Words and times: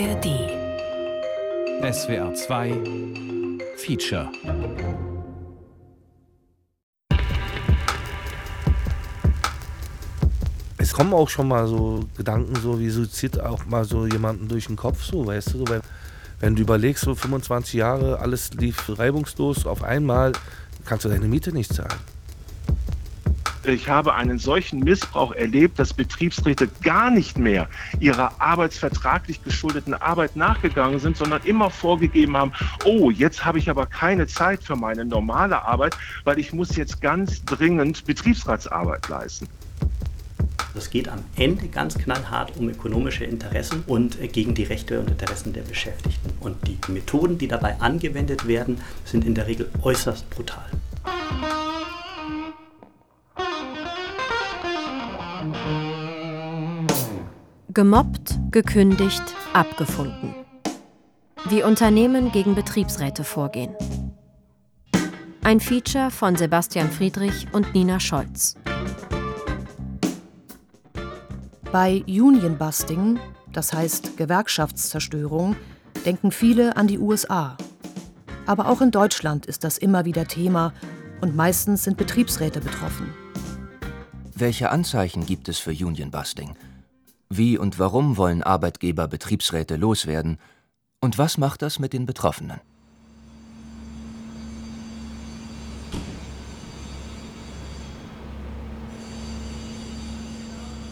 ARD 0.00 0.26
SWR 1.92 2.32
2 2.32 2.72
Feature. 3.76 4.30
Es 10.76 10.92
kommen 10.92 11.12
auch 11.12 11.28
schon 11.28 11.48
mal 11.48 11.66
so 11.66 12.04
Gedanken, 12.16 12.54
so 12.54 12.78
wie 12.78 12.90
Suizid 12.90 13.40
auch 13.40 13.66
mal 13.66 13.84
so 13.84 14.06
jemanden 14.06 14.46
durch 14.46 14.68
den 14.68 14.76
Kopf, 14.76 15.02
so, 15.02 15.26
weißt 15.26 15.54
du, 15.54 15.58
so, 15.58 15.68
wenn, 15.68 15.80
wenn 16.38 16.54
du 16.54 16.62
überlegst, 16.62 17.02
so 17.02 17.16
25 17.16 17.74
Jahre, 17.74 18.20
alles 18.20 18.54
lief 18.54 18.96
reibungslos, 19.00 19.66
auf 19.66 19.82
einmal 19.82 20.30
kannst 20.84 21.06
du 21.06 21.08
deine 21.08 21.26
Miete 21.26 21.50
nicht 21.50 21.74
zahlen. 21.74 21.98
Ich 23.68 23.88
habe 23.88 24.14
einen 24.14 24.38
solchen 24.38 24.80
Missbrauch 24.80 25.32
erlebt, 25.32 25.78
dass 25.78 25.92
Betriebsräte 25.92 26.68
gar 26.82 27.10
nicht 27.10 27.36
mehr 27.36 27.68
ihrer 28.00 28.40
arbeitsvertraglich 28.40 29.44
geschuldeten 29.44 29.92
Arbeit 29.92 30.36
nachgegangen 30.36 30.98
sind, 30.98 31.18
sondern 31.18 31.42
immer 31.44 31.68
vorgegeben 31.68 32.36
haben, 32.36 32.52
oh, 32.86 33.10
jetzt 33.10 33.44
habe 33.44 33.58
ich 33.58 33.68
aber 33.68 33.84
keine 33.84 34.26
Zeit 34.26 34.62
für 34.62 34.74
meine 34.74 35.04
normale 35.04 35.62
Arbeit, 35.66 35.96
weil 36.24 36.38
ich 36.38 36.54
muss 36.54 36.76
jetzt 36.76 37.02
ganz 37.02 37.44
dringend 37.44 38.06
Betriebsratsarbeit 38.06 39.06
leisten. 39.08 39.46
Es 40.74 40.88
geht 40.88 41.08
am 41.08 41.18
Ende 41.36 41.68
ganz 41.68 41.98
knallhart 41.98 42.56
um 42.56 42.70
ökonomische 42.70 43.24
Interessen 43.24 43.82
und 43.86 44.16
gegen 44.32 44.54
die 44.54 44.64
Rechte 44.64 45.00
und 45.00 45.10
Interessen 45.10 45.52
der 45.52 45.62
Beschäftigten. 45.62 46.30
Und 46.40 46.56
die 46.66 46.78
Methoden, 46.90 47.36
die 47.36 47.48
dabei 47.48 47.78
angewendet 47.80 48.46
werden, 48.46 48.80
sind 49.04 49.26
in 49.26 49.34
der 49.34 49.46
Regel 49.46 49.68
äußerst 49.82 50.30
brutal. 50.30 50.64
Gemobbt, 57.78 58.36
gekündigt, 58.50 59.22
abgefunden. 59.52 60.34
Wie 61.48 61.62
Unternehmen 61.62 62.32
gegen 62.32 62.56
Betriebsräte 62.56 63.22
vorgehen. 63.22 63.72
Ein 65.44 65.60
Feature 65.60 66.10
von 66.10 66.34
Sebastian 66.34 66.90
Friedrich 66.90 67.46
und 67.52 67.72
Nina 67.74 68.00
Scholz. 68.00 68.56
Bei 71.70 72.02
Union 72.08 72.58
Busting, 72.58 73.20
das 73.52 73.72
heißt 73.72 74.16
Gewerkschaftszerstörung, 74.16 75.54
denken 76.04 76.32
viele 76.32 76.76
an 76.76 76.88
die 76.88 76.98
USA. 76.98 77.56
Aber 78.46 78.70
auch 78.70 78.80
in 78.80 78.90
Deutschland 78.90 79.46
ist 79.46 79.62
das 79.62 79.78
immer 79.78 80.04
wieder 80.04 80.26
Thema 80.26 80.72
und 81.20 81.36
meistens 81.36 81.84
sind 81.84 81.96
Betriebsräte 81.96 82.60
betroffen. 82.60 83.14
Welche 84.34 84.70
Anzeichen 84.70 85.24
gibt 85.26 85.48
es 85.48 85.58
für 85.58 85.70
Union 85.70 86.10
Busting? 86.10 86.56
Wie 87.30 87.58
und 87.58 87.78
warum 87.78 88.16
wollen 88.16 88.42
Arbeitgeber 88.42 89.06
Betriebsräte 89.06 89.76
loswerden? 89.76 90.38
Und 91.00 91.18
was 91.18 91.36
macht 91.36 91.60
das 91.60 91.78
mit 91.78 91.92
den 91.92 92.06
Betroffenen? 92.06 92.60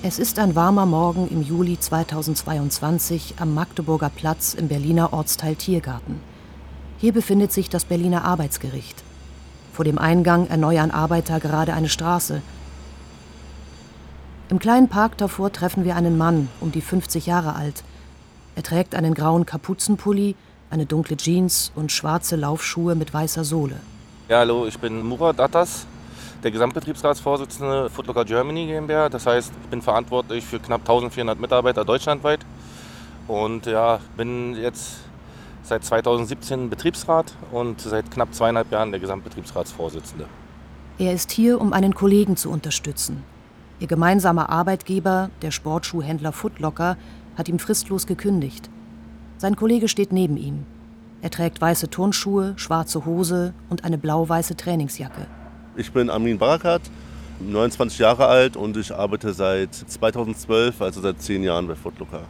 Es 0.02 0.18
ist 0.18 0.38
ein 0.38 0.54
warmer 0.54 0.84
Morgen 0.84 1.26
im 1.28 1.42
Juli 1.42 1.80
2022 1.80 3.36
am 3.38 3.54
Magdeburger 3.54 4.10
Platz 4.10 4.52
im 4.52 4.68
Berliner 4.68 5.14
Ortsteil 5.14 5.56
Tiergarten. 5.56 6.20
Hier 6.98 7.12
befindet 7.12 7.50
sich 7.50 7.70
das 7.70 7.86
Berliner 7.86 8.24
Arbeitsgericht. 8.24 9.02
Vor 9.72 9.86
dem 9.86 9.98
Eingang 9.98 10.46
erneuern 10.48 10.90
Arbeiter 10.90 11.40
gerade 11.40 11.72
eine 11.72 11.88
Straße. 11.88 12.42
Im 14.48 14.60
kleinen 14.60 14.88
Park 14.88 15.18
davor 15.18 15.50
treffen 15.50 15.84
wir 15.84 15.96
einen 15.96 16.16
Mann, 16.16 16.48
um 16.60 16.70
die 16.70 16.80
50 16.80 17.26
Jahre 17.26 17.56
alt. 17.56 17.82
Er 18.54 18.62
trägt 18.62 18.94
einen 18.94 19.12
grauen 19.12 19.44
Kapuzenpulli, 19.44 20.36
eine 20.70 20.86
dunkle 20.86 21.16
Jeans 21.16 21.72
und 21.74 21.90
schwarze 21.90 22.36
Laufschuhe 22.36 22.94
mit 22.94 23.12
weißer 23.12 23.42
Sohle. 23.42 23.80
Ja, 24.28 24.38
hallo, 24.38 24.66
ich 24.66 24.78
bin 24.78 25.04
Murat 25.04 25.40
Attas, 25.40 25.84
der 26.44 26.52
Gesamtbetriebsratsvorsitzende 26.52 27.90
Footlocker 27.90 28.24
Germany 28.24 28.66
GmbH. 28.66 29.08
Das 29.08 29.26
heißt, 29.26 29.52
ich 29.64 29.68
bin 29.68 29.82
verantwortlich 29.82 30.44
für 30.44 30.60
knapp 30.60 30.82
1400 30.82 31.40
Mitarbeiter 31.40 31.84
deutschlandweit 31.84 32.40
und 33.26 33.66
ja, 33.66 33.98
bin 34.16 34.54
jetzt 34.54 34.98
seit 35.64 35.84
2017 35.84 36.70
Betriebsrat 36.70 37.34
und 37.50 37.80
seit 37.80 38.12
knapp 38.12 38.32
zweieinhalb 38.32 38.70
Jahren 38.70 38.92
der 38.92 39.00
Gesamtbetriebsratsvorsitzende. 39.00 40.26
Er 40.98 41.12
ist 41.12 41.32
hier, 41.32 41.60
um 41.60 41.72
einen 41.72 41.94
Kollegen 41.94 42.36
zu 42.36 42.48
unterstützen. 42.48 43.24
Ihr 43.78 43.86
gemeinsamer 43.86 44.48
Arbeitgeber, 44.48 45.30
der 45.42 45.50
Sportschuhhändler 45.50 46.32
Footlocker, 46.32 46.96
hat 47.36 47.48
ihm 47.48 47.58
fristlos 47.58 48.06
gekündigt. 48.06 48.70
Sein 49.36 49.54
Kollege 49.54 49.88
steht 49.88 50.12
neben 50.12 50.38
ihm. 50.38 50.64
Er 51.20 51.30
trägt 51.30 51.60
weiße 51.60 51.90
Turnschuhe, 51.90 52.54
schwarze 52.56 53.04
Hose 53.04 53.52
und 53.68 53.84
eine 53.84 53.98
blau-weiße 53.98 54.56
Trainingsjacke. 54.56 55.26
Ich 55.76 55.92
bin 55.92 56.08
Amin 56.08 56.38
Barakat, 56.38 56.80
29 57.40 57.98
Jahre 57.98 58.26
alt 58.26 58.56
und 58.56 58.78
ich 58.78 58.94
arbeite 58.94 59.34
seit 59.34 59.74
2012, 59.74 60.80
also 60.80 61.02
seit 61.02 61.20
zehn 61.20 61.42
Jahren 61.42 61.66
bei 61.66 61.74
Footlocker. 61.74 62.22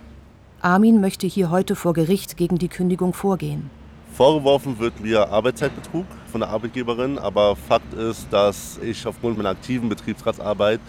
Armin 0.61 1.01
möchte 1.01 1.29
hier 1.29 1.51
heute 1.51 1.77
vor 1.77 1.93
Gericht 1.93 2.37
gegen 2.37 2.59
die 2.59 2.69
Kündigung 2.69 3.13
vorgehen. 3.13 3.71
Vorgeworfen 4.17 4.79
wird 4.81 4.99
mir 5.01 5.29
Arbeitszeitbetrug 5.29 6.07
von 6.33 6.41
der 6.41 6.51
Arbeitgeberin, 6.51 7.19
aber 7.19 7.55
Fakt 7.55 7.93
ist, 7.95 8.27
dass 8.33 8.81
ich 8.83 9.07
aufgrund 9.07 9.37
meiner 9.37 9.51
aktiven 9.51 9.89
Betriebsratsarbeit 9.89 10.81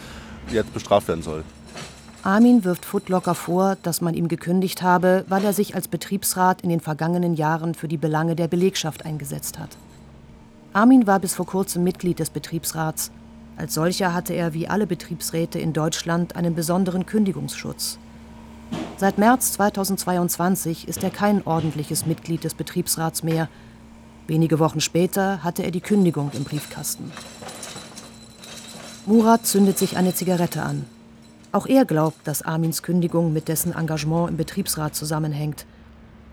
jetzt 0.52 0.74
bestraft 0.74 1.08
werden 1.08 1.22
soll. 1.24 1.44
Armin 2.24 2.64
wirft 2.64 2.86
Footlocker 2.86 3.36
vor, 3.36 3.78
dass 3.84 4.02
man 4.02 4.14
ihm 4.14 4.28
gekündigt 4.28 4.82
habe, 4.82 5.24
weil 5.30 5.46
er 5.46 5.54
sich 5.54 5.76
als 5.76 5.88
Betriebsrat 5.88 6.62
in 6.62 6.70
den 6.70 6.82
vergangenen 6.82 7.36
Jahren 7.36 7.74
für 7.74 7.88
die 7.88 7.98
Belange 7.98 8.36
der 8.36 8.48
Belegschaft 8.48 9.06
eingesetzt 9.06 9.60
hat. 9.60 9.70
Armin 10.74 11.08
war 11.08 11.20
bis 11.20 11.36
vor 11.36 11.46
kurzem 11.46 11.84
Mitglied 11.84 12.20
des 12.20 12.30
Betriebsrats. 12.30 13.12
Als 13.56 13.74
solcher 13.74 14.14
hatte 14.14 14.34
er 14.34 14.54
wie 14.54 14.68
alle 14.68 14.88
Betriebsräte 14.88 15.58
in 15.58 15.74
Deutschland 15.74 16.36
einen 16.36 16.54
besonderen 16.54 17.06
Kündigungsschutz. 17.06 17.98
Seit 18.98 19.18
März 19.18 19.54
2022 19.54 20.88
ist 20.88 21.04
er 21.04 21.10
kein 21.10 21.46
ordentliches 21.46 22.06
Mitglied 22.06 22.44
des 22.44 22.56
Betriebsrats 22.56 23.24
mehr. 23.24 23.48
Wenige 24.28 24.60
Wochen 24.60 24.82
später 24.82 25.44
hatte 25.44 25.64
er 25.64 25.72
die 25.72 25.82
Kündigung 25.82 26.32
im 26.34 26.44
Briefkasten. 26.44 27.12
Murat 29.08 29.46
zündet 29.46 29.78
sich 29.78 29.96
eine 29.96 30.14
Zigarette 30.14 30.64
an. 30.64 30.86
Auch 31.54 31.66
er 31.66 31.86
glaubt, 31.86 32.28
dass 32.28 32.42
Armins 32.42 32.84
Kündigung 32.84 33.32
mit 33.32 33.48
dessen 33.48 33.74
Engagement 33.74 34.30
im 34.30 34.36
Betriebsrat 34.36 34.96
zusammenhängt. 34.96 35.66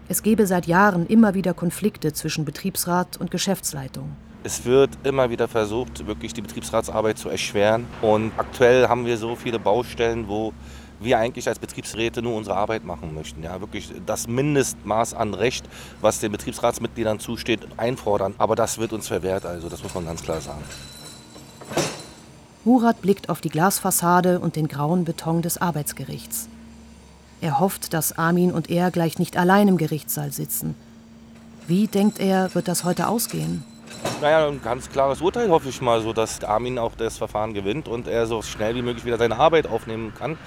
Es 0.09 0.25
gebe 0.25 0.45
seit 0.49 0.67
Jahren 0.67 1.07
immer 1.07 1.35
wieder 1.35 1.55
Konflikte 1.55 2.12
zwischen 2.12 2.45
Betriebsrat 2.45 3.17
und 3.17 3.31
Geschäftsleitung. 3.31 4.17
Es 4.43 4.65
wird 4.65 4.91
immer 5.05 5.31
wieder 5.31 5.47
versucht, 5.47 6.05
wirklich 6.09 6.35
die 6.35 6.43
Betriebsratsarbeit 6.43 7.17
zu 7.17 7.29
erschweren. 7.29 7.87
Und 8.03 8.33
aktuell 8.39 8.89
haben 8.89 9.06
wir 9.06 9.19
so 9.19 9.37
viele 9.37 9.61
Baustellen, 9.61 10.27
wo 10.27 10.53
wir 10.99 11.19
eigentlich 11.21 11.47
als 11.47 11.61
Betriebsräte 11.61 12.23
nur 12.23 12.35
unsere 12.35 12.56
Arbeit 12.56 12.85
machen 12.85 13.15
möchten. 13.15 13.45
Ja, 13.45 13.61
wirklich 13.61 13.93
das 14.05 14.27
Mindestmaß 14.27 15.15
an 15.15 15.35
Recht, 15.35 15.65
was 16.01 16.19
den 16.19 16.33
Betriebsratsmitgliedern 16.33 17.21
zusteht, 17.21 17.61
einfordern. 17.77 18.35
Aber 18.37 18.56
das 18.56 18.79
wird 18.79 18.93
uns 18.93 19.06
verwehrt, 19.06 19.47
also 19.47 19.69
das 19.69 19.81
muss 19.85 19.95
man 19.95 20.06
ganz 20.06 20.25
klar 20.25 20.41
sagen. 20.41 20.65
Murat 22.67 23.03
blickt 23.03 23.29
auf 23.29 23.43
die 23.43 23.51
Glasfassade 23.51 24.41
und 24.41 24.57
den 24.57 24.69
grauen 24.69 25.05
Beton 25.05 25.43
des 25.43 25.59
Arbeitsgerichts. 25.59 26.49
Er 27.43 27.61
hofft, 27.61 27.93
dass 27.93 28.17
Armin 28.17 28.53
und 28.53 28.71
er 28.71 28.91
gleich 28.91 29.19
nicht 29.19 29.37
allein 29.37 29.69
im 29.69 29.77
Gerichtssaal 29.77 30.33
sitzen. 30.33 30.75
Wie, 31.67 31.89
denkt 31.89 32.19
er, 32.21 32.55
wird 32.55 32.69
das 32.69 32.85
heute 32.85 33.09
ausgehen? 33.09 33.65
Naja, 34.23 34.49
ein 34.49 34.63
ganz 34.63 34.89
klares 34.89 35.21
Urteil 35.21 35.51
hoffe 35.51 35.69
ich 35.69 35.83
mal, 35.83 36.01
so 36.01 36.15
dass 36.15 36.43
Armin 36.43 36.79
auch 36.79 36.95
das 36.97 37.19
Verfahren 37.19 37.53
gewinnt 37.53 37.87
und 37.87 38.09
er 38.09 38.27
so 38.27 38.41
schnell 38.41 38.75
wie 38.75 38.83
möglich 38.83 39.05
wieder 39.05 39.19
seine 39.19 39.37
Arbeit 39.37 39.67
aufnehmen 39.67 40.15
kann. 40.15 40.39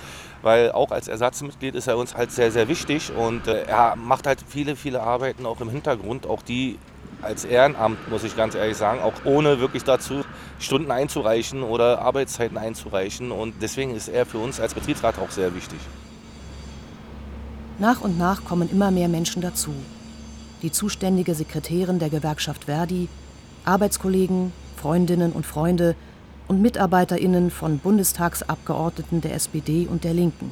Weil 0.42 0.72
auch 0.72 0.90
als 0.90 1.08
Ersatzmitglied 1.08 1.76
ist 1.76 1.86
er 1.86 1.98
uns 1.98 2.16
halt 2.16 2.32
sehr, 2.32 2.52
sehr 2.52 2.68
wichtig 2.68 3.12
und 3.16 3.48
äh, 3.48 3.64
er 3.66 3.96
macht 3.96 4.26
halt 4.26 4.40
viele, 4.48 4.76
viele 4.76 5.04
Arbeiten 5.04 5.46
auch 5.46 5.62
im 5.62 5.70
Hintergrund, 5.70 6.26
auch 6.26 6.42
die 6.42 6.80
als 7.22 7.46
Ehrenamt, 7.46 8.10
muss 8.10 8.24
ich 8.24 8.36
ganz 8.36 8.56
ehrlich 8.56 8.78
sagen, 8.78 9.02
auch 9.02 9.14
ohne 9.26 9.60
wirklich 9.60 9.84
dazu 9.84 10.24
Stunden 10.60 10.92
einzureichen 10.92 11.64
oder 11.64 12.02
Arbeitszeiten 12.02 12.58
einzureichen. 12.58 13.32
Und 13.32 13.56
deswegen 13.62 13.96
ist 13.96 14.08
er 14.08 14.26
für 14.26 14.40
uns 14.40 14.60
als 14.60 14.74
Betriebsrat 14.74 15.20
auch 15.20 15.32
sehr 15.32 15.54
wichtig. 15.56 15.80
Nach 17.80 18.02
und 18.02 18.18
nach 18.18 18.44
kommen 18.44 18.70
immer 18.72 18.92
mehr 18.92 19.08
Menschen 19.08 19.42
dazu. 19.42 19.72
Die 20.64 20.72
zuständige 20.72 21.36
Sekretärin 21.36 22.00
der 22.00 22.10
Gewerkschaft 22.10 22.64
Verdi, 22.66 23.08
Arbeitskollegen, 23.66 24.52
Freundinnen 24.76 25.32
und 25.32 25.46
Freunde 25.46 25.96
und 26.48 26.62
Mitarbeiterinnen 26.62 27.52
von 27.52 27.78
Bundestagsabgeordneten 27.78 29.22
der 29.22 29.36
SPD 29.36 29.88
und 29.88 30.04
der 30.04 30.14
Linken. 30.14 30.52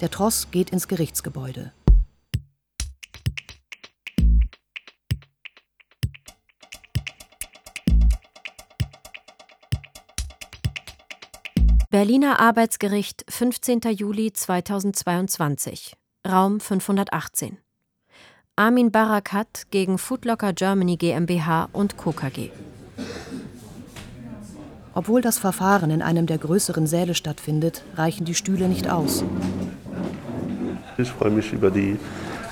Der 0.00 0.10
Tross 0.10 0.50
geht 0.50 0.70
ins 0.70 0.88
Gerichtsgebäude. 0.88 1.72
Berliner 11.90 12.38
Arbeitsgericht, 12.38 13.24
15. 13.30 13.80
Juli 13.96 14.30
2022. 14.30 15.94
Raum 16.28 16.60
518. 16.60 17.56
Armin 18.56 18.92
Barakat 18.92 19.62
gegen 19.70 19.96
Foodlocker 19.96 20.52
Germany 20.52 20.98
GmbH 20.98 21.70
und 21.72 21.96
Co. 21.96 22.12
KG. 22.12 22.50
Obwohl 24.92 25.22
das 25.22 25.38
Verfahren 25.38 25.90
in 25.90 26.02
einem 26.02 26.26
der 26.26 26.36
größeren 26.36 26.86
Säle 26.86 27.14
stattfindet, 27.14 27.82
reichen 27.94 28.26
die 28.26 28.34
Stühle 28.34 28.68
nicht 28.68 28.90
aus. 28.90 29.24
Ich 30.98 31.08
freue 31.08 31.30
mich 31.30 31.54
über 31.54 31.70
die 31.70 31.96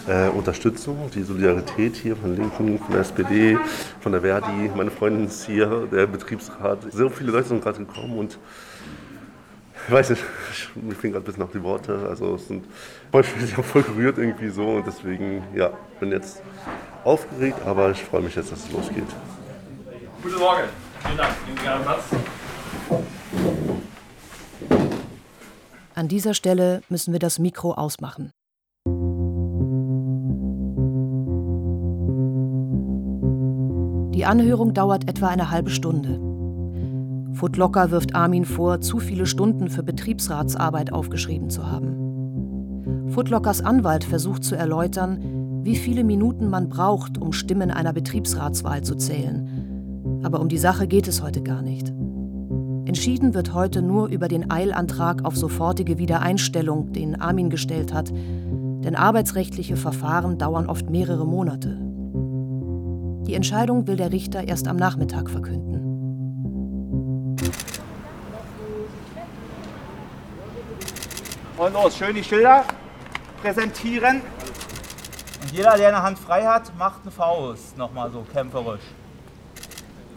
äh, 0.09 0.31
Unterstützung, 0.31 1.11
die 1.15 1.25
Solidarität 1.25 1.95
hier 1.97 2.17
von 2.17 2.35
Linken, 2.35 2.79
von 2.79 2.91
der 2.91 3.01
SPD, 3.03 3.59
von 4.01 4.13
der 4.13 4.23
Verdi. 4.23 4.71
Meine 4.75 4.91
Freundin 4.91 5.27
ist 5.27 5.45
hier, 5.45 5.87
der 5.93 6.07
Betriebsrat. 6.07 6.91
So 6.91 7.11
viele 7.11 7.33
Leute 7.33 7.49
sind 7.49 7.63
gerade 7.63 7.85
gekommen 7.85 8.17
und 8.17 8.39
ich 9.87 9.93
weiß 9.93 10.11
nicht, 10.11 10.23
ich, 10.51 10.77
mir 10.83 10.95
fehlen 10.95 11.13
gerade 11.13 11.25
ein 11.25 11.27
bisschen 11.27 11.43
noch 11.43 11.53
die 11.53 11.63
Worte. 11.63 12.07
Also 12.09 12.35
es 12.35 12.49
sind 12.49 12.65
ich 13.13 13.59
auch 13.59 13.65
voll 13.65 13.83
gerührt 13.83 14.19
irgendwie 14.19 14.49
so 14.49 14.69
und 14.69 14.87
deswegen, 14.87 15.43
ja, 15.55 15.71
bin 16.01 16.11
jetzt 16.11 16.43
aufgeregt, 17.05 17.59
aber 17.65 17.91
ich 17.93 18.03
freue 18.03 18.23
mich 18.23 18.35
jetzt, 18.35 18.53
dass 18.53 18.65
es 18.65 18.73
losgeht. 18.73 19.05
Guten 20.23 20.39
Morgen. 20.39 20.63
Vielen 21.05 21.17
Dank. 21.17 21.35
Nehmen 21.47 21.59
Sie 21.59 21.63
gerne 21.63 21.85
Platz. 21.85 22.05
An 25.95 26.09
dieser 26.09 26.35
Stelle 26.35 26.83
müssen 26.89 27.13
wir 27.13 27.21
das 27.21 27.39
Mikro 27.39 27.73
ausmachen. 27.73 28.33
Die 34.15 34.25
Anhörung 34.25 34.75
dauert 34.75 35.09
etwa 35.09 35.29
eine 35.29 35.51
halbe 35.51 35.71
Stunde. 35.71 36.26
Footlocker 37.37 37.91
wirft 37.91 38.15
Armin 38.15 38.47
vor, 38.47 38.81
zu 38.81 38.99
viele 38.99 39.27
Stunden 39.27 39.69
für 39.69 39.83
Betriebsratsarbeit 39.83 40.91
aufgeschrieben 40.91 41.51
zu 41.51 41.71
haben. 41.71 43.09
Footlockers 43.11 43.61
Anwalt 43.61 44.05
versucht 44.05 44.43
zu 44.43 44.55
erläutern, 44.55 45.61
wie 45.63 45.77
viele 45.77 46.03
Minuten 46.03 46.49
man 46.49 46.71
braucht, 46.71 47.19
um 47.19 47.33
Stimmen 47.33 47.71
einer 47.71 47.93
Betriebsratswahl 47.93 48.83
zu 48.85 48.95
zählen. 48.95 50.23
Aber 50.23 50.41
um 50.41 50.49
die 50.49 50.57
Sache 50.57 50.87
geht 50.87 51.09
es 51.09 51.23
heute 51.23 51.43
gar 51.43 51.61
nicht. 51.61 51.93
Entschieden 52.87 53.35
wird 53.35 53.53
heute 53.53 53.83
nur 53.83 54.09
über 54.09 54.29
den 54.29 54.51
Eilantrag 54.51 55.27
auf 55.27 55.37
sofortige 55.37 55.99
Wiedereinstellung, 55.99 56.95
den 56.95 57.21
Armin 57.21 57.51
gestellt 57.51 57.93
hat, 57.93 58.11
denn 58.15 58.97
arbeitsrechtliche 58.97 59.77
Verfahren 59.77 60.39
dauern 60.39 60.71
oft 60.71 60.89
mehrere 60.89 61.27
Monate. 61.27 61.77
Die 63.27 63.35
Entscheidung 63.35 63.87
will 63.87 63.97
der 63.97 64.13
Richter 64.13 64.49
erst 64.49 64.69
am 64.69 64.77
Nachmittag 64.77 65.29
verkünden. 65.29 65.86
Und 71.57 71.73
los, 71.73 71.97
schön 71.97 72.15
die 72.15 72.23
Schilder 72.23 72.65
präsentieren. 73.41 74.21
Und 75.43 75.53
jeder, 75.53 75.77
der 75.79 75.89
eine 75.89 76.03
Hand 76.03 76.19
frei 76.19 76.45
hat, 76.45 76.77
macht 76.77 77.01
eine 77.03 77.11
Faust. 77.11 77.79
Nochmal 77.79 78.11
so 78.11 78.27
kämpferisch. 78.31 78.83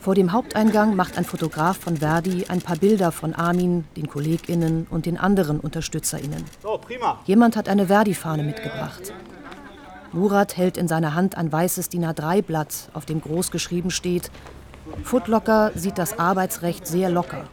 Vor 0.02 0.16
dem 0.16 0.34
Haupteingang 0.34 0.98
macht 0.98 1.18
ein 1.18 1.24
Fotograf 1.24 1.78
von 1.78 1.98
Verdi 1.98 2.46
ein 2.50 2.62
paar 2.62 2.76
Bilder 2.76 3.14
von 3.14 3.34
Armin, 3.34 3.86
den 3.96 4.08
KollegInnen 4.08 4.88
und 4.90 5.06
den 5.06 5.18
anderen 5.18 5.62
UnterstützerInnen. 5.62 6.44
So, 6.62 6.78
prima. 6.78 7.20
Jemand 7.26 7.56
hat 7.56 7.70
eine 7.70 7.88
Verdi-Fahne 7.88 8.44
mitgebracht. 8.44 9.14
Murat 10.12 10.58
hält 10.58 10.78
in 10.78 10.90
seiner 10.90 11.16
Hand 11.16 11.38
ein 11.38 11.52
weißes 11.52 11.88
DIN 11.88 12.06
A3-Blatt, 12.06 12.90
auf 12.94 13.06
dem 13.06 13.22
groß 13.22 13.52
geschrieben 13.52 13.92
steht: 13.92 14.30
Footlocker 15.04 15.72
sieht 15.76 15.98
das 15.98 16.20
Arbeitsrecht 16.20 16.86
sehr 16.86 17.10
locker. 17.10 17.46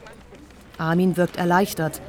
Armin 0.79 1.17
wirkt 1.17 1.37
erleichtert, 1.37 2.01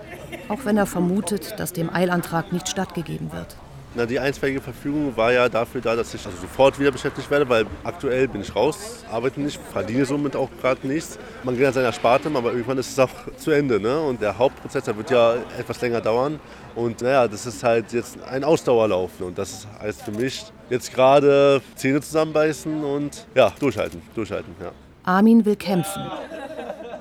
auch 0.50 0.66
wenn 0.66 0.78
er 0.78 0.86
vermutet, 0.86 1.60
dass 1.60 1.74
dem 1.74 1.94
Eilantrag 1.94 2.52
nicht 2.52 2.68
stattgegeben 2.68 3.32
wird. 3.32 3.56
Na, 3.96 4.06
die 4.06 4.20
einstweilige 4.20 4.62
Verfügung 4.62 5.18
war 5.18 5.32
ja 5.32 5.50
dafür 5.50 5.82
da, 5.82 5.96
dass 5.96 6.14
ich 6.14 6.24
also 6.24 6.38
sofort 6.38 6.78
wieder 6.78 6.92
beschäftigt 6.92 7.32
werde, 7.32 7.50
weil 7.50 7.66
aktuell 7.84 8.28
bin 8.28 8.42
ich 8.42 8.56
raus, 8.56 9.04
arbeite 9.12 9.42
nicht, 9.42 9.60
verdiene 9.72 10.06
somit 10.06 10.36
auch 10.36 10.50
gerade 10.62 10.86
nichts. 10.86 11.18
Man 11.44 11.58
geht 11.58 11.66
an 11.66 11.74
seiner 11.74 11.92
Sparte, 11.92 12.30
aber 12.32 12.52
irgendwann 12.52 12.78
ist 12.78 12.92
es 12.92 13.00
auch 13.00 13.10
zu 13.38 13.50
Ende. 13.50 13.80
Ne? 13.80 14.00
Und 14.00 14.22
der 14.22 14.38
Hauptprozess, 14.38 14.84
der 14.84 14.96
wird 14.98 15.10
ja 15.10 15.38
etwas 15.58 15.82
länger 15.82 16.02
dauern. 16.02 16.40
Und 16.76 17.02
naja, 17.02 17.28
das 17.28 17.48
ist 17.48 17.64
halt 17.64 17.92
jetzt 17.92 18.22
ein 18.24 18.44
Ausdauerlauf. 18.44 19.20
Und 19.20 19.38
das 19.38 19.66
heißt 19.82 20.04
für 20.04 20.12
mich 20.12 20.46
jetzt 20.70 20.94
gerade 20.94 21.62
Zähne 21.76 22.00
zusammenbeißen 22.00 22.84
und 22.84 23.26
ja, 23.34 23.52
durchhalten, 23.60 24.04
durchhalten, 24.14 24.54
ja. 24.62 24.72
Armin 25.06 25.46
will 25.46 25.56
kämpfen. 25.56 26.04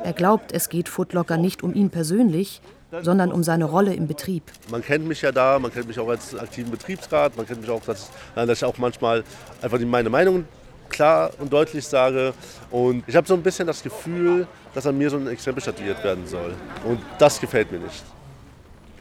Er 0.02 0.12
glaubt, 0.12 0.52
es 0.52 0.68
geht 0.68 0.88
Footlocker 0.88 1.36
nicht 1.36 1.64
um 1.64 1.74
ihn 1.74 1.90
persönlich, 1.90 2.62
sondern 3.02 3.32
um 3.32 3.42
seine 3.42 3.64
Rolle 3.64 3.94
im 3.94 4.06
Betrieb. 4.06 4.42
Man 4.70 4.82
kennt 4.82 5.06
mich 5.06 5.22
ja 5.22 5.32
da, 5.32 5.58
man 5.58 5.72
kennt 5.72 5.88
mich 5.88 5.98
auch 5.98 6.08
als 6.08 6.34
aktiven 6.36 6.70
Betriebsrat, 6.70 7.36
man 7.36 7.46
kennt 7.46 7.60
mich 7.60 7.70
auch, 7.70 7.82
dass, 7.82 8.10
dass 8.34 8.58
ich 8.58 8.64
auch 8.64 8.78
manchmal 8.78 9.24
einfach 9.62 9.78
meine 9.80 10.10
Meinung 10.10 10.44
klar 10.88 11.30
und 11.38 11.52
deutlich 11.52 11.86
sage. 11.86 12.32
Und 12.70 13.04
ich 13.06 13.16
habe 13.16 13.26
so 13.26 13.34
ein 13.34 13.42
bisschen 13.42 13.66
das 13.66 13.82
Gefühl, 13.82 14.46
dass 14.74 14.86
an 14.86 14.96
mir 14.96 15.10
so 15.10 15.16
ein 15.16 15.26
Exempel 15.26 15.62
statuiert 15.62 16.02
werden 16.04 16.26
soll. 16.26 16.54
Und 16.84 17.00
das 17.18 17.40
gefällt 17.40 17.72
mir 17.72 17.78
nicht. 17.78 18.04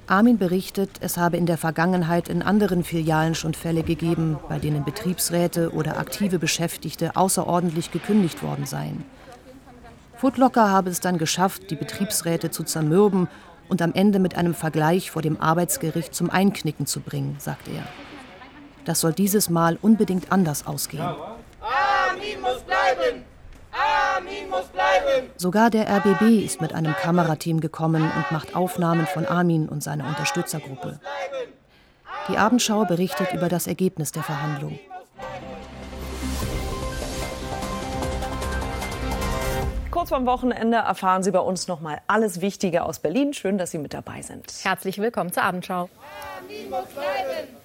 Armin 0.08 0.38
berichtet, 0.38 0.92
es 1.00 1.18
habe 1.18 1.38
in 1.38 1.48
der 1.48 1.58
Vergangenheit 1.58 2.30
in 2.30 2.44
anderen 2.44 2.84
Filialen 2.84 3.34
schon 3.34 3.56
Fälle 3.56 3.82
gegeben, 3.82 4.38
bei 4.48 4.60
denen 4.60 4.86
Betriebsräte 4.86 5.72
oder 5.72 5.98
aktive 5.98 6.38
Beschäftigte 6.38 7.16
außerordentlich 7.16 7.92
gekündigt 7.92 8.44
worden 8.44 8.68
seien. 8.68 9.04
Footlocker 10.18 10.70
habe 10.70 10.92
es 10.92 11.00
dann 11.00 11.18
geschafft, 11.18 11.72
die 11.72 11.76
Betriebsräte 11.76 12.52
zu 12.52 12.64
zermürben 12.64 13.28
und 13.70 13.82
am 13.82 13.94
Ende 13.94 14.20
mit 14.20 14.38
einem 14.38 14.54
Vergleich 14.54 15.12
vor 15.12 15.22
dem 15.22 15.40
Arbeitsgericht 15.40 16.14
zum 16.14 16.30
Einknicken 16.30 16.86
zu 16.86 17.00
bringen, 17.00 17.36
sagt 17.40 17.68
er. 17.68 17.84
Das 18.86 19.00
soll 19.00 19.14
dieses 19.14 19.50
Mal 19.50 19.78
unbedingt 19.82 20.32
anders 20.32 20.68
ausgehen. 20.68 21.02
Armin 21.02 22.42
muss 22.42 22.62
bleiben! 22.62 23.24
Armin 23.72 24.50
muss 24.50 24.66
bleiben! 24.68 25.30
Sogar 25.38 25.70
der 25.70 25.90
RBB 25.90 26.46
ist 26.46 26.62
mit 26.62 26.74
einem 26.74 26.94
Kamerateam 26.94 27.60
gekommen 27.60 28.04
und 28.04 28.32
macht 28.32 28.56
Aufnahmen 28.56 29.08
von 29.08 29.26
Armin 29.26 29.68
und 29.68 29.82
seiner 29.84 30.08
Unterstützergruppe. 30.08 31.00
Die 32.30 32.38
Abendschau 32.38 32.86
berichtet 32.86 33.34
über 33.34 33.50
das 33.50 33.68
Ergebnis 33.68 34.12
der 34.12 34.24
Verhandlung. 34.24 34.80
Kurz 39.96 40.10
vorm 40.10 40.26
Wochenende 40.26 40.76
erfahren 40.76 41.24
Sie 41.24 41.32
bei 41.32 41.40
uns 41.40 41.70
noch 41.70 41.80
mal 41.80 42.02
alles 42.06 42.42
Wichtige 42.42 42.84
aus 42.84 43.00
Berlin. 43.00 43.34
Schön, 43.34 43.58
dass 43.58 43.72
Sie 43.72 43.78
mit 43.78 43.94
dabei 43.94 44.22
sind. 44.24 44.52
Herzlich 44.64 44.98
willkommen 44.98 45.32
zur 45.32 45.44
Abendschau. 45.44 45.90
Bleiben! 46.50 47.65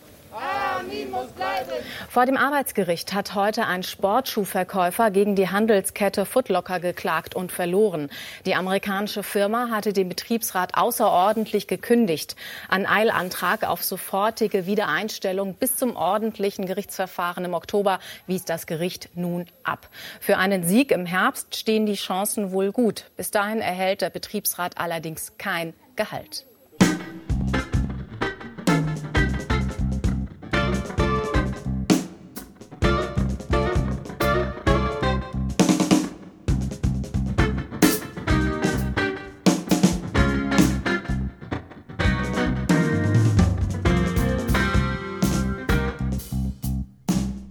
Vor 2.09 2.27
dem 2.27 2.37
Arbeitsgericht 2.37 3.15
hat 3.15 3.35
heute 3.35 3.67
ein 3.67 3.83
Sportschuhverkäufer 3.83 5.11
gegen 5.11 5.37
die 5.37 5.49
Handelskette 5.49 6.25
Footlocker 6.27 6.81
geklagt 6.81 7.35
und 7.35 7.53
verloren. 7.53 8.11
Die 8.47 8.55
amerikanische 8.55 9.23
Firma 9.23 9.69
hatte 9.71 9.93
den 9.93 10.09
Betriebsrat 10.09 10.77
außerordentlich 10.77 11.67
gekündigt. 11.67 12.37
Ein 12.69 12.87
Eilantrag 12.87 13.69
auf 13.69 13.85
sofortige 13.85 14.67
Wiedereinstellung 14.67 15.55
bis 15.55 15.77
zum 15.77 15.95
ordentlichen 15.95 16.67
Gerichtsverfahren 16.67 17.45
im 17.45 17.55
Oktober 17.55 18.01
wies 18.27 18.45
das 18.45 18.67
Gericht 18.67 19.11
nun 19.15 19.47
ab. 19.63 19.89
Für 20.21 20.37
einen 20.39 20.65
Sieg 20.65 20.91
im 20.91 21.07
Herbst 21.07 21.55
stehen 21.57 21.87
die 21.87 21.95
Chancen 21.95 22.51
wohl 22.51 22.73
gut. 22.73 23.05
Bis 23.17 23.31
dahin 23.31 23.61
erhält 23.61 24.01
der 24.01 24.11
Betriebsrat 24.11 24.79
allerdings 24.79 25.35
kein 25.39 25.75
Gehalt. 25.97 26.47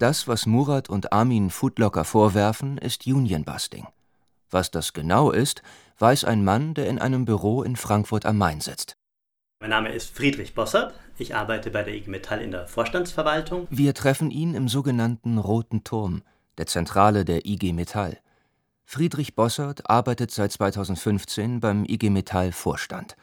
Das, 0.00 0.26
was 0.26 0.46
Murat 0.46 0.88
und 0.88 1.12
Armin 1.12 1.50
Foodlocker 1.50 2.06
vorwerfen, 2.06 2.78
ist 2.78 3.06
Unionbusting. 3.06 3.86
Was 4.48 4.70
das 4.70 4.94
genau 4.94 5.30
ist, 5.30 5.60
weiß 5.98 6.24
ein 6.24 6.42
Mann, 6.42 6.72
der 6.72 6.88
in 6.88 6.98
einem 6.98 7.26
Büro 7.26 7.62
in 7.62 7.76
Frankfurt 7.76 8.24
am 8.24 8.38
Main 8.38 8.62
sitzt. 8.62 8.96
Mein 9.60 9.68
Name 9.68 9.92
ist 9.92 10.16
Friedrich 10.16 10.54
Bossert. 10.54 10.94
Ich 11.18 11.34
arbeite 11.34 11.70
bei 11.70 11.82
der 11.82 11.92
IG 11.92 12.08
Metall 12.08 12.40
in 12.40 12.50
der 12.50 12.66
Vorstandsverwaltung. 12.66 13.66
Wir 13.68 13.92
treffen 13.92 14.30
ihn 14.30 14.54
im 14.54 14.68
sogenannten 14.68 15.36
Roten 15.36 15.84
Turm, 15.84 16.22
der 16.56 16.64
Zentrale 16.64 17.26
der 17.26 17.44
IG 17.44 17.74
Metall. 17.74 18.16
Friedrich 18.86 19.34
Bossert 19.34 19.90
arbeitet 19.90 20.30
seit 20.30 20.50
2015 20.52 21.60
beim 21.60 21.84
IG 21.84 22.08
Metall 22.08 22.52
Vorstand. 22.52 23.16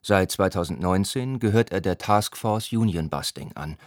Seit 0.00 0.30
2019 0.30 1.38
gehört 1.38 1.70
er 1.70 1.82
der 1.82 1.98
Taskforce 1.98 2.72
Unionbusting 2.72 3.52
an– 3.56 3.76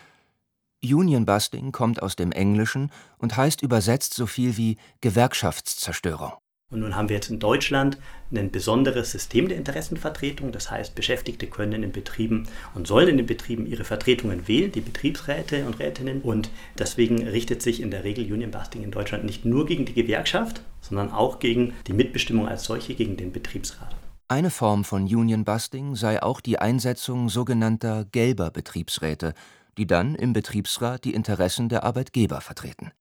Unionbusting 0.84 1.72
kommt 1.72 2.02
aus 2.04 2.16
dem 2.16 2.32
Englischen 2.32 2.92
und 3.18 3.36
heißt 3.36 3.64
übersetzt 3.64 4.14
so 4.14 4.28
viel 4.28 4.58
wie 4.58 4.78
Gewerkschaftszerstörung 5.02 6.34
Und 6.70 6.82
nun 6.82 6.96
haben 6.96 7.10
wir 7.10 7.16
jetzt 7.16 7.32
in 7.32 7.40
Deutschland 7.40 7.98
ein 8.32 8.52
besonderes 8.52 9.12
System 9.12 9.48
der 9.48 9.58
Interessenvertretung. 9.58 10.52
Das 10.52 10.70
heißt, 10.70 10.94
Beschäftigte 10.94 11.48
können 11.48 11.74
in 11.74 11.82
den 11.82 11.92
Betrieben 11.92 12.48
und 12.76 12.86
sollen 12.86 13.08
in 13.08 13.18
den 13.18 13.26
Betrieben 13.26 13.66
ihre 13.66 13.86
Vertretungen 13.86 14.48
wählen, 14.48 14.72
die 14.72 14.82
Betriebsräte 14.82 15.66
und 15.66 15.80
Rätinnen. 15.80 16.22
Und 16.22 16.52
deswegen 16.78 17.28
richtet 17.28 17.64
sich 17.64 17.82
in 17.82 17.90
der 17.90 18.04
Regel 18.04 18.32
Union 18.32 18.52
Busting 18.52 18.84
in 18.84 18.92
Deutschland 18.92 19.24
nicht 19.24 19.46
nur 19.46 19.66
gegen 19.66 19.86
die 19.86 19.94
Gewerkschaft, 19.94 20.62
sondern 20.82 21.12
auch 21.12 21.40
gegen 21.40 21.74
die 21.88 21.94
Mitbestimmung 21.94 22.48
als 22.48 22.66
solche, 22.66 22.94
gegen 22.94 23.18
den 23.18 23.32
Betriebsrat. 23.32 23.96
Eine 24.30 24.50
Form 24.50 24.84
von 24.84 25.04
Union 25.04 25.46
Busting 25.46 25.96
sei 25.96 26.22
auch 26.22 26.42
die 26.42 26.60
Einsetzung 26.60 27.30
sogenannter 27.30 28.04
gelber 28.12 28.52
Betriebsräte, 28.52 29.34
die 29.78 29.88
dann 29.88 30.16
im 30.16 30.34
Betriebsrat 30.34 31.04
die 31.06 31.14
Interessen 31.14 31.70
der 31.70 31.84
Arbeitgeber 31.84 32.42
vertreten. 32.42 32.92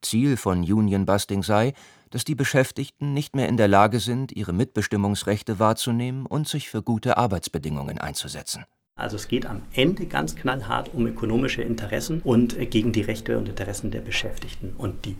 Ziel 0.00 0.36
von 0.36 0.60
Union 0.60 1.06
Busting 1.06 1.42
sei, 1.42 1.74
dass 2.10 2.24
die 2.24 2.34
Beschäftigten 2.34 3.12
nicht 3.12 3.34
mehr 3.36 3.48
in 3.48 3.56
der 3.56 3.68
Lage 3.68 4.00
sind, 4.00 4.32
ihre 4.32 4.52
Mitbestimmungsrechte 4.52 5.58
wahrzunehmen 5.58 6.26
und 6.26 6.48
sich 6.48 6.70
für 6.70 6.82
gute 6.82 7.16
Arbeitsbedingungen 7.16 7.98
einzusetzen. 7.98 8.64
Also 8.94 9.16
es 9.16 9.28
geht 9.28 9.46
am 9.46 9.62
Ende 9.72 10.06
ganz 10.06 10.34
knallhart 10.34 10.92
um 10.92 11.06
ökonomische 11.06 11.62
Interessen 11.62 12.20
und 12.22 12.58
gegen 12.70 12.92
die 12.92 13.02
Rechte 13.02 13.38
und 13.38 13.48
Interessen 13.48 13.90
der 13.90 14.00
Beschäftigten. 14.00 14.74
Und 14.76 15.04
die 15.04 15.16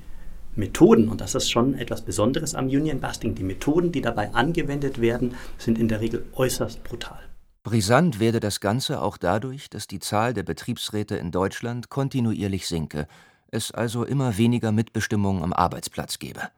Methoden, 0.57 1.09
und 1.09 1.21
das 1.21 1.37
ist 1.37 1.51
schon 1.51 1.75
etwas 1.75 2.03
Besonderes 2.03 2.57
am 2.57 2.67
Union 2.67 3.01
Busting, 3.01 3.37
die 3.37 3.45
Methoden, 3.45 3.93
die 3.93 4.01
dabei 4.01 4.35
angewendet 4.35 5.01
werden, 5.01 5.37
sind 5.59 5.79
in 5.79 5.87
der 5.87 6.01
Regel 6.01 6.27
äußerst 6.35 6.83
brutal. 6.83 7.21
Brisant 7.69 8.19
werde 8.19 8.41
das 8.41 8.61
Ganze 8.61 9.03
auch 9.03 9.19
dadurch, 9.19 9.69
dass 9.69 9.87
die 9.87 9.99
Zahl 9.99 10.33
der 10.33 10.43
Betriebsräte 10.43 11.17
in 11.17 11.31
Deutschland 11.31 11.91
kontinuierlich 11.91 12.67
sinke, 12.67 13.07
es 13.51 13.73
also 13.73 14.05
immer 14.05 14.39
weniger 14.39 14.73
Mitbestimmung 14.73 15.43
am 15.43 15.53
Arbeitsplatz 15.53 16.19
gebe. 16.19 16.49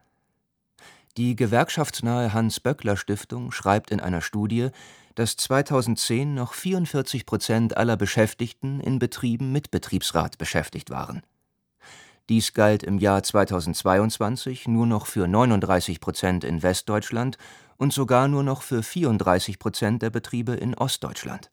Die 1.17 1.35
gewerkschaftsnahe 1.35 2.31
Hans-Böckler-Stiftung 2.31 3.51
schreibt 3.51 3.91
in 3.91 3.99
einer 3.99 4.21
Studie, 4.21 4.69
dass 5.15 5.35
2010 5.35 6.33
noch 6.33 6.53
44 6.53 7.25
Prozent 7.25 7.75
aller 7.75 7.97
Beschäftigten 7.97 8.79
in 8.79 8.97
Betrieben 8.97 9.51
mit 9.51 9.69
Betriebsrat 9.69 10.37
beschäftigt 10.37 10.91
waren. 10.91 11.23
Dies 12.29 12.53
galt 12.53 12.83
im 12.83 12.99
Jahr 12.99 13.21
2022 13.21 14.69
nur 14.69 14.85
noch 14.85 15.07
für 15.07 15.27
39 15.27 15.99
Prozent 15.99 16.45
in 16.45 16.63
Westdeutschland 16.63 17.37
und 17.81 17.91
sogar 17.91 18.27
nur 18.27 18.43
noch 18.43 18.61
für 18.61 18.83
34 18.83 19.57
Prozent 19.57 20.03
der 20.03 20.11
Betriebe 20.11 20.53
in 20.53 20.75
Ostdeutschland. 20.75 21.49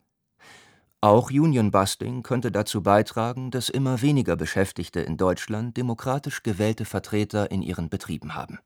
Auch 1.00 1.30
Union 1.30 1.70
Busting 1.70 2.23
könnte 2.23 2.52
dazu 2.52 2.82
beitragen, 2.82 3.50
dass 3.50 3.70
immer 3.70 4.02
weniger 4.02 4.37
Beschäftigte 4.37 5.00
in 5.00 5.16
Deutschland 5.16 5.78
demokratisch 5.78 6.42
gewählte 6.42 6.85
Vertreter 6.85 7.50
in 7.50 7.62
ihren 7.62 7.88
Betrieben 7.88 8.35
haben. 8.35 8.58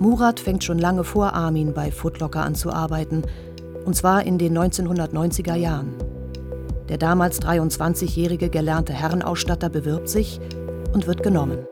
Murat 0.00 0.40
fängt 0.40 0.64
schon 0.64 0.80
lange 0.80 1.04
vor 1.04 1.34
Armin 1.34 1.72
bei 1.72 1.92
Footlocker 1.92 2.42
an 2.42 2.56
zu 2.56 2.72
arbeiten, 2.72 3.22
und 3.84 3.94
zwar 3.94 4.24
in 4.24 4.38
den 4.38 4.58
1990er 4.58 5.54
Jahren. 5.54 6.09
Der 6.90 6.98
damals 6.98 7.40
23-jährige 7.40 8.50
gelernte 8.50 8.92
Herrenausstatter 8.92 9.68
bewirbt 9.68 10.08
sich 10.08 10.40
und 10.92 11.06
wird 11.06 11.22
genommen. 11.22 11.64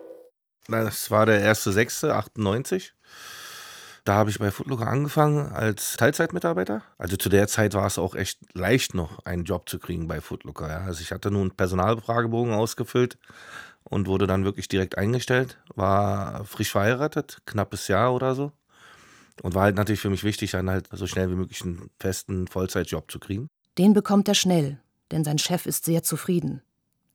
Das 0.68 1.10
war 1.10 1.26
der 1.26 1.42
1.6.98. 1.52 2.92
Da 4.04 4.14
habe 4.14 4.30
ich 4.30 4.38
bei 4.38 4.52
Footlocker 4.52 4.87
angefangen 4.87 5.50
als 5.50 5.96
Teilzeitmitarbeiter. 5.96 6.82
Also 6.98 7.16
zu 7.16 7.30
der 7.30 7.48
Zeit 7.48 7.75
war 7.75 7.84
es 7.84 7.98
auch 7.98 8.14
echt 8.14 8.38
leicht 8.54 8.94
noch, 8.94 9.25
einen 9.25 9.42
Job 9.42 9.68
zu 9.68 9.80
kriegen 9.80 10.06
bei 10.06 10.20
Footlocker. 10.20 10.68
Ja. 10.68 10.80
Also 10.82 11.00
ich 11.02 11.10
hatte 11.10 11.32
nun 11.32 11.42
einen 11.42 11.56
Personalfragebogen 11.56 12.54
ausgefüllt 12.54 13.18
und 13.82 14.06
wurde 14.06 14.28
dann 14.28 14.44
wirklich 14.44 14.68
direkt 14.68 14.98
eingestellt. 14.98 15.58
War 15.75 16.44
frisch 16.44 16.70
verheiratet, 16.70 17.38
knappes 17.44 17.88
Jahr 17.88 18.14
oder 18.14 18.37
so. 18.37 18.52
Und 19.42 19.56
war 19.56 19.64
halt 19.64 19.75
natürlich 19.75 20.00
für 20.00 20.10
mich 20.10 20.22
wichtig, 20.22 20.52
dann 20.52 20.70
halt 20.70 20.88
so 20.92 21.08
schnell 21.08 21.28
wie 21.28 21.34
möglich 21.34 21.60
einen 21.62 21.90
festen 21.98 22.46
Vollzeitjob 22.46 23.10
zu 23.10 23.18
kriegen. 23.18 23.48
Den 23.78 23.94
bekommt 23.94 24.28
er 24.28 24.34
schnell, 24.34 24.78
denn 25.11 25.25
sein 25.25 25.38
Chef 25.38 25.67
ist 25.67 25.85
sehr 25.85 26.03
zufrieden. 26.03 26.62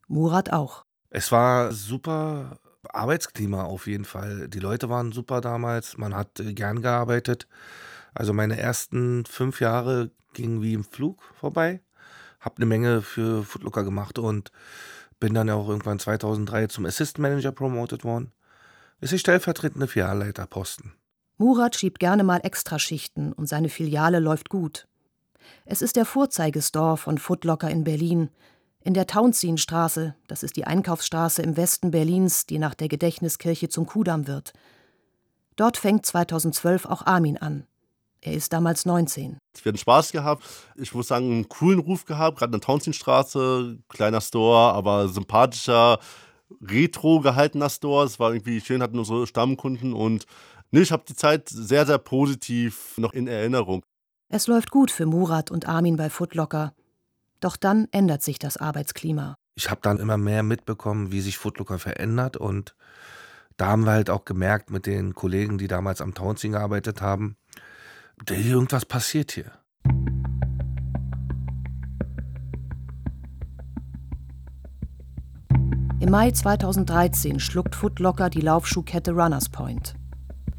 Murat 0.08 0.52
auch. 0.52 0.86
Es 1.10 1.32
war 1.32 1.72
super 1.72 2.58
Arbeitsklima 2.90 3.64
auf 3.64 3.88
jeden 3.88 4.06
Fall. 4.06 4.48
Die 4.50 4.60
Leute 4.60 4.90
waren 4.90 5.12
super 5.12 5.42
damals, 5.42 5.98
man 5.98 6.16
hat 6.16 6.40
äh, 6.40 6.54
gern 6.54 6.82
gearbeitet. 6.82 7.48
Also 8.14 8.34
meine 8.34 8.60
ersten 8.60 9.26
fünf 9.26 9.62
Jahre 9.62 10.12
gingen 10.34 10.62
wie 10.62 10.74
im 10.74 10.84
Flug 10.84 11.22
vorbei. 11.40 11.82
Hab 12.40 12.58
eine 12.58 12.66
Menge 12.66 13.02
für 13.02 13.44
Footlooker 13.44 13.84
gemacht 13.84 14.20
und 14.20 14.52
bin 15.20 15.34
dann 15.34 15.48
ja 15.48 15.56
auch 15.56 15.70
irgendwann 15.70 16.00
2003 16.00 16.68
zum 16.68 16.86
Assistant 16.86 17.20
Manager 17.20 17.52
promoted 17.52 18.04
worden. 18.04 18.34
Ist 19.00 19.14
die 19.14 19.20
stellvertretende 19.20 19.88
Filialleiterposten. 19.88 20.94
Murat 21.38 21.76
schiebt 21.76 22.00
gerne 22.00 22.24
mal 22.24 22.40
Extraschichten 22.40 23.34
und 23.34 23.48
seine 23.48 23.70
Filiale 23.70 24.20
läuft 24.20 24.50
gut. 24.50 24.88
Es 25.66 25.82
ist 25.82 25.96
der 25.96 26.06
Vorzeigestore 26.06 26.98
von 26.98 27.18
Footlocker 27.18 27.70
in 27.70 27.84
Berlin, 27.84 28.30
in 28.86 28.94
der 28.94 29.08
Tauentzienstraße, 29.08 30.14
das 30.28 30.44
ist 30.44 30.58
die 30.58 30.66
Einkaufsstraße 30.66 31.42
im 31.42 31.56
Westen 31.56 31.92
Berlins, 31.92 32.46
die 32.46 32.60
nach 32.60 32.74
der 32.74 32.90
Gedächtniskirche 32.90 33.70
zum 33.70 33.86
Kudamm 33.86 34.28
wird. 34.28 34.52
Dort 35.56 35.78
fängt 35.78 36.06
2012 36.06 36.86
auch 36.86 37.06
Armin 37.06 37.38
an. 37.38 37.66
Er 38.20 38.34
ist 38.34 38.52
damals 38.52 38.86
19. 38.86 39.38
Wir 39.62 39.70
hatten 39.70 39.78
Spaß 39.78 40.12
gehabt. 40.12 40.44
Ich 40.76 40.94
muss 40.94 41.08
sagen, 41.08 41.32
einen 41.32 41.50
coolen 41.50 41.80
Ruf 41.80 42.06
gehabt, 42.06 42.40
gerade 42.40 42.50
in 42.54 42.60
der 42.60 42.66
Tauentzienstraße. 42.66 43.80
Kleiner 43.90 44.22
Store, 44.22 44.74
aber 44.74 45.08
sympathischer, 45.08 46.00
retro 46.62 47.22
gehaltener 47.22 47.70
Store. 47.70 48.06
Es 48.06 48.20
war 48.20 48.34
irgendwie 48.34 48.60
schön, 48.62 48.82
hatten 48.82 49.00
unsere 49.00 49.28
Stammkunden 49.28 49.94
und 49.94 50.26
ich 50.72 50.92
habe 50.92 51.04
die 51.08 51.16
Zeit 51.16 51.50
sehr, 51.50 51.86
sehr 51.86 52.00
positiv 52.00 52.98
noch 52.98 53.14
in 53.14 53.28
Erinnerung. 53.28 53.84
Es 54.36 54.48
läuft 54.48 54.72
gut 54.72 54.90
für 54.90 55.06
Murat 55.06 55.52
und 55.52 55.68
Armin 55.68 55.96
bei 55.96 56.10
Footlocker. 56.10 56.74
Doch 57.40 57.56
dann 57.56 57.88
ändert 57.92 58.24
sich 58.24 58.40
das 58.40 58.58
Arbeitsklima. 58.58 59.36
Ich 59.54 59.70
habe 59.70 59.82
dann 59.84 60.00
immer 60.00 60.18
mehr 60.18 60.42
mitbekommen, 60.42 61.12
wie 61.12 61.22
sich 61.22 61.38
Footlooker 61.38 61.78
verändert 61.78 62.36
und 62.36 62.76
da 63.58 63.68
haben 63.68 63.84
wir 63.84 63.92
halt 63.92 64.10
auch 64.10 64.26
gemerkt 64.26 64.72
mit 64.72 64.88
den 64.88 65.14
Kollegen, 65.14 65.60
die 65.60 65.68
damals 65.68 66.02
am 66.02 66.16
Townsing 66.16 66.54
gearbeitet 66.54 67.00
haben, 67.00 67.38
da 68.26 68.34
irgendwas 68.34 68.86
passiert 68.86 69.34
hier. 69.34 69.52
Im 76.00 76.10
Mai 76.10 76.32
2013 76.32 77.40
schluckt 77.40 77.76
Footlocker 77.76 78.32
die 78.32 78.42
Laufschuhkette 78.42 79.12
Runners 79.12 79.50
Point. 79.50 79.94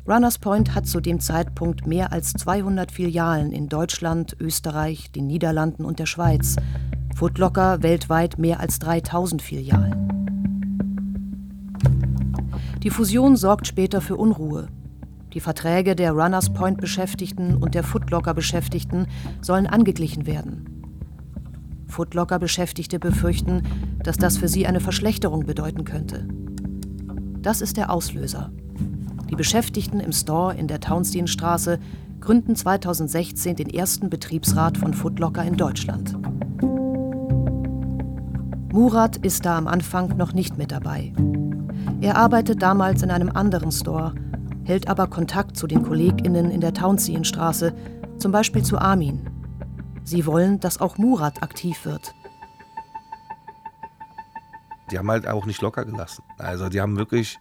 Runners 0.07 0.39
Point 0.39 0.75
hat 0.75 0.87
zu 0.87 1.01
dem 1.01 1.19
Zeitpunkt 1.19 1.87
mehr 1.87 2.13
als 2.13 2.35
200 2.35 2.93
Filialen 2.93 3.53
in 3.53 3.71
Deutschland, 3.71 4.37
Österreich, 4.39 5.11
den 5.13 5.27
Niederlanden 5.27 5.87
und 5.87 5.99
der 5.99 6.05
Schweiz. 6.05 6.57
Footlocker 7.17 7.83
weltweit 7.83 8.39
mehr 8.39 8.61
als 8.61 8.79
3000 8.81 9.41
Filialen. 9.41 10.29
Die 12.83 12.91
Fusion 12.91 13.37
sorgt 13.37 13.67
später 13.67 14.03
für 14.03 14.17
Unruhe. 14.17 14.69
Die 15.33 15.41
Verträge 15.41 15.97
der 15.97 16.13
Runners 16.13 16.53
Point 16.53 16.83
Beschäftigten 16.83 17.57
und 17.57 17.75
der 17.75 17.83
Footlocker 17.83 18.35
Beschäftigten 18.35 19.07
sollen 19.41 19.67
angeglichen 19.67 20.27
werden. 20.27 20.85
Footlocker 21.89 22.39
Beschäftigte 22.39 22.99
befürchten, 22.99 23.63
dass 24.03 24.19
das 24.19 24.37
für 24.37 24.49
sie 24.49 24.67
eine 24.67 24.81
Verschlechterung 24.81 25.47
bedeuten 25.47 25.85
könnte. 25.85 26.29
Das 27.41 27.63
ist 27.63 27.79
der 27.79 27.91
Auslöser. 27.91 28.53
Die 29.35 29.39
Beschäftigten 29.39 29.99
im 29.99 30.13
Store 30.13 30.55
in 30.55 30.69
der 30.69 30.79
Townsendstraße 30.79 31.81
gründen 32.21 32.55
2016 32.55 33.57
den 33.57 33.69
ersten 33.69 34.09
Betriebsrat 34.09 34.79
von 34.79 34.95
Footlocker 34.95 35.43
in 35.43 35.57
Deutschland. 35.57 36.17
Murat 38.73 39.17
ist 39.17 39.45
da 39.45 39.59
am 39.59 39.67
Anfang 39.67 40.17
noch 40.17 40.35
nicht 40.35 40.57
mit 40.57 40.71
dabei. 40.71 41.13
Er 42.01 42.17
arbeitet 42.17 42.63
damals 42.63 43.03
in 43.03 43.11
einem 43.11 43.29
anderen 43.31 43.73
Store, 43.73 44.15
hält 44.63 44.87
aber 44.87 45.09
Kontakt 45.09 45.57
zu 45.57 45.67
den 45.67 45.83
KollegInnen 45.83 46.53
in 46.53 46.61
der 46.61 46.73
Townsendstraße, 46.73 47.75
zum 48.19 48.31
Beispiel 48.31 48.63
zu 48.63 48.79
Armin. 48.79 49.29
Sie 50.05 50.27
wollen, 50.27 50.61
dass 50.61 50.81
auch 50.81 50.97
Murat 50.97 51.43
aktiv 51.43 51.85
wird. 51.85 52.15
Die 54.93 54.99
haben 54.99 55.11
halt 55.11 55.27
auch 55.27 55.45
nicht 55.45 55.61
locker 55.61 55.85
gelassen. 55.85 56.23
Also 56.39 56.69
die 56.69 56.81
haben 56.81 56.97
wirklich 56.97 57.41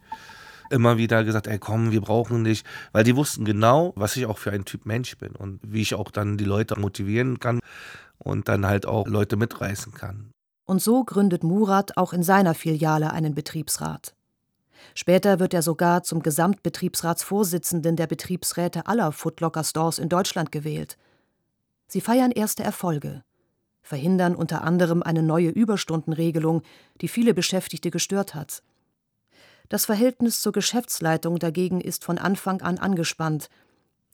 immer 0.74 0.98
wieder 0.98 1.24
gesagt, 1.24 1.48
ey 1.48 1.60
komm, 1.60 1.92
wir 1.92 2.02
brauchen 2.02 2.44
dich, 2.44 2.64
weil 2.92 3.04
die 3.04 3.16
wussten 3.16 3.46
genau, 3.46 3.94
was 3.96 4.18
ich 4.18 4.26
auch 4.26 4.38
für 4.38 4.52
ein 4.52 4.66
Typ 4.66 4.86
Mensch 4.86 5.18
bin 5.18 5.36
und 5.36 5.60
wie 5.64 5.82
ich 5.82 5.96
auch 5.96 6.12
dann 6.12 6.38
die 6.38 6.46
Leute 6.46 6.80
motivieren 6.80 7.40
kann 7.40 7.60
und 8.18 8.48
dann 8.48 8.66
halt 8.66 8.86
auch 8.86 9.08
Leute 9.08 9.38
mitreißen 9.38 9.94
kann. 9.94 10.32
Und 10.66 10.82
so 10.82 11.04
gründet 11.04 11.44
Murat 11.44 11.98
auch 11.98 12.14
in 12.14 12.24
seiner 12.24 12.54
Filiale 12.54 13.12
einen 13.12 13.36
Betriebsrat. 13.36 14.16
Später 14.96 15.40
wird 15.40 15.54
er 15.54 15.62
sogar 15.62 16.04
zum 16.04 16.22
Gesamtbetriebsratsvorsitzenden 16.22 17.96
der 17.96 18.08
Betriebsräte 18.08 18.88
aller 18.88 19.12
Footlocker 19.12 19.64
Stores 19.64 20.00
in 20.00 20.10
Deutschland 20.10 20.52
gewählt. 20.52 20.98
Sie 21.88 22.02
feiern 22.02 22.32
erste 22.32 22.64
Erfolge, 22.64 23.24
verhindern 23.82 24.36
unter 24.36 24.64
anderem 24.64 25.04
eine 25.04 25.24
neue 25.24 25.50
Überstundenregelung, 25.50 26.62
die 27.02 27.08
viele 27.08 27.34
Beschäftigte 27.34 27.92
gestört 27.92 28.36
hat. 28.36 28.64
Das 29.74 29.86
Verhältnis 29.86 30.40
zur 30.40 30.52
Geschäftsleitung 30.52 31.40
dagegen 31.40 31.82
ist 31.82 32.06
von 32.06 32.20
Anfang 32.20 32.62
an 32.62 32.78
angespannt, 32.78 33.50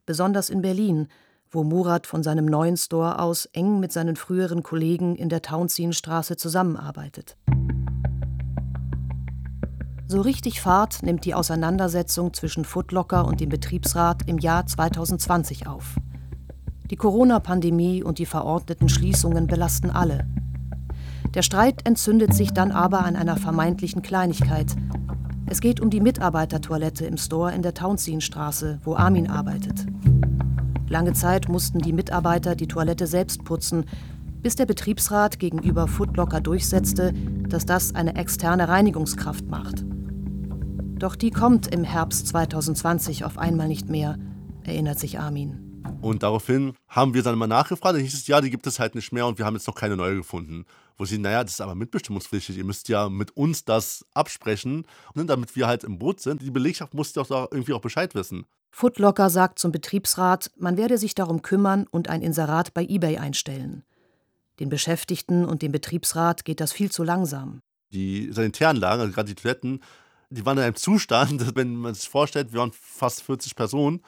besonders 0.05 0.49
in 0.49 0.61
Berlin, 0.61 1.09
wo 1.51 1.65
Murat 1.65 2.07
von 2.07 2.23
seinem 2.23 2.45
neuen 2.45 2.77
Store 2.77 3.19
aus 3.19 3.45
eng 3.47 3.81
mit 3.81 3.91
seinen 3.91 4.15
früheren 4.15 4.63
Kollegen 4.63 5.17
in 5.17 5.27
der 5.27 5.41
Tauentzienstraße 5.41 6.37
zusammenarbeitet. 6.37 7.35
So 10.07 10.21
richtig 10.21 10.61
Fahrt 10.61 11.03
nimmt 11.03 11.25
die 11.25 11.33
Auseinandersetzung 11.33 12.33
zwischen 12.33 12.63
Footlocker 12.63 13.25
und 13.25 13.41
dem 13.41 13.49
Betriebsrat 13.49 14.29
im 14.29 14.37
Jahr 14.37 14.65
2020 14.65 15.67
auf. 15.67 15.97
Die 16.89 16.95
Corona-Pandemie 16.95 18.01
und 18.01 18.19
die 18.19 18.25
verordneten 18.25 18.87
Schließungen 18.87 19.47
belasten 19.47 19.89
alle. 19.89 20.25
Der 21.33 21.41
Streit 21.41 21.85
entzündet 21.85 22.33
sich 22.33 22.53
dann 22.53 22.71
aber 22.71 23.03
an 23.03 23.17
einer 23.17 23.35
vermeintlichen 23.35 24.01
Kleinigkeit. 24.01 24.73
Es 25.51 25.61
geht 25.61 25.79
um 25.79 25.89
die 25.89 25.99
Mitarbeitertoilette 25.99 27.07
im 27.07 27.17
Store 27.17 27.51
in 27.51 27.63
der 27.63 27.73
Townsendstraße, 27.73 28.81
wo 28.83 28.95
Armin 28.95 29.27
arbeitet. 29.27 29.83
Lange 30.87 31.13
Zeit 31.13 31.49
mussten 31.49 31.79
die 31.79 31.91
Mitarbeiter 31.91 32.55
die 32.55 32.67
Toilette 32.67 33.07
selbst 33.07 33.43
putzen, 33.45 33.85
bis 34.43 34.55
der 34.55 34.67
Betriebsrat 34.67 35.39
gegenüber 35.39 35.87
Footlocker 35.87 36.39
durchsetzte, 36.39 37.15
dass 37.47 37.65
das 37.65 37.95
eine 37.95 38.15
externe 38.15 38.67
Reinigungskraft 38.67 39.47
macht. 39.47 39.83
Doch 40.99 41.15
die 41.15 41.31
kommt 41.31 41.65
im 41.65 41.83
Herbst 41.83 42.27
2020 42.27 43.25
auf 43.25 43.39
einmal 43.39 43.67
nicht 43.67 43.89
mehr, 43.89 44.19
erinnert 44.65 44.99
sich 44.99 45.17
Armin. 45.17 45.83
Und 46.01 46.21
daraufhin 46.21 46.73
haben 46.87 47.15
wir 47.15 47.23
dann 47.23 47.39
mal 47.39 47.47
nachgefragt, 47.47 47.95
dann 47.95 48.03
hieß 48.03 48.13
es, 48.13 48.27
ja, 48.27 48.39
die 48.39 48.51
gibt 48.51 48.67
es 48.67 48.79
halt 48.79 48.93
nicht 48.93 49.11
mehr 49.11 49.25
und 49.25 49.39
wir 49.39 49.47
haben 49.47 49.55
jetzt 49.55 49.65
noch 49.65 49.75
keine 49.75 49.97
neue 49.97 50.17
gefunden. 50.17 50.65
Wo 50.99 51.05
sie, 51.05 51.17
naja, 51.17 51.43
das 51.43 51.53
ist 51.53 51.61
aber 51.61 51.75
mitbestimmungspflichtig, 51.75 52.57
ihr 52.57 52.65
müsst 52.65 52.89
ja 52.89 53.07
mit 53.07 53.35
uns 53.37 53.63
das 53.63 54.05
absprechen, 54.13 54.85
und 55.15 55.27
damit 55.27 55.55
wir 55.55 55.65
halt 55.65 55.85
im 55.85 55.97
Boot 55.97 56.19
sind. 56.19 56.41
Die 56.41 56.51
Belegschaft 56.51 56.93
muss 56.93 57.13
doch 57.13 57.25
da 57.25 57.47
irgendwie 57.49 57.73
auch 57.73 57.79
Bescheid 57.79 58.13
wissen. 58.15 58.45
Footlocker 58.71 59.29
sagt 59.29 59.59
zum 59.59 59.71
Betriebsrat, 59.71 60.51
man 60.57 60.75
werde 60.75 60.97
sich 60.97 61.15
darum 61.15 61.41
kümmern 61.41 61.87
und 61.89 62.09
ein 62.09 62.21
Inserat 62.21 62.73
bei 62.73 62.83
eBay 62.83 63.17
einstellen. 63.17 63.83
Den 64.59 64.67
Beschäftigten 64.67 65.45
und 65.45 65.61
dem 65.61 65.71
Betriebsrat 65.71 66.43
geht 66.43 66.59
das 66.59 66.73
viel 66.73 66.91
zu 66.91 67.03
langsam. 67.03 67.61
Die 67.93 68.29
Sanitäranlagen, 68.33 68.99
also 68.99 69.13
gerade 69.13 69.33
die 69.33 69.41
Toiletten, 69.41 69.81
die 70.29 70.45
waren 70.45 70.57
in 70.57 70.65
einem 70.65 70.75
Zustand, 70.75 71.55
wenn 71.55 71.75
man 71.77 71.95
sich 71.95 72.09
vorstellt, 72.09 72.51
wir 72.51 72.59
waren 72.59 72.73
fast 72.73 73.23
40 73.23 73.55
Personen 73.55 74.01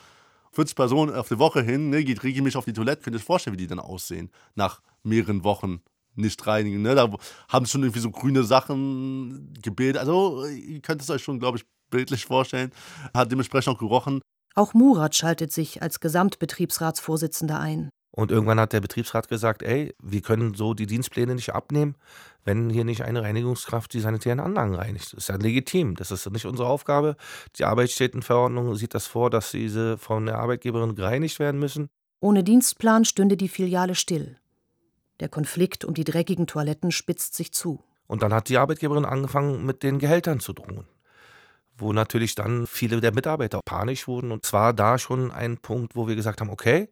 40 0.53 0.75
Personen 0.75 1.15
auf 1.15 1.29
die 1.29 1.39
Woche 1.39 1.61
hin, 1.61 1.89
ne, 1.89 2.03
geht 2.03 2.23
regelmäßig 2.23 2.57
auf 2.57 2.65
die 2.65 2.73
Toilette, 2.73 3.01
könnt 3.01 3.15
ihr 3.15 3.19
euch 3.19 3.25
vorstellen, 3.25 3.53
wie 3.53 3.61
die 3.61 3.67
dann 3.67 3.79
aussehen, 3.79 4.29
nach 4.55 4.81
mehreren 5.03 5.43
Wochen 5.43 5.81
nicht 6.15 6.45
reinigen. 6.45 6.81
Ne? 6.81 6.95
Da 6.95 7.09
haben 7.49 7.65
schon 7.65 7.83
irgendwie 7.83 7.99
so 7.99 8.11
grüne 8.11 8.43
Sachen 8.43 9.53
gebildet. 9.61 9.99
Also, 9.99 10.45
ihr 10.45 10.81
könnt 10.81 11.01
es 11.01 11.09
euch 11.09 11.23
schon, 11.23 11.39
glaube 11.39 11.57
ich, 11.57 11.65
bildlich 11.89 12.25
vorstellen. 12.25 12.71
Hat 13.13 13.31
dementsprechend 13.31 13.75
auch 13.75 13.79
gerochen. 13.79 14.21
Auch 14.55 14.73
Murat 14.73 15.15
schaltet 15.15 15.51
sich 15.51 15.81
als 15.81 15.99
Gesamtbetriebsratsvorsitzender 15.99 17.59
ein. 17.59 17.89
Und 18.13 18.29
irgendwann 18.29 18.59
hat 18.59 18.73
der 18.73 18.81
Betriebsrat 18.81 19.29
gesagt, 19.29 19.63
ey, 19.63 19.95
wir 20.03 20.21
können 20.21 20.53
so 20.53 20.73
die 20.73 20.85
Dienstpläne 20.85 21.33
nicht 21.33 21.53
abnehmen, 21.53 21.95
wenn 22.43 22.69
hier 22.69 22.83
nicht 22.83 23.03
eine 23.03 23.21
Reinigungskraft 23.21 23.93
die 23.93 24.01
sanitären 24.01 24.41
Anlagen 24.41 24.75
reinigt. 24.75 25.13
Das 25.13 25.19
ist 25.19 25.29
ja 25.29 25.37
legitim. 25.37 25.95
Das 25.95 26.11
ist 26.11 26.29
nicht 26.29 26.45
unsere 26.45 26.67
Aufgabe. 26.67 27.15
Die 27.57 27.63
Arbeitsstättenverordnung 27.63 28.75
sieht 28.75 28.93
das 28.93 29.07
vor, 29.07 29.29
dass 29.29 29.51
diese 29.51 29.97
von 29.97 30.25
der 30.25 30.39
Arbeitgeberin 30.39 30.95
gereinigt 30.95 31.39
werden 31.39 31.59
müssen. 31.59 31.87
Ohne 32.19 32.43
Dienstplan 32.43 33.05
stünde 33.05 33.37
die 33.37 33.47
Filiale 33.47 33.95
still. 33.95 34.40
Der 35.21 35.29
Konflikt 35.29 35.85
um 35.85 35.93
die 35.93 36.03
dreckigen 36.03 36.47
Toiletten 36.47 36.91
spitzt 36.91 37.35
sich 37.35 37.53
zu. 37.53 37.83
Und 38.07 38.23
dann 38.23 38.33
hat 38.33 38.49
die 38.49 38.57
Arbeitgeberin 38.57 39.05
angefangen, 39.05 39.65
mit 39.65 39.83
den 39.83 39.99
Gehältern 39.99 40.39
zu 40.39 40.51
drohen. 40.51 40.87
Wo 41.77 41.93
natürlich 41.93 42.33
dann 42.35 42.65
viele 42.65 42.99
der 43.01 43.13
Mitarbeiter 43.13 43.61
panisch 43.63 44.07
wurden. 44.07 44.31
Und 44.31 44.45
zwar 44.45 44.73
da 44.73 44.97
schon 44.97 45.31
ein 45.31 45.57
Punkt, 45.57 45.95
wo 45.95 46.07
wir 46.07 46.15
gesagt 46.15 46.41
haben, 46.41 46.49
okay, 46.49 46.89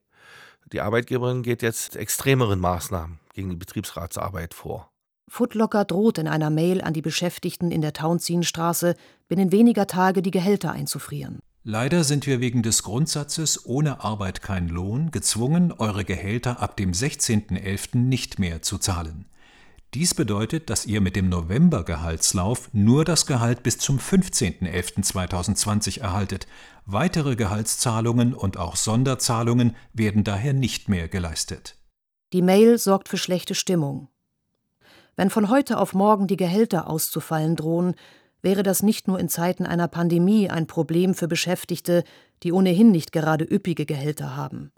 die 0.72 0.80
Arbeitgeberin 0.80 1.42
geht 1.42 1.63
jetzt 1.63 1.96
extremeren 1.96 2.60
Maßnahmen 2.60 3.20
gegen 3.34 3.50
die 3.50 3.56
Betriebsratsarbeit 3.56 4.54
vor. 4.54 4.92
Footlocker 5.28 5.84
droht 5.86 6.20
in 6.20 6.28
einer 6.28 6.52
Mail 6.52 6.82
an 6.82 6.94
die 6.94 7.02
Beschäftigten 7.02 7.72
in 7.72 7.82
der 7.82 7.94
Townsendstraße, 7.94 8.96
binnen 9.28 9.52
weniger 9.52 9.88
Tage 9.88 10.22
die 10.22 10.32
Gehälter 10.32 10.72
einzufrieren. 10.72 11.39
Leider 11.63 12.06
sind 12.06 12.26
wir 12.26 12.39
wegen 12.39 12.63
des 12.63 12.84
Grundsatzes 12.84 13.65
ohne 13.65 14.02
Arbeit 14.04 14.41
kein 14.41 14.69
Lohn 14.69 15.12
gezwungen, 15.12 15.74
eure 15.74 16.06
Gehälter 16.06 16.62
ab 16.62 16.78
dem 16.78 16.93
16.11. 16.93 17.98
nicht 17.98 18.39
mehr 18.39 18.62
zu 18.62 18.78
zahlen. 18.78 19.26
Dies 19.93 20.13
bedeutet, 20.13 20.69
dass 20.69 20.86
ihr 20.86 21.02
mit 21.02 21.15
dem 21.15 21.30
November-Gehaltslauf 21.30 22.69
nur 22.74 23.06
das 23.06 23.26
Gehalt 23.26 23.63
bis 23.63 23.80
zum 23.80 23.98
15.11.2020 23.98 26.00
erhaltet. 26.00 26.45
Weitere 26.86 27.36
Gehaltszahlungen 27.36 28.36
und 28.36 28.58
auch 28.58 28.76
Sonderzahlungen 28.76 29.76
werden 29.91 30.24
daher 30.24 30.54
nicht 30.54 30.89
mehr 30.89 31.08
geleistet. 31.08 31.76
Die 32.34 32.43
Mail 32.43 32.78
sorgt 32.78 33.10
für 33.10 33.17
schlechte 33.17 33.56
Stimmung. 33.56 34.10
Wenn 35.15 35.32
von 35.32 35.50
heute 35.50 35.80
auf 35.80 35.93
morgen 35.93 36.28
die 36.28 36.38
Gehälter 36.38 36.88
auszufallen 36.88 37.56
drohen, 37.56 37.95
wäre 38.41 38.63
das 38.63 38.84
nicht 38.84 39.08
nur 39.08 39.19
in 39.19 39.30
Zeiten 39.30 39.65
einer 39.65 39.88
Pandemie 39.88 40.49
ein 40.49 40.67
Problem 40.67 41.13
für 41.13 41.28
Beschäftigte, 41.28 42.04
die 42.43 42.52
ohnehin 42.52 42.91
nicht 42.91 43.12
gerade 43.12 43.45
üppige 43.45 43.86
Gehälter 43.86 44.36
haben. 44.36 44.71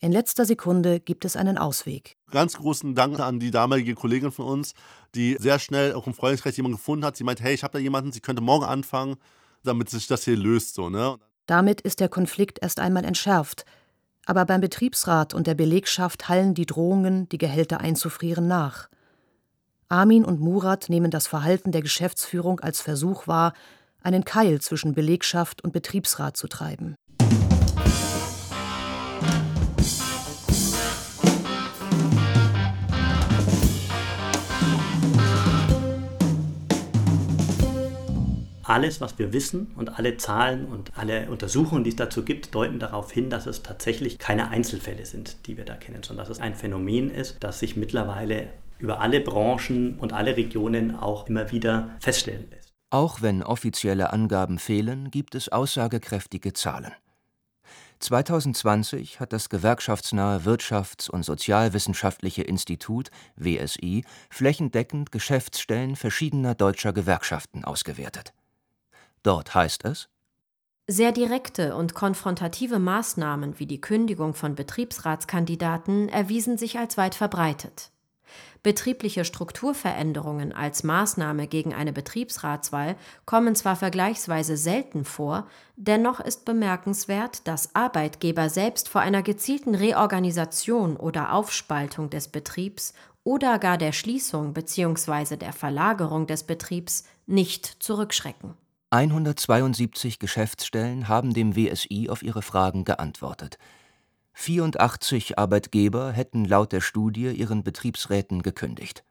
In 0.00 0.12
letzter 0.12 0.44
Sekunde 0.44 1.00
gibt 1.00 1.24
es 1.24 1.34
einen 1.34 1.58
Ausweg. 1.58 2.16
Ganz 2.30 2.56
großen 2.56 2.94
Dank 2.94 3.18
an 3.18 3.40
die 3.40 3.50
damalige 3.50 3.94
Kollegin 3.94 4.30
von 4.30 4.46
uns, 4.46 4.74
die 5.16 5.36
sehr 5.40 5.58
schnell 5.58 5.92
auch 5.94 6.06
im 6.06 6.14
Freundeskreis 6.14 6.56
jemanden 6.56 6.76
gefunden 6.76 7.04
hat. 7.04 7.16
Sie 7.16 7.24
meint, 7.24 7.40
hey, 7.40 7.52
ich 7.52 7.64
habe 7.64 7.72
da 7.72 7.78
jemanden, 7.80 8.12
sie 8.12 8.20
könnte 8.20 8.40
morgen 8.40 8.64
anfangen, 8.64 9.16
damit 9.64 9.90
sich 9.90 10.06
das 10.06 10.24
hier 10.24 10.36
löst. 10.36 10.76
So, 10.76 10.88
ne? 10.88 11.18
Damit 11.46 11.80
ist 11.80 11.98
der 11.98 12.08
Konflikt 12.08 12.60
erst 12.62 12.78
einmal 12.78 13.04
entschärft. 13.04 13.64
Aber 14.24 14.44
beim 14.44 14.60
Betriebsrat 14.60 15.34
und 15.34 15.48
der 15.48 15.54
Belegschaft 15.54 16.28
hallen 16.28 16.54
die 16.54 16.66
Drohungen, 16.66 17.28
die 17.30 17.38
Gehälter 17.38 17.80
einzufrieren, 17.80 18.46
nach. 18.46 18.88
Armin 19.90 20.26
und 20.26 20.38
Murat 20.38 20.90
nehmen 20.90 21.10
das 21.10 21.26
Verhalten 21.26 21.72
der 21.72 21.80
Geschäftsführung 21.80 22.60
als 22.60 22.82
Versuch 22.82 23.26
wahr, 23.26 23.54
einen 24.02 24.22
Keil 24.22 24.60
zwischen 24.60 24.92
Belegschaft 24.92 25.64
und 25.64 25.72
Betriebsrat 25.72 26.36
zu 26.36 26.46
treiben. 26.46 26.94
Alles, 38.64 39.00
was 39.00 39.18
wir 39.18 39.32
wissen 39.32 39.72
und 39.74 39.98
alle 39.98 40.18
Zahlen 40.18 40.66
und 40.66 40.98
alle 40.98 41.30
Untersuchungen, 41.30 41.84
die 41.84 41.90
es 41.90 41.96
dazu 41.96 42.22
gibt, 42.22 42.54
deuten 42.54 42.78
darauf 42.78 43.10
hin, 43.10 43.30
dass 43.30 43.46
es 43.46 43.62
tatsächlich 43.62 44.18
keine 44.18 44.50
Einzelfälle 44.50 45.06
sind, 45.06 45.46
die 45.46 45.56
wir 45.56 45.64
da 45.64 45.76
kennen, 45.76 46.02
sondern 46.02 46.26
dass 46.26 46.36
es 46.36 46.42
ein 46.42 46.54
Phänomen 46.54 47.10
ist, 47.10 47.38
das 47.40 47.60
sich 47.60 47.76
mittlerweile 47.76 48.48
über 48.78 49.00
alle 49.00 49.20
Branchen 49.20 49.98
und 49.98 50.12
alle 50.12 50.36
Regionen 50.36 50.94
auch 50.94 51.26
immer 51.26 51.50
wieder 51.50 51.96
feststellen 52.00 52.48
lässt. 52.50 52.72
Auch 52.90 53.20
wenn 53.20 53.42
offizielle 53.42 54.12
Angaben 54.12 54.58
fehlen, 54.58 55.10
gibt 55.10 55.34
es 55.34 55.50
aussagekräftige 55.50 56.52
Zahlen. 56.52 56.92
2020 58.00 59.18
hat 59.18 59.32
das 59.32 59.48
gewerkschaftsnahe 59.48 60.40
Wirtschafts- 60.44 61.10
und 61.10 61.24
Sozialwissenschaftliche 61.24 62.42
Institut 62.42 63.10
WSI 63.36 64.04
flächendeckend 64.30 65.10
Geschäftsstellen 65.10 65.96
verschiedener 65.96 66.54
deutscher 66.54 66.92
Gewerkschaften 66.92 67.64
ausgewertet. 67.64 68.32
Dort 69.22 69.54
heißt 69.54 69.84
es 69.84 70.08
sehr 70.90 71.12
direkte 71.12 71.76
und 71.76 71.92
konfrontative 71.92 72.78
Maßnahmen 72.78 73.58
wie 73.58 73.66
die 73.66 73.80
Kündigung 73.80 74.32
von 74.32 74.54
Betriebsratskandidaten 74.54 76.08
erwiesen 76.08 76.56
sich 76.56 76.78
als 76.78 76.96
weit 76.96 77.14
verbreitet. 77.14 77.90
Betriebliche 78.62 79.24
Strukturveränderungen 79.24 80.52
als 80.52 80.82
Maßnahme 80.82 81.46
gegen 81.46 81.74
eine 81.74 81.92
Betriebsratswahl 81.92 82.96
kommen 83.24 83.54
zwar 83.54 83.76
vergleichsweise 83.76 84.56
selten 84.56 85.04
vor, 85.04 85.46
dennoch 85.76 86.18
ist 86.18 86.44
bemerkenswert, 86.44 87.46
dass 87.46 87.74
Arbeitgeber 87.74 88.48
selbst 88.48 88.88
vor 88.88 89.00
einer 89.00 89.22
gezielten 89.22 89.74
Reorganisation 89.74 90.96
oder 90.96 91.32
Aufspaltung 91.32 92.10
des 92.10 92.28
Betriebs 92.28 92.94
oder 93.22 93.58
gar 93.58 93.78
der 93.78 93.92
Schließung 93.92 94.54
bzw. 94.54 95.36
der 95.36 95.52
Verlagerung 95.52 96.26
des 96.26 96.42
Betriebs 96.42 97.04
nicht 97.26 97.66
zurückschrecken. 97.66 98.54
172 98.90 100.18
Geschäftsstellen 100.18 101.08
haben 101.08 101.34
dem 101.34 101.54
WSI 101.54 102.08
auf 102.08 102.22
ihre 102.22 102.40
Fragen 102.40 102.84
geantwortet. 102.84 103.58
84 104.40 105.36
Arbeitgeber 105.36 106.12
hätten 106.12 106.44
laut 106.44 106.70
der 106.70 106.80
Studie 106.80 107.28
ihren 107.32 107.64
Betriebsräten 107.64 108.42
gekündigt. 108.42 109.02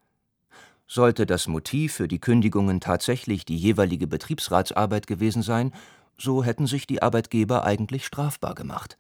Sollte 0.88 1.26
das 1.26 1.48
Motiv 1.48 1.96
für 1.96 2.08
die 2.08 2.20
Kündigungen 2.20 2.80
tatsächlich 2.80 3.44
die 3.44 3.58
jeweilige 3.58 4.08
Betriebsratsarbeit 4.08 5.06
gewesen 5.06 5.42
sein, 5.42 5.74
so 6.18 6.46
hätten 6.46 6.66
sich 6.66 6.88
die 6.88 7.02
Arbeitgeber 7.02 7.66
eigentlich 7.66 8.06
strafbar 8.06 8.56
gemacht. 8.56 8.98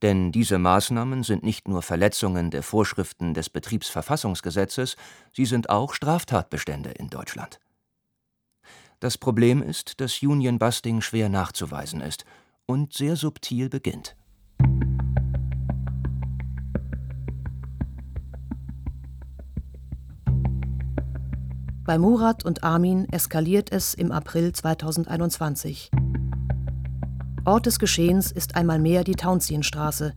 Denn 0.00 0.32
diese 0.32 0.58
Maßnahmen 0.58 1.24
sind 1.24 1.42
nicht 1.42 1.68
nur 1.68 1.82
Verletzungen 1.82 2.50
der 2.50 2.62
Vorschriften 2.62 3.34
des 3.34 3.50
Betriebsverfassungsgesetzes, 3.50 4.96
sie 5.34 5.44
sind 5.44 5.68
auch 5.68 5.92
Straftatbestände 5.92 6.92
in 6.92 7.10
Deutschland. 7.10 7.60
Das 8.98 9.18
Problem 9.18 9.62
ist, 9.62 10.00
dass 10.00 10.22
Union-Busting 10.22 11.02
schwer 11.02 11.28
nachzuweisen 11.28 12.00
ist 12.00 12.24
und 12.64 12.94
sehr 12.94 13.16
subtil 13.16 13.68
beginnt. 13.68 14.16
Bei 21.90 21.98
Murat 21.98 22.44
und 22.44 22.62
Armin 22.62 23.08
eskaliert 23.08 23.72
es 23.72 23.94
im 23.94 24.12
April 24.12 24.52
2021. 24.52 25.90
Ort 27.44 27.66
des 27.66 27.80
Geschehens 27.80 28.30
ist 28.30 28.54
einmal 28.54 28.78
mehr 28.78 29.02
die 29.02 29.16
Townsienstraße. 29.16 30.14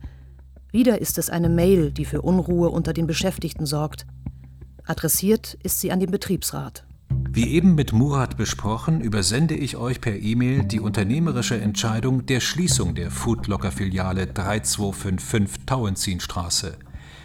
Wieder 0.70 1.00
ist 1.00 1.18
es 1.18 1.30
eine 1.30 1.48
Mail, 1.48 1.90
die 1.90 2.04
für 2.04 2.22
Unruhe 2.22 2.68
unter 2.68 2.92
den 2.92 3.08
Beschäftigten 3.08 3.66
sorgt. 3.66 4.06
Adressiert 4.86 5.54
ist 5.64 5.80
sie 5.80 5.90
an 5.90 5.98
den 5.98 6.12
Betriebsrat. 6.12 6.86
Wie 7.28 7.48
eben 7.48 7.74
mit 7.74 7.92
Murat 7.92 8.36
besprochen, 8.36 9.00
übersende 9.00 9.56
ich 9.56 9.76
euch 9.76 10.00
per 10.00 10.14
E-Mail 10.14 10.62
die 10.62 10.78
unternehmerische 10.78 11.60
Entscheidung 11.60 12.24
der 12.24 12.38
Schließung 12.38 12.94
der 12.94 13.10
Foodlocker-Filiale 13.10 14.28
3255 14.28 15.66
Tauentzienstraße. 15.66 16.76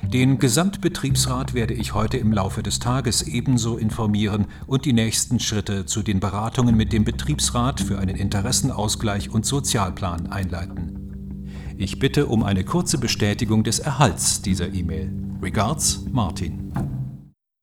Den 0.04 0.40
Gesamtbetriebsrat 0.40 1.54
werde 1.54 1.74
ich 1.74 1.94
heute 1.94 2.18
im 2.18 2.34
Laufe 2.34 2.64
des 2.64 2.80
Tages 2.80 3.22
ebenso 3.22 3.78
informieren 3.78 4.48
und 4.66 4.86
die 4.86 4.94
nächsten 4.94 5.40
Schritte 5.40 5.86
zu 5.86 6.02
den 6.02 6.20
Beratungen 6.20 6.76
mit 6.76 6.94
dem 6.94 7.04
Betriebsrat 7.04 7.82
für 7.82 8.00
einen 8.00 8.16
Interessenausgleich 8.16 9.30
und 9.30 9.46
Sozialplan 9.46 10.28
einleiten. 10.28 11.76
Ich 11.78 12.00
bitte 12.00 12.26
um 12.26 12.44
eine 12.44 12.64
kurze 12.64 12.98
Bestätigung 12.98 13.64
des 13.64 13.80
Erhalts 13.80 14.42
dieser 14.42 14.74
E-Mail. 14.74 15.14
Regards, 15.42 16.02
Martin. 16.12 16.74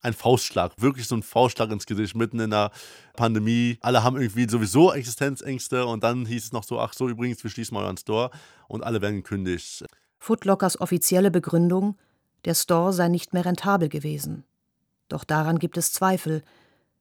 Ein 0.01 0.13
Faustschlag, 0.13 0.71
wirklich 0.77 1.07
so 1.07 1.15
ein 1.15 1.23
Faustschlag 1.23 1.69
ins 1.71 1.85
Gesicht 1.85 2.15
mitten 2.15 2.39
in 2.39 2.51
der 2.51 2.71
Pandemie. 3.15 3.77
Alle 3.81 4.03
haben 4.03 4.15
irgendwie 4.15 4.47
sowieso 4.47 4.93
Existenzängste 4.93 5.85
und 5.85 6.03
dann 6.03 6.25
hieß 6.25 6.45
es 6.45 6.51
noch 6.53 6.63
so, 6.63 6.79
ach 6.79 6.93
so, 6.93 7.09
übrigens, 7.09 7.43
wir 7.43 7.51
schließen 7.51 7.75
mal 7.75 7.83
euren 7.83 7.97
Store 7.97 8.31
und 8.69 8.83
alle 8.83 9.01
werden 9.01 9.17
gekündigt. 9.17 9.85
Footlockers 10.19 10.79
offizielle 10.79 11.29
Begründung, 11.29 11.97
der 12.45 12.53
Store 12.53 12.93
sei 12.93 13.07
nicht 13.07 13.33
mehr 13.33 13.45
rentabel 13.45 13.89
gewesen. 13.89 14.43
Doch 15.09 15.23
daran 15.23 15.59
gibt 15.59 15.77
es 15.77 15.93
Zweifel. 15.93 16.43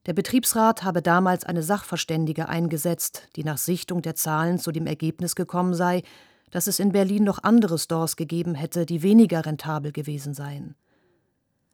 Der 0.07 0.13
Betriebsrat 0.13 0.85
habe 0.85 1.03
damals 1.03 1.45
eine 1.45 1.63
Sachverständige 1.63 2.49
eingesetzt, 2.49 3.29
die 3.37 3.45
nach 3.45 3.59
Sichtung 3.59 4.03
der 4.03 4.15
Zahlen 4.15 4.59
zu 4.59 4.73
dem 4.73 4.87
Ergebnis 4.87 5.35
gekommen 5.35 5.75
sei, 5.75 6.03
dass 6.51 6.69
es 6.69 6.79
in 6.79 6.93
Berlin 6.93 7.25
noch 7.25 7.43
andere 7.43 7.79
Stores 7.79 8.17
gegeben 8.17 8.55
hätte, 8.55 8.87
die 8.87 9.03
weniger 9.03 9.45
rentabel 9.45 9.93
gewesen 9.93 10.33
seien. 10.33 10.77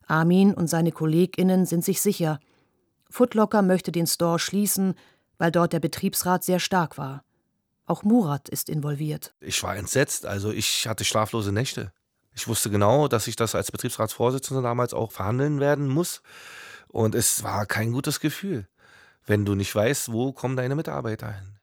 Armin 0.06 0.54
und 0.54 0.68
seine 0.68 0.92
KollegInnen 0.92 1.66
sind 1.66 1.84
sich 1.84 2.00
sicher, 2.00 2.40
Footlocker 3.12 3.60
möchte 3.60 3.92
den 3.92 4.06
Store 4.06 4.38
schließen, 4.38 4.94
weil 5.36 5.52
dort 5.52 5.74
der 5.74 5.80
Betriebsrat 5.80 6.44
sehr 6.44 6.58
stark 6.58 6.96
war. 6.96 7.24
Auch 7.84 8.04
Murat 8.04 8.48
ist 8.48 8.70
involviert. 8.70 9.34
Ich 9.40 9.62
war 9.62 9.76
entsetzt, 9.76 10.24
also 10.24 10.50
ich 10.50 10.88
hatte 10.88 11.04
schlaflose 11.04 11.52
Nächte. 11.52 11.92
Ich 12.34 12.48
wusste 12.48 12.70
genau, 12.70 13.08
dass 13.08 13.26
ich 13.26 13.36
das 13.36 13.54
als 13.54 13.70
Betriebsratsvorsitzender 13.70 14.62
damals 14.62 14.94
auch 14.94 15.12
verhandeln 15.12 15.60
werden 15.60 15.88
muss. 15.88 16.22
Und 16.88 17.14
es 17.14 17.42
war 17.42 17.66
kein 17.66 17.92
gutes 17.92 18.20
Gefühl, 18.20 18.66
wenn 19.26 19.44
du 19.44 19.54
nicht 19.54 19.74
weißt, 19.74 20.12
wo 20.12 20.32
kommen 20.32 20.56
deine 20.56 20.74
Mitarbeiter 20.74 21.32
hin. 21.32 21.58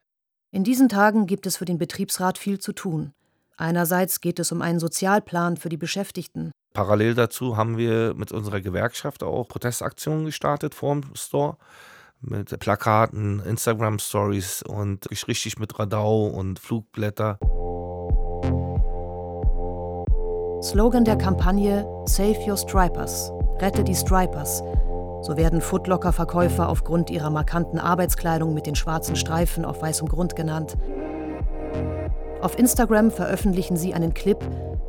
In 0.51 0.63
diesen 0.63 0.89
Tagen 0.89 1.27
gibt 1.27 1.45
es 1.45 1.57
für 1.57 1.65
den 1.65 1.77
Betriebsrat 1.77 2.37
viel 2.37 2.59
zu 2.59 2.73
tun. 2.73 3.13
Einerseits 3.57 4.21
geht 4.21 4.39
es 4.39 4.51
um 4.51 4.61
einen 4.61 4.79
Sozialplan 4.79 5.57
für 5.57 5.69
die 5.69 5.77
Beschäftigten. 5.77 6.51
Parallel 6.73 7.13
dazu 7.13 7.57
haben 7.57 7.77
wir 7.77 8.13
mit 8.15 8.31
unserer 8.31 8.61
Gewerkschaft 8.61 9.21
auch 9.21 9.47
Protestaktionen 9.47 10.25
gestartet 10.25 10.75
vor 10.75 10.95
dem 10.95 11.15
Store. 11.15 11.57
Mit 12.21 12.57
Plakaten, 12.59 13.39
Instagram-Stories 13.39 14.63
und 14.63 15.09
richtig 15.11 15.57
mit 15.57 15.77
Radau 15.79 16.27
und 16.27 16.59
Flugblätter. 16.59 17.39
Slogan 20.61 21.05
der 21.05 21.17
Kampagne 21.17 21.87
Save 22.05 22.37
Your 22.45 22.57
Stripers, 22.57 23.31
rette 23.61 23.81
die 23.81 23.95
Stripers. 23.95 24.61
So 25.21 25.37
werden 25.37 25.61
Footlocker-Verkäufer 25.61 26.67
aufgrund 26.67 27.09
ihrer 27.09 27.29
markanten 27.29 27.79
Arbeitskleidung 27.79 28.53
mit 28.53 28.65
den 28.65 28.75
schwarzen 28.75 29.15
Streifen 29.15 29.63
auf 29.63 29.81
weißem 29.81 30.09
Grund 30.09 30.35
genannt. 30.35 30.75
Auf 32.41 32.59
Instagram 32.59 33.09
veröffentlichen 33.09 33.77
sie 33.77 33.93
einen 33.93 34.13
Clip, 34.13 34.37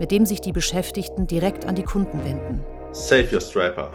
mit 0.01 0.11
dem 0.11 0.27
sich 0.27 0.41
die 0.41 0.51
Beschäftigten 0.51 1.29
direkt 1.29 1.67
an 1.67 1.77
die 1.77 1.85
Kunden 1.85 2.25
wenden. 2.25 2.65
Save 2.91 3.29
your 3.33 3.41
striper. 3.41 3.91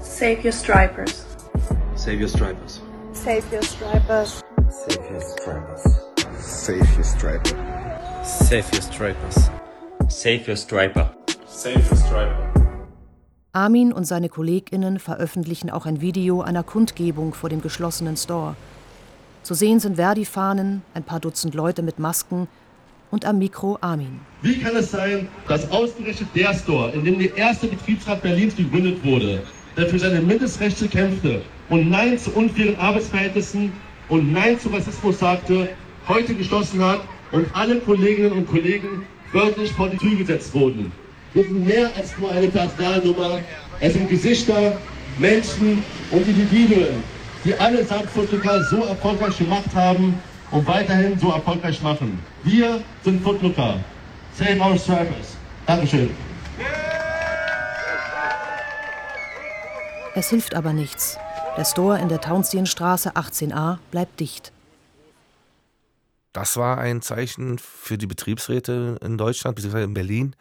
Save 0.00 0.38
your 0.42 0.52
stripers. 0.52 1.24
Save 1.94 2.20
your 2.20 2.28
stripers. 2.28 2.80
Save 3.12 3.44
your 3.52 3.62
stripers. 3.62 4.42
Save 4.68 5.12
your 5.12 5.20
stripers. 5.20 5.84
Save 6.40 6.96
your 6.96 7.04
striper. 7.04 7.54
Save 8.24 8.64
your 8.72 8.82
stripers. 8.82 9.50
Save 10.10 10.48
your 10.48 10.56
striper. 10.56 11.14
Save 11.46 11.78
your 11.88 11.96
striper. 11.96 12.52
Armin 13.52 13.92
und 13.92 14.04
seine 14.04 14.28
KollegInnen 14.28 14.98
veröffentlichen 14.98 15.70
auch 15.70 15.86
ein 15.86 16.00
Video 16.00 16.42
einer 16.42 16.64
Kundgebung 16.64 17.32
vor 17.32 17.48
dem 17.48 17.62
geschlossenen 17.62 18.16
Store. 18.16 18.56
Zu 19.44 19.54
sehen 19.54 19.78
sind 19.78 19.96
Verdi-Fahnen, 19.96 20.82
ein 20.94 21.04
paar 21.04 21.20
Dutzend 21.20 21.54
Leute 21.54 21.82
mit 21.82 22.00
Masken 22.00 22.48
und 23.12 23.24
am 23.24 23.38
Mikro 23.38 23.78
Armin. 23.80 24.18
Wie 24.42 24.58
kann 24.58 24.74
es 24.74 24.90
sein, 24.90 25.28
dass 25.46 25.70
ausgerechnet 25.70 26.28
der 26.34 26.54
Store, 26.54 26.90
in 26.90 27.04
dem 27.04 27.20
der 27.20 27.36
erste 27.36 27.68
Betriebsrat 27.68 28.20
Berlins 28.20 28.56
gegründet 28.56 29.04
wurde, 29.04 29.44
der 29.76 29.86
für 29.86 29.98
seine 30.00 30.20
Mindestrechte 30.20 30.88
kämpfte 30.88 31.42
und 31.68 31.88
Nein 31.88 32.18
zu 32.18 32.32
unfairen 32.32 32.76
Arbeitsverhältnissen 32.80 33.72
und 34.08 34.32
Nein 34.32 34.58
zu 34.58 34.70
Rassismus 34.70 35.20
sagte, 35.20 35.68
heute 36.08 36.34
geschlossen 36.34 36.82
hat 36.84 37.00
und 37.30 37.46
alle 37.54 37.78
Kolleginnen 37.78 38.32
und 38.32 38.48
Kollegen 38.48 39.06
wörtlich 39.32 39.72
vor 39.72 39.88
die 39.88 39.96
Tür 39.96 40.16
gesetzt 40.16 40.54
wurden. 40.54 40.92
Wir 41.34 41.44
sind 41.44 41.66
mehr 41.66 41.90
als 41.96 42.16
nur 42.18 42.30
eine 42.30 42.48
Personalnummer. 42.48 43.40
Es 43.80 43.92
sind 43.92 44.08
Gesichter, 44.08 44.76
Menschen 45.18 45.82
und 46.10 46.26
Individuen, 46.26 47.02
die 47.44 47.54
alle 47.54 47.84
Footlocker 47.84 48.62
so 48.64 48.84
erfolgreich 48.84 49.38
gemacht 49.38 49.74
haben 49.74 50.14
und 50.50 50.66
weiterhin 50.66 51.18
so 51.18 51.30
erfolgreich 51.30 51.80
machen. 51.82 52.18
Wir 52.42 52.80
sind 53.04 53.22
Footlocker. 53.22 53.76
Save 54.36 54.60
our 54.60 54.76
stripers. 54.76 55.36
Dankeschön. 55.66 56.10
Es 60.14 60.30
hilft 60.30 60.54
aber 60.54 60.72
nichts. 60.72 61.18
Der 61.56 61.64
Store 61.64 61.98
in 61.98 62.08
der 62.08 62.20
Townsienstraße 62.20 63.12
18a 63.12 63.78
bleibt 63.90 64.18
dicht. 64.18 64.52
Das 66.32 66.56
war 66.56 66.78
ein 66.78 67.02
Zeichen 67.02 67.58
für 67.58 67.98
die 67.98 68.06
Betriebsräte 68.06 68.98
in 69.02 69.18
Deutschland, 69.18 69.56
beziehungsweise 69.56 69.84
in 69.84 69.94
Berlin, 69.94 70.36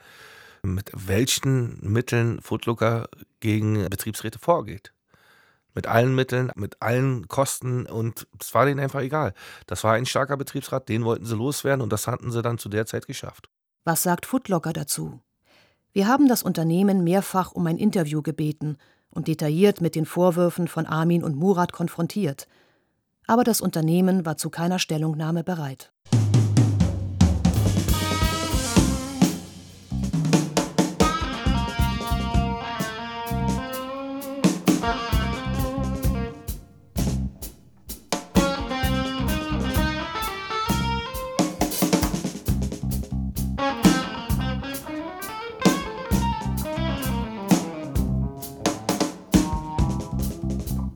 mit 0.62 0.92
welchen 0.94 1.80
Mitteln 1.82 2.42
Footlooker 2.42 3.08
gegen 3.40 3.90
Betriebsräte 3.90 4.40
vorgeht. 4.40 4.94
Mit 5.74 5.88
allen 5.88 6.14
Mitteln, 6.14 6.52
mit 6.56 6.82
allen 6.82 7.28
Kosten 7.28 7.86
und 7.86 8.28
es 8.40 8.54
war 8.54 8.66
denen 8.66 8.80
einfach 8.80 9.02
egal. 9.02 9.34
Das 9.68 9.84
war 9.84 9.94
ein 9.94 10.06
starker 10.06 10.36
Betriebsrat, 10.36 10.90
den 10.90 11.06
wollten 11.06 11.26
sie 11.26 11.36
loswerden 11.36 11.82
und 11.82 11.94
das 11.94 12.08
hatten 12.08 12.32
sie 12.32 12.42
dann 12.42 12.58
zu 12.58 12.70
der 12.70 12.86
Zeit 12.86 13.08
geschafft. 13.08 13.50
Was 13.86 14.04
sagt 14.04 14.26
Footlocker 14.26 14.74
dazu? 14.74 15.22
Wir 15.94 16.08
haben 16.08 16.28
das 16.28 16.44
Unternehmen 16.44 17.04
mehrfach 17.04 17.52
um 17.52 17.66
ein 17.66 17.78
Interview 17.78 18.22
gebeten 18.22 18.78
und 19.10 19.28
detailliert 19.28 19.82
mit 19.82 19.96
den 19.96 20.06
Vorwürfen 20.06 20.68
von 20.68 20.86
Armin 20.86 21.24
und 21.24 21.36
Murat 21.36 21.72
konfrontiert. 21.72 22.48
Aber 23.30 23.44
das 23.44 23.62
Unternehmen 23.62 24.26
war 24.26 24.38
zu 24.38 24.50
keiner 24.50 24.80
Stellungnahme 24.80 25.44
bereit. 25.44 25.92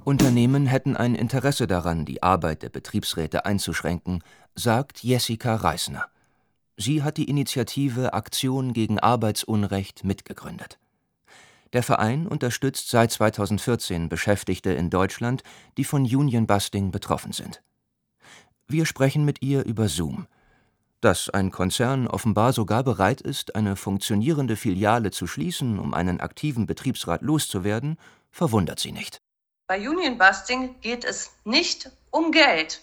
Unternehmen 0.05 0.65
hätten 0.65 0.97
ein 0.97 1.15
Interesse 1.15 1.65
daran, 1.65 2.05
die 2.05 2.21
Arbeit 2.21 2.61
der 2.63 2.69
Betriebsräte 2.69 3.45
einzuschränken, 3.45 4.21
sagt 4.53 5.03
Jessica 5.03 5.55
Reisner. 5.55 6.05
Sie 6.75 7.03
hat 7.03 7.17
die 7.17 7.29
Initiative 7.29 8.13
Aktion 8.13 8.73
gegen 8.73 8.99
Arbeitsunrecht 8.99 10.03
mitgegründet. 10.03 10.77
Der 11.71 11.83
Verein 11.83 12.27
unterstützt 12.27 12.89
seit 12.89 13.11
2014 13.11 14.09
Beschäftigte 14.09 14.73
in 14.73 14.89
Deutschland, 14.89 15.41
die 15.77 15.85
von 15.85 16.03
Union 16.03 16.47
Busting 16.47 16.91
betroffen 16.91 17.31
sind. 17.31 17.63
Wir 18.67 18.85
sprechen 18.85 19.25
mit 19.25 19.41
ihr 19.41 19.63
über 19.63 19.87
Zoom. 19.87 20.27
Dass 21.01 21.29
ein 21.29 21.51
Konzern 21.51 22.07
offenbar 22.07 22.53
sogar 22.53 22.83
bereit 22.83 23.21
ist, 23.21 23.55
eine 23.55 23.75
funktionierende 23.75 24.55
Filiale 24.55 25.11
zu 25.11 25.27
schließen, 25.27 25.79
um 25.79 25.93
einen 25.93 26.19
aktiven 26.19 26.65
Betriebsrat 26.65 27.21
loszuwerden, 27.21 27.97
verwundert 28.31 28.79
sie 28.79 28.91
nicht. 28.91 29.22
Bei 29.73 29.89
Union 29.89 30.19
Busting 30.19 30.79
geht 30.81 31.03
es 31.03 31.31
nicht 31.45 31.89
um 32.11 32.31
Geld. 32.31 32.79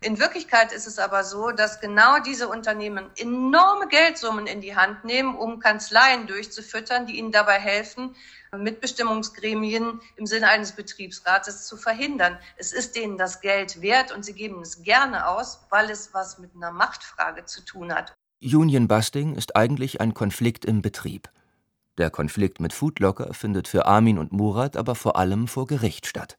In 0.00 0.18
Wirklichkeit 0.18 0.72
ist 0.72 0.86
es 0.86 0.98
aber 0.98 1.22
so, 1.22 1.50
dass 1.50 1.80
genau 1.80 2.18
diese 2.20 2.48
Unternehmen 2.48 3.10
enorme 3.18 3.88
Geldsummen 3.88 4.46
in 4.46 4.62
die 4.62 4.74
Hand 4.74 5.04
nehmen, 5.04 5.36
um 5.36 5.58
Kanzleien 5.58 6.26
durchzufüttern, 6.26 7.04
die 7.04 7.18
ihnen 7.18 7.30
dabei 7.30 7.58
helfen, 7.58 8.16
Mitbestimmungsgremien 8.56 10.00
im 10.16 10.24
Sinne 10.24 10.48
eines 10.48 10.72
Betriebsrates 10.72 11.66
zu 11.66 11.76
verhindern. 11.76 12.38
Es 12.56 12.72
ist 12.72 12.96
denen 12.96 13.18
das 13.18 13.42
Geld 13.42 13.82
wert 13.82 14.10
und 14.10 14.24
sie 14.24 14.32
geben 14.32 14.62
es 14.62 14.82
gerne 14.82 15.28
aus, 15.28 15.66
weil 15.68 15.90
es 15.90 16.14
was 16.14 16.38
mit 16.38 16.54
einer 16.54 16.70
Machtfrage 16.70 17.44
zu 17.44 17.62
tun 17.62 17.94
hat. 17.94 18.14
Union 18.42 18.88
Busting 18.88 19.34
ist 19.34 19.56
eigentlich 19.56 20.00
ein 20.00 20.14
Konflikt 20.14 20.64
im 20.64 20.80
Betrieb. 20.80 21.28
Der 21.98 22.10
Konflikt 22.10 22.60
mit 22.60 22.72
Foodlocker 22.72 23.34
findet 23.34 23.68
für 23.68 23.86
Armin 23.86 24.18
und 24.18 24.32
Murat 24.32 24.76
aber 24.76 24.94
vor 24.94 25.16
allem 25.16 25.48
vor 25.48 25.66
Gericht 25.66 26.06
statt. 26.06 26.38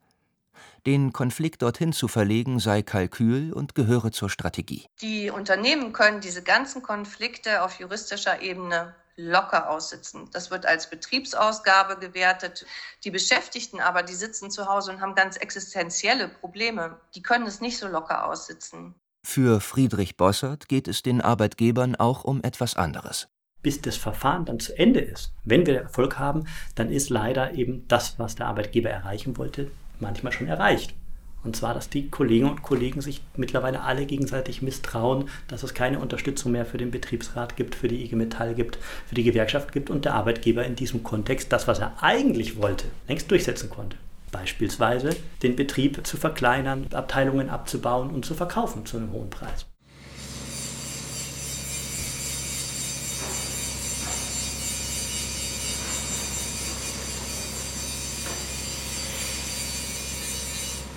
Den 0.87 1.13
Konflikt 1.13 1.61
dorthin 1.61 1.93
zu 1.93 2.07
verlegen 2.07 2.59
sei 2.59 2.81
Kalkül 2.81 3.53
und 3.53 3.75
gehöre 3.75 4.11
zur 4.11 4.29
Strategie. 4.31 4.85
Die 5.01 5.29
Unternehmen 5.29 5.93
können 5.93 6.21
diese 6.21 6.41
ganzen 6.41 6.81
Konflikte 6.81 7.61
auf 7.61 7.79
juristischer 7.79 8.41
Ebene 8.41 8.95
locker 9.15 9.69
aussitzen. 9.69 10.29
Das 10.31 10.49
wird 10.49 10.65
als 10.65 10.89
Betriebsausgabe 10.89 11.99
gewertet. 11.99 12.65
Die 13.03 13.11
Beschäftigten 13.11 13.79
aber, 13.79 14.01
die 14.01 14.15
sitzen 14.15 14.49
zu 14.49 14.67
Hause 14.67 14.91
und 14.91 15.01
haben 15.01 15.13
ganz 15.13 15.37
existenzielle 15.37 16.29
Probleme. 16.29 16.99
Die 17.13 17.21
können 17.21 17.45
es 17.45 17.61
nicht 17.61 17.77
so 17.77 17.87
locker 17.87 18.25
aussitzen. 18.25 18.95
Für 19.23 19.61
Friedrich 19.61 20.17
Bossert 20.17 20.67
geht 20.67 20.87
es 20.87 21.03
den 21.03 21.21
Arbeitgebern 21.21 21.95
auch 21.95 22.23
um 22.23 22.41
etwas 22.41 22.75
anderes. 22.75 23.27
Bis 23.61 23.81
das 23.81 23.97
Verfahren 23.97 24.45
dann 24.45 24.59
zu 24.59 24.77
Ende 24.77 24.99
ist, 24.99 25.33
wenn 25.43 25.65
wir 25.65 25.81
Erfolg 25.81 26.17
haben, 26.17 26.45
dann 26.75 26.91
ist 26.91 27.09
leider 27.09 27.53
eben 27.53 27.85
das, 27.87 28.17
was 28.17 28.35
der 28.35 28.47
Arbeitgeber 28.47 28.89
erreichen 28.89 29.37
wollte, 29.37 29.69
manchmal 29.99 30.33
schon 30.33 30.47
erreicht. 30.47 30.95
Und 31.43 31.55
zwar, 31.55 31.73
dass 31.73 31.89
die 31.89 32.09
Kolleginnen 32.09 32.51
und 32.51 32.61
Kollegen 32.61 33.01
sich 33.01 33.21
mittlerweile 33.35 33.81
alle 33.81 34.05
gegenseitig 34.05 34.61
misstrauen, 34.61 35.29
dass 35.47 35.63
es 35.63 35.73
keine 35.73 35.99
Unterstützung 35.99 36.51
mehr 36.51 36.65
für 36.65 36.77
den 36.77 36.91
Betriebsrat 36.91 37.55
gibt, 37.55 37.73
für 37.73 37.87
die 37.87 38.03
IG 38.03 38.15
Metall 38.15 38.53
gibt, 38.53 38.77
für 39.07 39.15
die 39.15 39.23
Gewerkschaft 39.23 39.71
gibt 39.71 39.89
und 39.89 40.05
der 40.05 40.13
Arbeitgeber 40.13 40.65
in 40.65 40.75
diesem 40.75 41.03
Kontext 41.03 41.51
das, 41.51 41.67
was 41.67 41.79
er 41.79 41.93
eigentlich 42.01 42.57
wollte, 42.57 42.85
längst 43.07 43.31
durchsetzen 43.31 43.69
konnte. 43.69 43.97
Beispielsweise 44.31 45.15
den 45.41 45.55
Betrieb 45.55 46.05
zu 46.05 46.15
verkleinern, 46.15 46.87
Abteilungen 46.93 47.49
abzubauen 47.49 48.11
und 48.11 48.23
zu 48.23 48.33
verkaufen 48.33 48.85
zu 48.85 48.97
einem 48.97 49.11
hohen 49.11 49.29
Preis. 49.29 49.65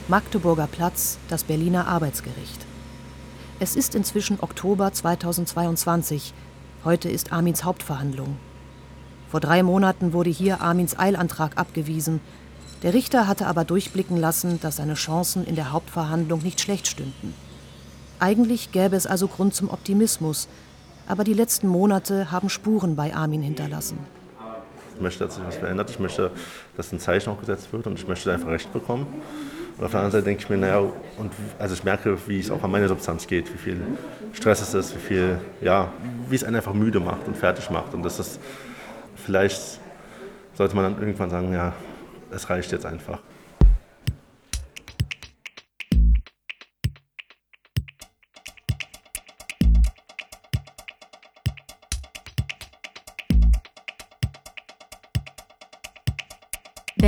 Magdeburger 0.07 0.67
Platz, 0.67 1.17
das 1.31 1.45
Berliner 1.45 1.87
Arbeitsgericht. 1.87 2.67
Es 3.59 3.75
ist 3.75 3.95
inzwischen 3.95 4.39
Oktober 4.39 4.93
2022. 4.93 6.35
Heute 6.85 7.09
ist 7.09 7.33
Armins 7.33 7.65
Hauptverhandlung. 7.65 8.37
Vor 9.31 9.41
drei 9.41 9.63
Monaten 9.63 10.13
wurde 10.13 10.29
hier 10.29 10.61
Armins 10.61 10.99
Eilantrag 10.99 11.57
abgewiesen. 11.57 12.21
Der 12.83 12.93
Richter 12.93 13.27
hatte 13.27 13.47
aber 13.47 13.65
durchblicken 13.65 14.19
lassen, 14.19 14.61
dass 14.61 14.77
seine 14.77 14.93
Chancen 14.93 15.47
in 15.47 15.55
der 15.55 15.73
Hauptverhandlung 15.73 16.43
nicht 16.43 16.61
schlecht 16.61 16.87
stünden. 16.87 17.33
Eigentlich 18.19 18.73
gäbe 18.73 18.97
es 18.97 19.07
also 19.07 19.27
Grund 19.27 19.55
zum 19.55 19.71
Optimismus, 19.71 20.49
aber 21.09 21.25
die 21.25 21.33
letzten 21.33 21.67
Monate 21.67 22.31
haben 22.31 22.51
Spuren 22.51 22.95
bei 22.95 23.15
Armin 23.15 23.41
hinterlassen. 23.41 23.99
Ich 24.97 25.01
möchte, 25.01 25.25
dass 25.25 25.37
sich 25.37 25.45
was 25.47 25.57
verändert. 25.57 25.89
Ich 25.89 25.99
möchte, 25.99 26.31
dass 26.77 26.93
ein 26.93 27.01
Zeichen 27.01 27.31
auch 27.31 27.41
gesetzt 27.41 27.73
wird 27.73 27.87
und 27.87 27.99
ich 27.99 28.07
möchte 28.07 28.31
einfach 28.31 28.49
Recht 28.49 28.71
bekommen. 28.71 29.07
Und 29.77 29.85
auf 29.85 29.91
der 29.91 30.01
anderen 30.01 30.13
Seite 30.13 30.25
denke 30.25 30.43
ich 30.43 30.49
mir, 30.49 30.57
naja, 30.57 30.79
und 30.79 31.33
also 31.59 31.75
ich 31.75 31.83
merke, 31.83 32.17
wie 32.29 32.39
es 32.39 32.51
auch 32.51 32.63
an 32.63 32.71
meine 32.71 32.89
Substanz 32.89 33.27
geht, 33.27 33.53
wie 33.53 33.59
viel 33.59 33.81
Stress 34.33 34.63
es 34.63 34.75
ist, 34.75 34.95
wie 34.95 35.01
viel, 35.01 35.39
ja, 35.61 35.93
wie 36.29 36.37
es 36.37 36.45
einen 36.45 36.57
einfach 36.57 36.75
müde 36.75 37.01
macht 37.01 37.27
und 37.27 37.37
fertig 37.37 37.71
macht. 37.71 37.93
Und 37.93 38.05
das 38.05 38.21
ist, 38.21 38.41
vielleicht 39.17 39.81
sollte 40.55 40.77
man 40.77 40.93
dann 40.93 41.01
irgendwann 41.03 41.31
sagen, 41.31 41.53
ja, 41.53 41.73
es 42.31 42.49
reicht 42.49 42.71
jetzt 42.71 42.87
einfach. 42.87 43.19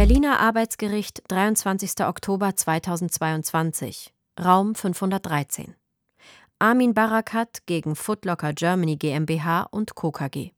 Berliner 0.06 0.38
Arbeitsgericht, 0.38 1.24
23. 1.26 2.06
Oktober 2.06 2.54
2022, 2.54 4.14
Raum 4.40 4.76
513. 4.76 5.74
Armin 6.60 6.94
Barakat 6.94 7.66
gegen 7.66 7.96
Footlocker 7.96 8.52
Germany 8.52 8.94
GmbH 8.98 9.62
und 9.62 9.96
Co. 9.96 10.12
KG. 10.12 10.52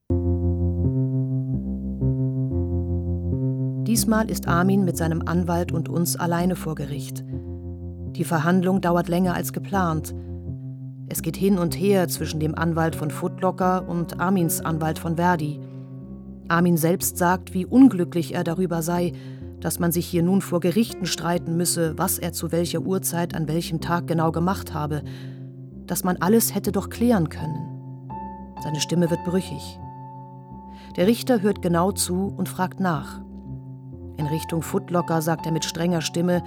Diesmal 3.87 4.31
ist 4.31 4.47
Armin 4.47 4.85
mit 4.85 4.99
seinem 4.99 5.23
Anwalt 5.27 5.73
und 5.73 5.89
uns 5.89 6.17
alleine 6.17 6.55
vor 6.55 6.75
Gericht. 6.75 7.25
Die 7.25 8.25
Verhandlung 8.25 8.83
dauert 8.83 9.09
länger 9.09 9.33
als 9.33 9.55
geplant. 9.55 10.15
Es 11.09 11.23
geht 11.23 11.39
hin 11.39 11.59
und 11.59 11.75
her 11.75 12.07
zwischen 12.09 12.39
dem 12.39 12.55
Anwalt 12.55 12.95
von 12.95 13.11
Footlocker 13.11 13.89
und 13.89 14.21
Armins 14.21 14.61
Anwalt 14.61 14.99
von 14.99 15.17
Verdi. 15.17 15.59
Armin 16.49 16.77
selbst 16.77 17.17
sagt, 17.17 17.55
wie 17.55 17.65
unglücklich 17.65 18.35
er 18.35 18.45
darüber 18.45 18.83
sei, 18.83 19.15
dass 19.61 19.79
man 19.79 19.93
sich 19.93 20.07
hier 20.07 20.23
nun 20.23 20.41
vor 20.41 20.61
Gerichten 20.61 21.07
streiten 21.07 21.57
müsse, 21.57 21.95
was 21.97 22.19
er 22.19 22.33
zu 22.33 22.53
welcher 22.53 22.81
Uhrzeit 22.81 23.35
an 23.35 23.49
welchem 23.49 23.81
Tag 23.81 24.07
genau 24.07 24.33
gemacht 24.33 24.75
habe, 24.75 25.03
dass 25.87 26.05
man 26.05 26.17
alles 26.19 26.55
hätte 26.55 26.73
doch 26.73 26.91
klären 26.91 27.29
können. 27.29 28.09
Seine 28.63 28.81
Stimme 28.81 29.11
wird 29.11 29.25
brüchig. 29.25 29.79
Der 30.97 31.07
Richter 31.07 31.43
hört 31.43 31.63
genau 31.63 31.93
zu 31.93 32.33
und 32.37 32.49
fragt 32.49 32.81
nach. 32.81 33.21
In 34.17 34.27
Richtung 34.27 34.63
Footlocker 34.63 35.23
sagt 35.23 35.47
er 35.47 35.53
mit 35.53 35.65
strenger 35.65 36.01
Stimme, 36.01 36.43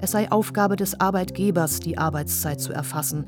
es 0.00 0.10
sei 0.10 0.30
Aufgabe 0.30 0.76
des 0.76 1.00
Arbeitgebers, 1.00 1.80
die 1.80 1.96
Arbeitszeit 1.96 2.60
zu 2.60 2.72
erfassen 2.72 3.26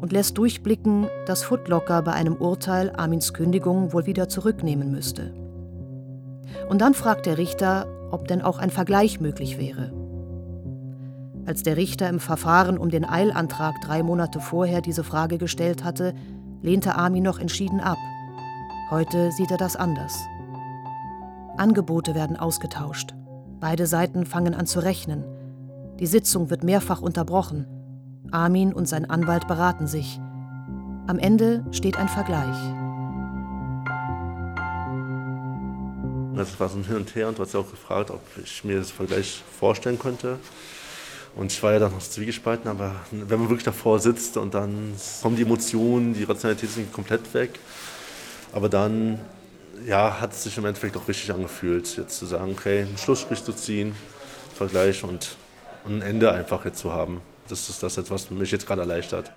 und 0.00 0.12
lässt 0.12 0.36
durchblicken, 0.36 1.08
dass 1.26 1.42
Footlocker 1.42 2.02
bei 2.02 2.12
einem 2.12 2.34
Urteil 2.36 2.92
Armins 2.94 3.32
Kündigung 3.32 3.92
wohl 3.92 4.06
wieder 4.06 4.28
zurücknehmen 4.28 4.90
müsste. 4.90 5.32
Und 6.68 6.80
dann 6.80 6.94
fragt 6.94 7.26
der 7.26 7.38
Richter, 7.38 7.86
ob 8.14 8.28
denn 8.28 8.40
auch 8.40 8.58
ein 8.58 8.70
Vergleich 8.70 9.20
möglich 9.20 9.58
wäre. 9.58 9.92
Als 11.46 11.62
der 11.62 11.76
Richter 11.76 12.08
im 12.08 12.20
Verfahren 12.20 12.78
um 12.78 12.88
den 12.88 13.04
Eilantrag 13.04 13.74
drei 13.82 14.02
Monate 14.02 14.40
vorher 14.40 14.80
diese 14.80 15.04
Frage 15.04 15.36
gestellt 15.36 15.84
hatte, 15.84 16.14
lehnte 16.62 16.94
Armin 16.94 17.24
noch 17.24 17.38
entschieden 17.38 17.80
ab. 17.80 17.98
Heute 18.90 19.30
sieht 19.32 19.50
er 19.50 19.58
das 19.58 19.76
anders. 19.76 20.16
Angebote 21.58 22.14
werden 22.14 22.36
ausgetauscht. 22.36 23.14
Beide 23.60 23.86
Seiten 23.86 24.24
fangen 24.24 24.54
an 24.54 24.66
zu 24.66 24.80
rechnen. 24.80 25.24
Die 26.00 26.06
Sitzung 26.06 26.50
wird 26.50 26.64
mehrfach 26.64 27.02
unterbrochen. 27.02 27.66
Armin 28.30 28.72
und 28.72 28.88
sein 28.88 29.08
Anwalt 29.08 29.46
beraten 29.46 29.86
sich. 29.86 30.20
Am 31.06 31.18
Ende 31.18 31.64
steht 31.70 31.98
ein 31.98 32.08
Vergleich. 32.08 32.83
Das 36.36 36.58
war 36.58 36.68
so 36.68 36.78
ein 36.78 36.84
Hin 36.84 36.96
und 36.96 37.14
Her 37.14 37.28
und 37.28 37.38
du 37.38 37.42
hast 37.42 37.54
ja 37.54 37.60
auch 37.60 37.70
gefragt, 37.70 38.10
ob 38.10 38.20
ich 38.42 38.64
mir 38.64 38.78
das 38.78 38.90
Vergleich 38.90 39.42
vorstellen 39.58 39.98
könnte. 39.98 40.38
Und 41.36 41.52
ich 41.52 41.62
war 41.62 41.72
ja 41.72 41.78
dann 41.80 41.92
noch 41.92 42.00
zwiegespalten, 42.00 42.70
aber 42.70 42.94
wenn 43.10 43.38
man 43.38 43.48
wirklich 43.48 43.64
davor 43.64 43.98
sitzt 43.98 44.36
und 44.36 44.54
dann 44.54 44.94
kommen 45.20 45.36
die 45.36 45.42
Emotionen, 45.42 46.14
die 46.14 46.24
Rationalität 46.24 46.70
sind 46.70 46.92
komplett 46.92 47.34
weg. 47.34 47.58
Aber 48.52 48.68
dann 48.68 49.18
ja, 49.86 50.20
hat 50.20 50.32
es 50.32 50.44
sich 50.44 50.56
im 50.56 50.64
Endeffekt 50.64 50.96
auch 50.96 51.08
richtig 51.08 51.32
angefühlt, 51.32 51.96
jetzt 51.96 52.18
zu 52.18 52.26
sagen, 52.26 52.52
okay, 52.52 52.82
einen 52.82 52.98
Schlussstrich 52.98 53.42
zu 53.42 53.52
ziehen, 53.52 53.94
Vergleich 54.54 55.02
und, 55.02 55.36
und 55.84 55.98
ein 55.98 56.02
Ende 56.02 56.32
einfach 56.32 56.64
jetzt 56.64 56.78
zu 56.78 56.92
haben. 56.92 57.20
Das 57.48 57.68
ist 57.68 57.82
das, 57.82 57.98
was 58.10 58.30
mich 58.30 58.52
jetzt 58.52 58.66
gerade 58.66 58.82
erleichtert. 58.82 59.32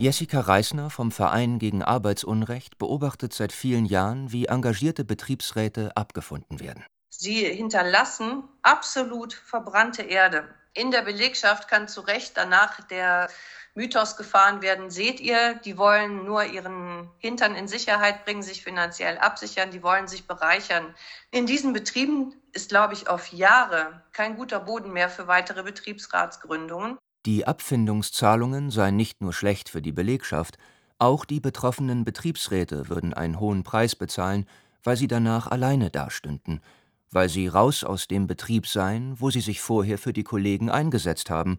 Jessica 0.00 0.38
Reisner 0.38 0.90
vom 0.90 1.10
Verein 1.10 1.58
gegen 1.58 1.82
Arbeitsunrecht 1.82 2.78
beobachtet 2.78 3.32
seit 3.32 3.50
vielen 3.50 3.84
Jahren, 3.84 4.30
wie 4.30 4.46
engagierte 4.46 5.04
Betriebsräte 5.04 5.90
abgefunden 5.96 6.60
werden. 6.60 6.84
Sie 7.10 7.44
hinterlassen 7.44 8.44
absolut 8.62 9.34
verbrannte 9.34 10.02
Erde. 10.02 10.44
In 10.72 10.92
der 10.92 11.02
Belegschaft 11.02 11.66
kann 11.66 11.88
zu 11.88 12.02
Recht 12.02 12.36
danach 12.36 12.80
der 12.86 13.28
Mythos 13.74 14.16
gefahren 14.16 14.62
werden, 14.62 14.88
seht 14.90 15.18
ihr, 15.18 15.54
die 15.54 15.76
wollen 15.76 16.24
nur 16.24 16.44
ihren 16.44 17.10
Hintern 17.18 17.56
in 17.56 17.66
Sicherheit 17.66 18.24
bringen, 18.24 18.42
sich 18.42 18.62
finanziell 18.62 19.18
absichern, 19.18 19.72
die 19.72 19.82
wollen 19.82 20.06
sich 20.06 20.28
bereichern. 20.28 20.94
In 21.32 21.46
diesen 21.46 21.72
Betrieben 21.72 22.34
ist, 22.52 22.68
glaube 22.68 22.94
ich, 22.94 23.08
auf 23.08 23.32
Jahre 23.32 24.00
kein 24.12 24.36
guter 24.36 24.60
Boden 24.60 24.92
mehr 24.92 25.10
für 25.10 25.26
weitere 25.26 25.64
Betriebsratsgründungen. 25.64 26.98
Die 27.28 27.46
Abfindungszahlungen 27.46 28.70
seien 28.70 28.96
nicht 28.96 29.20
nur 29.20 29.34
schlecht 29.34 29.68
für 29.68 29.82
die 29.82 29.92
Belegschaft, 29.92 30.56
auch 30.96 31.26
die 31.26 31.40
betroffenen 31.40 32.06
Betriebsräte 32.06 32.88
würden 32.88 33.12
einen 33.12 33.38
hohen 33.38 33.64
Preis 33.64 33.94
bezahlen, 33.94 34.46
weil 34.82 34.96
sie 34.96 35.08
danach 35.08 35.46
alleine 35.46 35.90
dastünden, 35.90 36.62
weil 37.10 37.28
sie 37.28 37.46
raus 37.46 37.84
aus 37.84 38.08
dem 38.08 38.26
Betrieb 38.26 38.66
seien, 38.66 39.20
wo 39.20 39.28
sie 39.28 39.42
sich 39.42 39.60
vorher 39.60 39.98
für 39.98 40.14
die 40.14 40.24
Kollegen 40.24 40.70
eingesetzt 40.70 41.28
haben, 41.28 41.58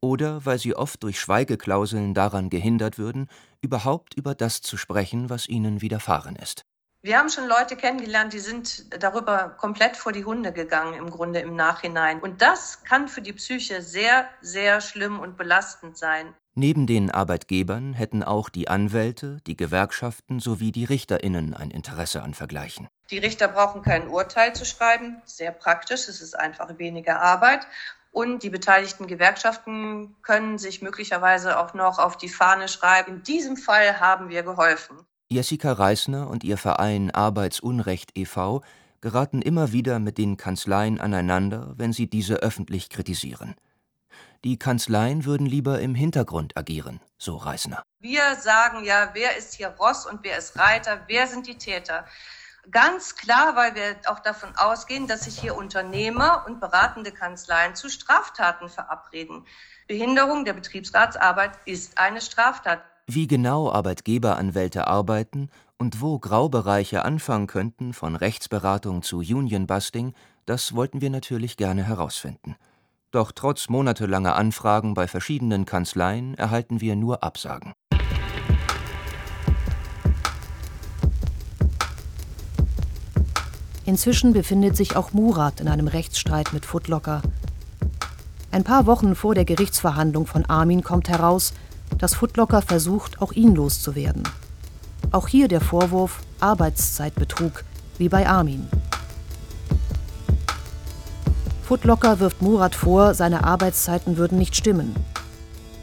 oder 0.00 0.46
weil 0.46 0.60
sie 0.60 0.76
oft 0.76 1.02
durch 1.02 1.18
Schweigeklauseln 1.18 2.14
daran 2.14 2.48
gehindert 2.48 2.96
würden, 2.96 3.26
überhaupt 3.60 4.14
über 4.14 4.36
das 4.36 4.60
zu 4.60 4.76
sprechen, 4.76 5.28
was 5.28 5.48
ihnen 5.48 5.82
widerfahren 5.82 6.36
ist. 6.36 6.64
Wir 7.02 7.18
haben 7.18 7.30
schon 7.30 7.48
Leute 7.48 7.76
kennengelernt, 7.76 8.34
die 8.34 8.40
sind 8.40 8.84
darüber 9.02 9.56
komplett 9.58 9.96
vor 9.96 10.12
die 10.12 10.26
Hunde 10.26 10.52
gegangen, 10.52 10.92
im 10.92 11.08
Grunde 11.08 11.40
im 11.40 11.56
Nachhinein. 11.56 12.20
Und 12.20 12.42
das 12.42 12.84
kann 12.84 13.08
für 13.08 13.22
die 13.22 13.32
Psyche 13.32 13.80
sehr, 13.80 14.28
sehr 14.42 14.82
schlimm 14.82 15.18
und 15.18 15.38
belastend 15.38 15.96
sein. 15.96 16.34
Neben 16.54 16.86
den 16.86 17.10
Arbeitgebern 17.10 17.94
hätten 17.94 18.22
auch 18.22 18.50
die 18.50 18.68
Anwälte, 18.68 19.38
die 19.46 19.56
Gewerkschaften 19.56 20.40
sowie 20.40 20.72
die 20.72 20.84
Richterinnen 20.84 21.54
ein 21.54 21.70
Interesse 21.70 22.22
an 22.22 22.34
Vergleichen. 22.34 22.86
Die 23.10 23.18
Richter 23.18 23.48
brauchen 23.48 23.80
kein 23.80 24.08
Urteil 24.08 24.54
zu 24.54 24.66
schreiben, 24.66 25.22
sehr 25.24 25.52
praktisch, 25.52 26.06
es 26.06 26.20
ist 26.20 26.38
einfach 26.38 26.76
weniger 26.76 27.22
Arbeit. 27.22 27.66
Und 28.12 28.42
die 28.42 28.50
beteiligten 28.50 29.06
Gewerkschaften 29.06 30.16
können 30.20 30.58
sich 30.58 30.82
möglicherweise 30.82 31.58
auch 31.58 31.72
noch 31.72 31.98
auf 31.98 32.18
die 32.18 32.28
Fahne 32.28 32.68
schreiben. 32.68 33.16
In 33.16 33.22
diesem 33.22 33.56
Fall 33.56 34.00
haben 34.00 34.28
wir 34.28 34.42
geholfen. 34.42 34.98
Jessica 35.32 35.74
Reisner 35.74 36.26
und 36.28 36.42
ihr 36.42 36.58
Verein 36.58 37.12
Arbeitsunrecht 37.12 38.18
e.V. 38.18 38.64
geraten 39.00 39.42
immer 39.42 39.70
wieder 39.70 40.00
mit 40.00 40.18
den 40.18 40.36
Kanzleien 40.36 41.00
aneinander, 41.00 41.72
wenn 41.76 41.92
sie 41.92 42.10
diese 42.10 42.38
öffentlich 42.38 42.90
kritisieren. 42.90 43.54
Die 44.42 44.58
Kanzleien 44.58 45.24
würden 45.24 45.46
lieber 45.46 45.80
im 45.80 45.94
Hintergrund 45.94 46.56
agieren, 46.56 47.00
so 47.16 47.36
Reisner. 47.36 47.84
Wir 48.00 48.34
sagen 48.40 48.82
ja, 48.82 49.10
wer 49.12 49.36
ist 49.36 49.54
hier 49.54 49.68
Ross 49.68 50.04
und 50.04 50.24
wer 50.24 50.36
ist 50.36 50.58
Reiter, 50.58 51.02
wer 51.06 51.28
sind 51.28 51.46
die 51.46 51.58
Täter. 51.58 52.06
Ganz 52.72 53.14
klar, 53.14 53.54
weil 53.54 53.76
wir 53.76 53.96
auch 54.06 54.18
davon 54.18 54.50
ausgehen, 54.56 55.06
dass 55.06 55.26
sich 55.26 55.38
hier 55.38 55.56
Unternehmer 55.56 56.44
und 56.48 56.58
beratende 56.58 57.12
Kanzleien 57.12 57.76
zu 57.76 57.88
Straftaten 57.88 58.68
verabreden. 58.68 59.46
Behinderung 59.86 60.44
der 60.44 60.54
Betriebsratsarbeit 60.54 61.52
ist 61.66 61.98
eine 61.98 62.20
Straftat. 62.20 62.82
Wie 63.12 63.26
genau 63.26 63.72
Arbeitgeberanwälte 63.72 64.86
arbeiten 64.86 65.48
und 65.78 66.00
wo 66.00 66.20
Graubereiche 66.20 67.04
anfangen 67.04 67.48
könnten, 67.48 67.92
von 67.92 68.14
Rechtsberatung 68.14 69.02
zu 69.02 69.18
Unionbusting, 69.18 70.14
das 70.46 70.76
wollten 70.76 71.00
wir 71.00 71.10
natürlich 71.10 71.56
gerne 71.56 71.82
herausfinden. 71.82 72.54
Doch 73.10 73.32
trotz 73.32 73.68
monatelanger 73.68 74.36
Anfragen 74.36 74.94
bei 74.94 75.08
verschiedenen 75.08 75.64
Kanzleien 75.64 76.34
erhalten 76.34 76.80
wir 76.80 76.94
nur 76.94 77.24
Absagen. 77.24 77.72
Inzwischen 83.86 84.32
befindet 84.32 84.76
sich 84.76 84.94
auch 84.94 85.12
Murat 85.12 85.60
in 85.60 85.66
einem 85.66 85.88
Rechtsstreit 85.88 86.52
mit 86.52 86.64
Footlocker. 86.64 87.22
Ein 88.52 88.62
paar 88.62 88.86
Wochen 88.86 89.16
vor 89.16 89.34
der 89.34 89.44
Gerichtsverhandlung 89.44 90.28
von 90.28 90.44
Armin 90.44 90.84
kommt 90.84 91.08
heraus, 91.08 91.52
dass 91.98 92.14
Footlocker 92.14 92.62
versucht, 92.62 93.20
auch 93.20 93.32
ihn 93.32 93.54
loszuwerden. 93.54 94.22
Auch 95.12 95.28
hier 95.28 95.48
der 95.48 95.60
Vorwurf 95.60 96.20
Arbeitszeitbetrug, 96.40 97.64
wie 97.98 98.08
bei 98.08 98.28
Armin. 98.28 98.68
Footlocker 101.62 102.18
wirft 102.18 102.42
Murat 102.42 102.74
vor, 102.74 103.14
seine 103.14 103.44
Arbeitszeiten 103.44 104.16
würden 104.16 104.38
nicht 104.38 104.56
stimmen. 104.56 104.94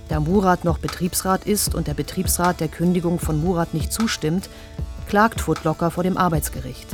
Da 0.10 0.20
Murat 0.20 0.64
noch 0.64 0.80
Betriebsrat 0.80 1.46
ist 1.46 1.76
und 1.76 1.88
der 1.88 1.94
Betriebsrat 1.94 2.60
der 2.60 2.68
Kündigung 2.68 3.20
von 3.20 3.42
Murat 3.42 3.74
nicht 3.74 3.92
zustimmt, 3.92 4.50
klagt 5.08 5.42
Footlocker 5.42 5.92
vor 5.92 6.04
dem 6.04 6.18
Arbeitsgericht. 6.18 6.88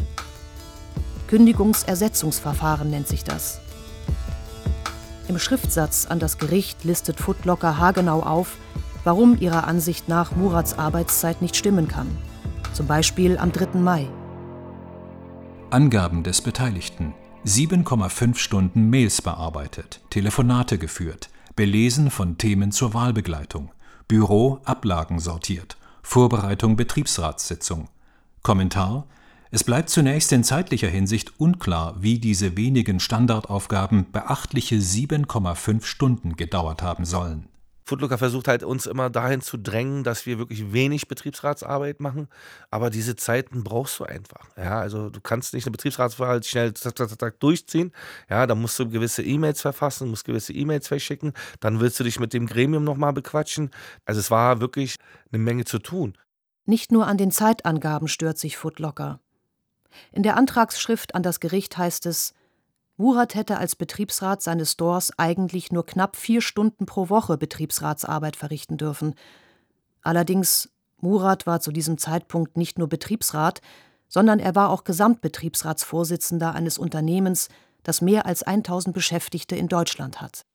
Kündigungsersetzungsverfahren 1.27 2.89
nennt 2.89 3.07
sich 3.07 3.23
das. 3.23 3.59
Im 5.27 5.39
Schriftsatz 5.39 6.05
an 6.05 6.19
das 6.19 6.37
Gericht 6.37 6.83
listet 6.83 7.19
Footlocker 7.19 7.79
haargenau 7.79 8.21
auf, 8.21 8.57
warum 9.03 9.39
ihrer 9.39 9.67
Ansicht 9.67 10.09
nach 10.09 10.35
Murats 10.35 10.77
Arbeitszeit 10.77 11.41
nicht 11.41 11.55
stimmen 11.55 11.87
kann. 11.87 12.07
Zum 12.73 12.87
Beispiel 12.87 13.37
am 13.37 13.51
3. 13.51 13.79
Mai. 13.79 14.07
Angaben 15.69 16.23
des 16.23 16.41
Beteiligten. 16.41 17.13
7,5 17.45 18.35
Stunden 18.37 18.89
Mails 18.89 19.21
bearbeitet, 19.21 19.99
Telefonate 20.09 20.77
geführt, 20.77 21.29
belesen 21.57 22.09
von 22.09 22.37
Themen 22.37 22.71
zur 22.71 22.93
Wahlbegleitung, 22.93 23.71
Büro 24.07 24.59
Ablagen 24.63 25.19
sortiert, 25.19 25.75
Vorbereitung 26.01 26.77
Betriebsratssitzung. 26.77 27.89
Kommentar 28.43 29.07
es 29.55 29.63
bleibt 29.63 29.91
zunächst 29.91 30.31
in 30.31 30.43
zeitlicher 30.43 30.87
Hinsicht 30.87 31.39
unklar, 31.39 31.93
wie 31.99 32.17
diese 32.17 32.57
wenigen 32.57 32.99
Standardaufgaben 32.99 34.11
beachtliche 34.11 34.77
7,5 34.77 35.83
Stunden 35.83 36.35
gedauert 36.35 36.81
haben 36.81 37.05
sollen. 37.05 37.45
Footlooker 37.85 38.17
versucht 38.17 38.47
halt 38.47 38.63
uns 38.63 38.85
immer 38.85 39.09
dahin 39.09 39.41
zu 39.41 39.57
drängen, 39.57 40.03
dass 40.03 40.25
wir 40.25 40.37
wirklich 40.37 40.71
wenig 40.71 41.07
Betriebsratsarbeit 41.07 41.99
machen, 41.99 42.27
aber 42.71 42.89
diese 42.89 43.15
Zeiten 43.15 43.63
brauchst 43.63 43.99
du 43.99 44.05
einfach. 44.05 44.47
Ja, 44.57 44.79
also 44.79 45.09
du 45.09 45.19
kannst 45.21 45.53
nicht 45.53 45.65
eine 45.65 45.71
Betriebsratswahl 45.71 46.43
schnell 46.43 46.73
tak, 46.73 46.95
tak, 46.95 47.17
tak, 47.17 47.39
durchziehen. 47.39 47.91
Ja, 48.29 48.47
da 48.47 48.55
musst 48.55 48.79
du 48.79 48.89
gewisse 48.89 49.23
E-Mails 49.23 49.61
verfassen, 49.61 50.09
musst 50.09 50.25
gewisse 50.25 50.53
E-Mails 50.53 50.87
verschicken, 50.87 51.33
dann 51.59 51.79
willst 51.79 51.99
du 51.99 52.03
dich 52.03 52.19
mit 52.19 52.33
dem 52.33 52.47
Gremium 52.47 52.83
nochmal 52.83 53.13
bequatschen. 53.13 53.71
Also 54.05 54.19
es 54.19 54.31
war 54.31 54.61
wirklich 54.61 54.95
eine 55.31 55.41
Menge 55.41 55.65
zu 55.65 55.79
tun. 55.79 56.17
Nicht 56.65 56.91
nur 56.91 57.07
an 57.07 57.17
den 57.17 57.31
Zeitangaben 57.31 58.07
stört 58.07 58.37
sich 58.37 58.57
Footlocker. 58.57 59.19
In 60.11 60.23
der 60.23 60.37
Antragsschrift 60.37 61.13
an 61.13 61.23
das 61.23 61.39
Gericht 61.39 61.77
heißt 61.77 62.05
es, 62.05 62.33
Murat 63.03 63.35
hätte 63.35 63.57
als 63.57 63.75
Betriebsrat 63.75 64.41
seines 64.41 64.71
Stores 64.71 65.11
eigentlich 65.19 65.73
nur 65.73 65.85
knapp 65.85 66.15
vier 66.15 66.39
Stunden 66.39 66.85
pro 66.85 67.09
Woche 67.09 67.37
Betriebsratsarbeit 67.37 68.37
verrichten 68.37 68.77
dürfen. 68.77 69.15
Allerdings, 70.03 70.69
Murat 71.01 71.45
war 71.45 71.59
zu 71.59 71.73
diesem 71.73 71.97
Zeitpunkt 71.97 72.55
nicht 72.55 72.79
nur 72.79 72.87
Betriebsrat, 72.87 73.59
sondern 74.07 74.39
er 74.39 74.55
war 74.55 74.69
auch 74.69 74.85
Gesamtbetriebsratsvorsitzender 74.85 76.53
eines 76.55 76.77
Unternehmens, 76.77 77.49
das 77.83 77.99
mehr 77.99 78.25
als 78.25 78.43
1000 78.43 78.95
Beschäftigte 78.95 79.57
in 79.57 79.67
Deutschland 79.67 80.21
hat. 80.21 80.45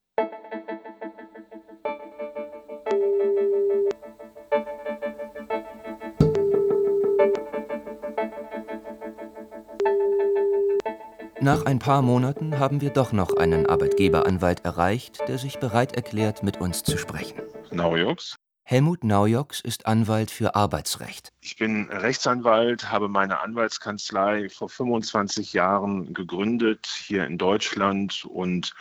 Nach 11.41 11.65
ein 11.65 11.79
paar 11.79 12.01
Monaten 12.01 12.59
haben 12.59 12.81
wir 12.81 12.89
doch 12.89 13.13
noch 13.13 13.37
einen 13.37 13.65
Arbeitgeberanwalt 13.65 14.65
erreicht, 14.65 15.19
der 15.29 15.37
sich 15.37 15.57
bereit 15.59 15.95
erklärt, 15.95 16.43
mit 16.43 16.59
uns 16.59 16.83
zu 16.83 16.97
sprechen. 16.97 17.41
Naujoks. 17.71 18.35
Helmut 18.63 19.05
Naujoks 19.05 19.61
ist 19.61 19.85
Anwalt 19.85 20.31
für 20.31 20.55
Arbeitsrecht. 20.55 21.31
Ich 21.39 21.55
bin 21.55 21.89
Rechtsanwalt, 21.89 22.91
habe 22.91 23.07
meine 23.07 23.39
Anwaltskanzlei 23.39 24.49
vor 24.49 24.67
25 24.67 25.53
Jahren 25.53 26.13
gegründet 26.13 26.85
hier 26.85 27.25
in 27.25 27.37
Deutschland 27.37 28.25
und 28.25 28.75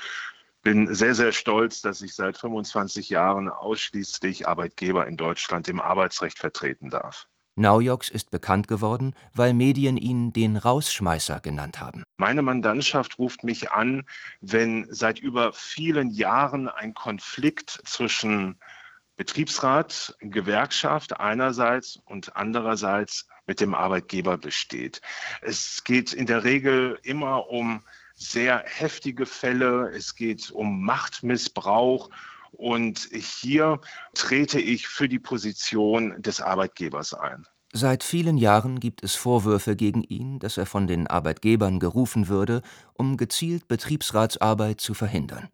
bin 0.62 0.92
sehr, 0.92 1.14
sehr 1.14 1.30
stolz, 1.30 1.80
dass 1.80 2.02
ich 2.02 2.14
seit 2.16 2.36
25 2.36 3.08
Jahren 3.08 3.48
ausschließlich 3.48 4.48
Arbeitgeber 4.48 5.06
in 5.06 5.16
Deutschland 5.16 5.68
im 5.68 5.80
Arbeitsrecht 5.80 6.40
vertreten 6.40 6.90
darf. 6.90 7.28
Naujoks 7.58 8.08
ist 8.08 8.30
bekannt 8.30 8.68
geworden, 8.68 9.14
weil 9.34 9.52
Medien 9.52 9.96
ihn 9.96 10.32
den 10.32 10.56
Rausschmeißer 10.56 11.40
genannt 11.40 11.80
haben. 11.80 12.04
Meine 12.16 12.42
Mandantschaft 12.42 13.18
ruft 13.18 13.42
mich 13.42 13.72
an, 13.72 14.04
wenn 14.40 14.86
seit 14.90 15.18
über 15.18 15.52
vielen 15.52 16.10
Jahren 16.10 16.68
ein 16.68 16.94
Konflikt 16.94 17.80
zwischen 17.84 18.56
Betriebsrat, 19.16 20.16
Gewerkschaft 20.20 21.18
einerseits 21.18 21.96
und 22.04 22.36
andererseits 22.36 23.26
mit 23.48 23.60
dem 23.60 23.74
Arbeitgeber 23.74 24.38
besteht. 24.38 25.00
Es 25.42 25.82
geht 25.82 26.12
in 26.12 26.26
der 26.26 26.44
Regel 26.44 27.00
immer 27.02 27.48
um 27.48 27.82
sehr 28.14 28.62
heftige 28.66 29.26
Fälle, 29.26 29.90
es 29.90 30.14
geht 30.14 30.52
um 30.52 30.84
Machtmissbrauch 30.84 32.10
und 32.52 33.08
hier 33.12 33.80
trete 34.14 34.60
ich 34.60 34.88
für 34.88 35.08
die 35.08 35.18
Position 35.18 36.20
des 36.20 36.40
Arbeitgebers 36.40 37.14
ein. 37.14 37.46
Seit 37.72 38.02
vielen 38.02 38.38
Jahren 38.38 38.80
gibt 38.80 39.02
es 39.02 39.14
Vorwürfe 39.14 39.76
gegen 39.76 40.02
ihn, 40.02 40.38
dass 40.38 40.56
er 40.56 40.64
von 40.64 40.86
den 40.86 41.06
Arbeitgebern 41.06 41.80
gerufen 41.80 42.28
würde, 42.28 42.62
um 42.94 43.16
gezielt 43.18 43.68
Betriebsratsarbeit 43.68 44.80
zu 44.80 44.94
verhindern. 44.94 45.48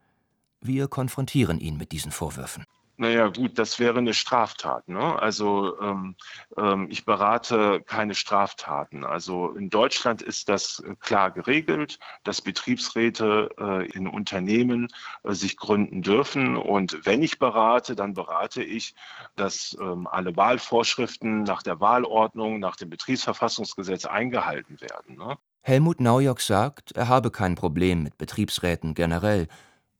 Wir 0.60 0.86
konfrontieren 0.86 1.58
ihn 1.58 1.76
mit 1.76 1.90
diesen 1.92 2.12
Vorwürfen. 2.12 2.64
Naja, 2.96 3.28
gut, 3.28 3.58
das 3.58 3.80
wäre 3.80 3.98
eine 3.98 4.14
Straftat. 4.14 4.88
Ne? 4.88 5.20
Also 5.20 5.80
ähm, 5.80 6.14
ähm, 6.56 6.86
ich 6.90 7.04
berate 7.04 7.80
keine 7.80 8.14
Straftaten. 8.14 9.04
Also 9.04 9.50
in 9.50 9.68
Deutschland 9.68 10.22
ist 10.22 10.48
das 10.48 10.80
äh, 10.80 10.94
klar 11.00 11.32
geregelt, 11.32 11.98
dass 12.22 12.40
Betriebsräte 12.40 13.50
äh, 13.58 13.90
in 13.90 14.06
Unternehmen 14.06 14.88
äh, 15.24 15.32
sich 15.32 15.56
gründen 15.56 16.02
dürfen. 16.02 16.56
Und 16.56 17.04
wenn 17.04 17.22
ich 17.22 17.40
berate, 17.40 17.96
dann 17.96 18.14
berate 18.14 18.62
ich, 18.62 18.94
dass 19.34 19.76
ähm, 19.80 20.06
alle 20.06 20.36
Wahlvorschriften 20.36 21.42
nach 21.42 21.62
der 21.64 21.80
Wahlordnung, 21.80 22.60
nach 22.60 22.76
dem 22.76 22.90
Betriebsverfassungsgesetz 22.90 24.04
eingehalten 24.04 24.80
werden. 24.80 25.16
Ne? 25.16 25.36
Helmut 25.62 26.00
Naujock 26.00 26.40
sagt, 26.40 26.92
er 26.92 27.08
habe 27.08 27.30
kein 27.30 27.54
Problem 27.54 28.02
mit 28.02 28.18
Betriebsräten 28.18 28.94
generell, 28.94 29.48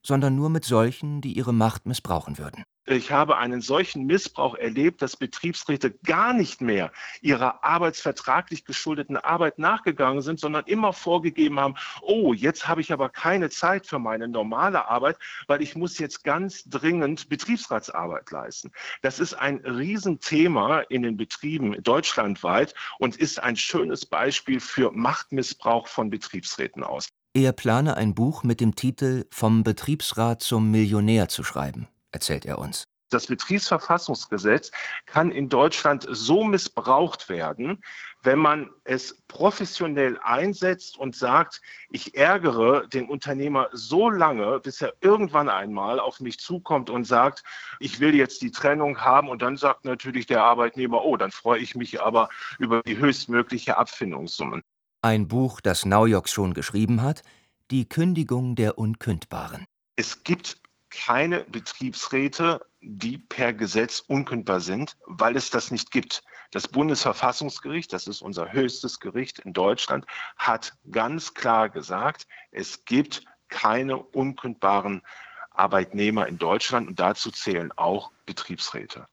sondern 0.04 0.36
nur 0.36 0.50
mit 0.50 0.64
solchen, 0.64 1.20
die 1.20 1.32
ihre 1.32 1.54
Macht 1.54 1.86
missbrauchen 1.86 2.38
würden. 2.38 2.64
Ich 2.86 3.10
habe 3.10 3.38
einen 3.38 3.62
solchen 3.62 4.04
Missbrauch 4.04 4.54
erlebt, 4.54 5.00
dass 5.00 5.16
Betriebsräte 5.16 5.92
gar 6.04 6.34
nicht 6.34 6.60
mehr 6.60 6.92
ihrer 7.22 7.64
arbeitsvertraglich 7.64 8.66
geschuldeten 8.66 9.16
Arbeit 9.16 9.58
nachgegangen 9.58 10.20
sind, 10.20 10.38
sondern 10.38 10.66
immer 10.66 10.92
vorgegeben 10.92 11.58
haben, 11.58 11.76
oh, 12.02 12.34
jetzt 12.34 12.68
habe 12.68 12.82
ich 12.82 12.92
aber 12.92 13.08
keine 13.08 13.48
Zeit 13.48 13.86
für 13.86 13.98
meine 13.98 14.28
normale 14.28 14.86
Arbeit, 14.86 15.16
weil 15.46 15.62
ich 15.62 15.76
muss 15.76 15.98
jetzt 15.98 16.24
ganz 16.24 16.64
dringend 16.64 17.30
Betriebsratsarbeit 17.30 18.30
leisten. 18.30 18.70
Das 19.00 19.18
ist 19.18 19.32
ein 19.32 19.64
Riesenthema 19.64 20.80
in 20.80 21.02
den 21.02 21.16
Betrieben 21.16 21.82
deutschlandweit 21.82 22.74
und 22.98 23.16
ist 23.16 23.42
ein 23.42 23.56
schönes 23.56 24.04
Beispiel 24.04 24.60
für 24.60 24.92
Machtmissbrauch 24.92 25.88
von 25.88 26.10
Betriebsräten 26.10 26.84
aus. 26.84 27.08
Er 27.36 27.52
plane 27.52 27.96
ein 27.96 28.14
Buch 28.14 28.44
mit 28.44 28.60
dem 28.60 28.76
Titel 28.76 29.26
Vom 29.30 29.64
Betriebsrat 29.64 30.40
zum 30.40 30.70
Millionär 30.70 31.28
zu 31.28 31.42
schreiben 31.42 31.88
erzählt 32.14 32.46
er 32.46 32.58
uns. 32.58 32.84
Das 33.10 33.26
Betriebsverfassungsgesetz 33.26 34.70
kann 35.06 35.30
in 35.30 35.48
Deutschland 35.48 36.06
so 36.10 36.42
missbraucht 36.42 37.28
werden, 37.28 37.82
wenn 38.22 38.38
man 38.38 38.70
es 38.84 39.22
professionell 39.28 40.18
einsetzt 40.22 40.96
und 40.96 41.14
sagt, 41.14 41.60
ich 41.90 42.16
ärgere 42.16 42.88
den 42.88 43.08
Unternehmer 43.08 43.68
so 43.72 44.10
lange, 44.10 44.58
bis 44.60 44.80
er 44.80 44.94
irgendwann 45.00 45.48
einmal 45.48 46.00
auf 46.00 46.20
mich 46.20 46.38
zukommt 46.38 46.88
und 46.88 47.04
sagt, 47.04 47.44
ich 47.78 48.00
will 48.00 48.14
jetzt 48.14 48.42
die 48.42 48.50
Trennung 48.50 49.00
haben. 49.00 49.28
Und 49.28 49.42
dann 49.42 49.56
sagt 49.56 49.84
natürlich 49.84 50.26
der 50.26 50.42
Arbeitnehmer, 50.42 51.04
oh, 51.04 51.16
dann 51.16 51.30
freue 51.30 51.60
ich 51.60 51.74
mich 51.74 52.00
aber 52.00 52.30
über 52.58 52.82
die 52.82 52.96
höchstmögliche 52.96 53.76
Abfindungssumme. 53.76 54.62
Ein 55.04 55.28
Buch, 55.28 55.60
das 55.60 55.84
Naujock 55.84 56.30
schon 56.30 56.54
geschrieben 56.54 57.02
hat, 57.02 57.24
Die 57.70 57.86
Kündigung 57.86 58.54
der 58.54 58.78
Unkündbaren. 58.78 59.66
Es 59.96 60.24
gibt 60.24 60.62
keine 60.88 61.44
Betriebsräte, 61.44 62.64
die 62.80 63.18
per 63.18 63.52
Gesetz 63.52 64.00
unkündbar 64.00 64.60
sind, 64.60 64.96
weil 65.04 65.36
es 65.36 65.50
das 65.50 65.70
nicht 65.70 65.90
gibt. 65.90 66.22
Das 66.52 66.68
Bundesverfassungsgericht, 66.68 67.92
das 67.92 68.06
ist 68.06 68.22
unser 68.22 68.50
höchstes 68.50 68.98
Gericht 68.98 69.40
in 69.40 69.52
Deutschland, 69.52 70.06
hat 70.38 70.72
ganz 70.90 71.34
klar 71.34 71.68
gesagt, 71.68 72.26
es 72.50 72.86
gibt 72.86 73.26
keine 73.48 73.98
unkündbaren 73.98 75.02
Arbeitnehmer 75.50 76.26
in 76.28 76.38
Deutschland 76.38 76.88
und 76.88 76.98
dazu 76.98 77.30
zählen 77.30 77.72
auch 77.72 78.10
Betriebsräte. 78.24 79.06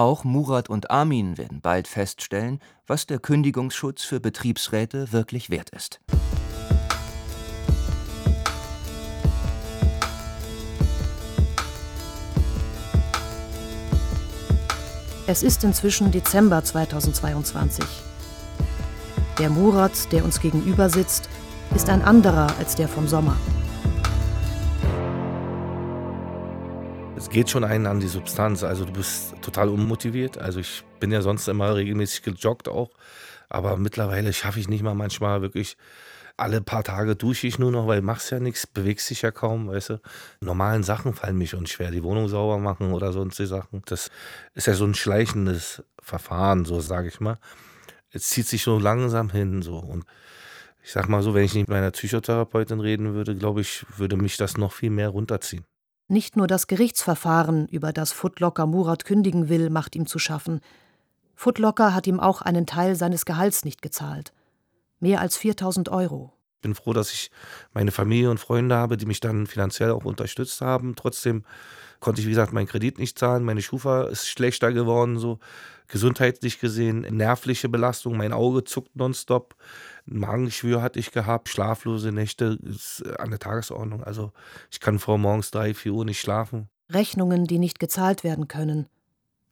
Auch 0.00 0.24
Murat 0.24 0.70
und 0.70 0.90
Armin 0.90 1.36
werden 1.36 1.60
bald 1.60 1.86
feststellen, 1.86 2.60
was 2.86 3.04
der 3.06 3.18
Kündigungsschutz 3.18 4.02
für 4.02 4.18
Betriebsräte 4.18 5.12
wirklich 5.12 5.50
wert 5.50 5.68
ist. 5.68 6.00
Es 15.26 15.42
ist 15.42 15.64
inzwischen 15.64 16.10
Dezember 16.10 16.64
2022. 16.64 17.84
Der 19.38 19.50
Murat, 19.50 20.10
der 20.12 20.24
uns 20.24 20.40
gegenüber 20.40 20.88
sitzt, 20.88 21.28
ist 21.74 21.90
ein 21.90 22.00
anderer 22.00 22.46
als 22.58 22.74
der 22.74 22.88
vom 22.88 23.06
Sommer. 23.06 23.36
Es 27.20 27.28
geht 27.28 27.50
schon 27.50 27.64
einen 27.64 27.86
an 27.86 28.00
die 28.00 28.08
Substanz. 28.08 28.64
Also 28.64 28.86
du 28.86 28.94
bist 28.94 29.34
total 29.42 29.68
unmotiviert. 29.68 30.38
Also 30.38 30.58
ich 30.58 30.84
bin 31.00 31.12
ja 31.12 31.20
sonst 31.20 31.46
immer 31.48 31.76
regelmäßig 31.76 32.22
gejoggt 32.22 32.66
auch. 32.66 32.88
Aber 33.50 33.76
mittlerweile 33.76 34.32
schaffe 34.32 34.58
ich 34.58 34.68
nicht 34.68 34.82
mal 34.82 34.94
manchmal 34.94 35.42
wirklich 35.42 35.76
alle 36.38 36.62
paar 36.62 36.82
Tage 36.82 37.16
dusche 37.16 37.46
ich 37.46 37.58
nur 37.58 37.70
noch, 37.70 37.86
weil 37.86 38.00
machst 38.00 38.30
ja 38.30 38.40
nichts, 38.40 38.66
bewegst 38.66 39.10
dich 39.10 39.20
ja 39.20 39.30
kaum, 39.30 39.68
weißt 39.68 39.90
du. 39.90 40.00
Normalen 40.40 40.82
Sachen 40.82 41.12
fallen 41.12 41.36
mich 41.36 41.50
schon 41.50 41.66
schwer, 41.66 41.90
die 41.90 42.02
Wohnung 42.02 42.26
sauber 42.28 42.56
machen 42.56 42.94
oder 42.94 43.12
sonstige 43.12 43.48
Sachen. 43.48 43.82
Das 43.84 44.10
ist 44.54 44.66
ja 44.66 44.72
so 44.72 44.86
ein 44.86 44.94
schleichendes 44.94 45.82
Verfahren, 46.00 46.64
so 46.64 46.80
sage 46.80 47.08
ich 47.08 47.20
mal. 47.20 47.36
Es 48.12 48.30
zieht 48.30 48.46
sich 48.46 48.62
so 48.62 48.78
langsam 48.78 49.28
hin, 49.28 49.60
so. 49.60 49.76
Und 49.76 50.06
ich 50.82 50.92
sag 50.92 51.10
mal 51.10 51.22
so, 51.22 51.34
wenn 51.34 51.44
ich 51.44 51.52
nicht 51.52 51.68
mit 51.68 51.76
meiner 51.76 51.90
Psychotherapeutin 51.90 52.80
reden 52.80 53.12
würde, 53.12 53.36
glaube 53.36 53.60
ich, 53.60 53.84
würde 53.98 54.16
mich 54.16 54.38
das 54.38 54.56
noch 54.56 54.72
viel 54.72 54.90
mehr 54.90 55.10
runterziehen. 55.10 55.66
Nicht 56.10 56.34
nur 56.34 56.48
das 56.48 56.66
Gerichtsverfahren, 56.66 57.68
über 57.68 57.92
das 57.92 58.10
Footlocker 58.10 58.66
Murat 58.66 59.04
kündigen 59.04 59.48
will, 59.48 59.70
macht 59.70 59.94
ihm 59.94 60.06
zu 60.06 60.18
schaffen. 60.18 60.60
Footlocker 61.36 61.94
hat 61.94 62.08
ihm 62.08 62.18
auch 62.18 62.42
einen 62.42 62.66
Teil 62.66 62.96
seines 62.96 63.24
Gehalts 63.24 63.64
nicht 63.64 63.80
gezahlt. 63.80 64.32
Mehr 64.98 65.20
als 65.20 65.36
4000 65.36 65.88
Euro. 65.88 66.32
Ich 66.56 66.62
bin 66.62 66.74
froh, 66.74 66.92
dass 66.92 67.12
ich 67.12 67.30
meine 67.74 67.92
Familie 67.92 68.28
und 68.28 68.40
Freunde 68.40 68.74
habe, 68.74 68.96
die 68.96 69.06
mich 69.06 69.20
dann 69.20 69.46
finanziell 69.46 69.92
auch 69.92 70.04
unterstützt 70.04 70.60
haben. 70.60 70.96
Trotzdem 70.96 71.44
konnte 72.00 72.20
ich, 72.20 72.26
wie 72.26 72.32
gesagt, 72.32 72.52
meinen 72.52 72.66
Kredit 72.66 72.98
nicht 72.98 73.16
zahlen. 73.16 73.44
Meine 73.44 73.62
Schufa 73.62 74.08
ist 74.08 74.26
schlechter 74.26 74.72
geworden, 74.72 75.16
so 75.16 75.38
gesundheitlich 75.86 76.58
gesehen. 76.58 77.02
Nervliche 77.02 77.68
Belastung, 77.68 78.16
mein 78.16 78.32
Auge 78.32 78.64
zuckt 78.64 78.96
nonstop. 78.96 79.54
Magengeschwür 80.10 80.82
hatte 80.82 80.98
ich 80.98 81.12
gehabt, 81.12 81.48
schlaflose 81.48 82.12
Nächte 82.12 82.58
ist 82.62 83.02
an 83.18 83.30
der 83.30 83.38
Tagesordnung. 83.38 84.02
Also 84.02 84.32
ich 84.70 84.80
kann 84.80 84.98
vor 84.98 85.18
morgens 85.18 85.50
drei, 85.50 85.74
vier 85.74 85.92
Uhr 85.92 86.04
nicht 86.04 86.20
schlafen. 86.20 86.68
Rechnungen, 86.90 87.46
die 87.46 87.58
nicht 87.58 87.78
gezahlt 87.78 88.24
werden 88.24 88.48
können. 88.48 88.88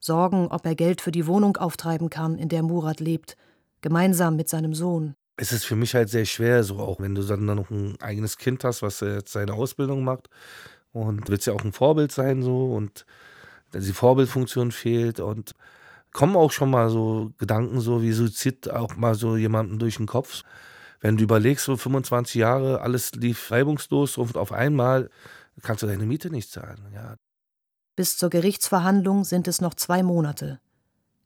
Sorgen, 0.01 0.49
ob 0.49 0.67
er 0.67 0.75
Geld 0.75 1.01
für 1.01 1.13
die 1.13 1.27
Wohnung 1.27 1.57
auftreiben 1.57 2.11
kann, 2.11 2.39
in 2.39 2.49
der 2.49 2.63
Murat 2.63 3.01
lebt, 3.01 3.37
gemeinsam 3.81 4.37
mit 4.37 4.49
seinem 4.49 4.75
Sohn 4.75 5.15
es 5.41 5.53
ist 5.53 5.65
für 5.65 5.77
mich 5.77 5.95
halt 5.95 6.11
sehr 6.11 6.25
schwer, 6.25 6.65
so 6.65 6.81
auch 6.81 6.99
wenn 6.99 7.15
du 7.15 7.23
dann 7.23 7.45
noch 7.45 7.71
ein 7.71 7.97
eigenes 8.01 8.39
Kind 8.39 8.65
hast, 8.65 8.83
was 8.83 9.01
jetzt 9.01 9.33
seine 9.33 9.55
Ausbildung 9.55 10.03
macht 10.03 10.29
und 10.93 11.29
willst 11.29 11.47
ja 11.47 11.53
auch 11.53 11.65
ein 11.65 11.73
Vorbild 11.73 12.11
sein 12.11 12.43
so 12.43 12.75
und 12.75 13.07
die 13.73 13.93
Vorbildfunktion 13.93 14.73
fehlt 14.73 15.21
und 15.21 15.53
kommen 16.19 16.35
auch 16.35 16.51
schon 16.51 16.71
mal 16.71 16.91
so 16.91 17.31
Gedanken 17.39 17.81
so 17.81 18.03
wie 18.03 18.11
Suizid 18.11 18.69
auch 18.71 18.97
mal 18.97 19.15
so 19.15 19.37
jemandem 19.37 19.79
durch 19.79 19.99
den 19.99 20.07
Kopf. 20.07 20.43
Wenn 20.99 21.17
du 21.17 21.23
überlegst, 21.23 21.65
so 21.65 21.77
25 21.77 22.35
Jahre, 22.35 22.81
alles 22.81 23.13
lief 23.13 23.53
reibungslos 23.53 24.19
und 24.19 24.37
auf 24.37 24.51
einmal 24.51 25.11
kannst 25.63 25.85
du 25.85 25.87
deine 25.87 26.07
Miete 26.07 26.29
nicht 26.29 26.51
zahlen. 26.51 26.81
Ja. 26.93 27.15
Bis 27.95 28.17
zur 28.17 28.31
Gerichtsverhandlung 28.31 29.23
sind 29.23 29.47
es 29.47 29.61
noch 29.61 29.75
zwei 29.75 30.03
Monate. 30.03 30.59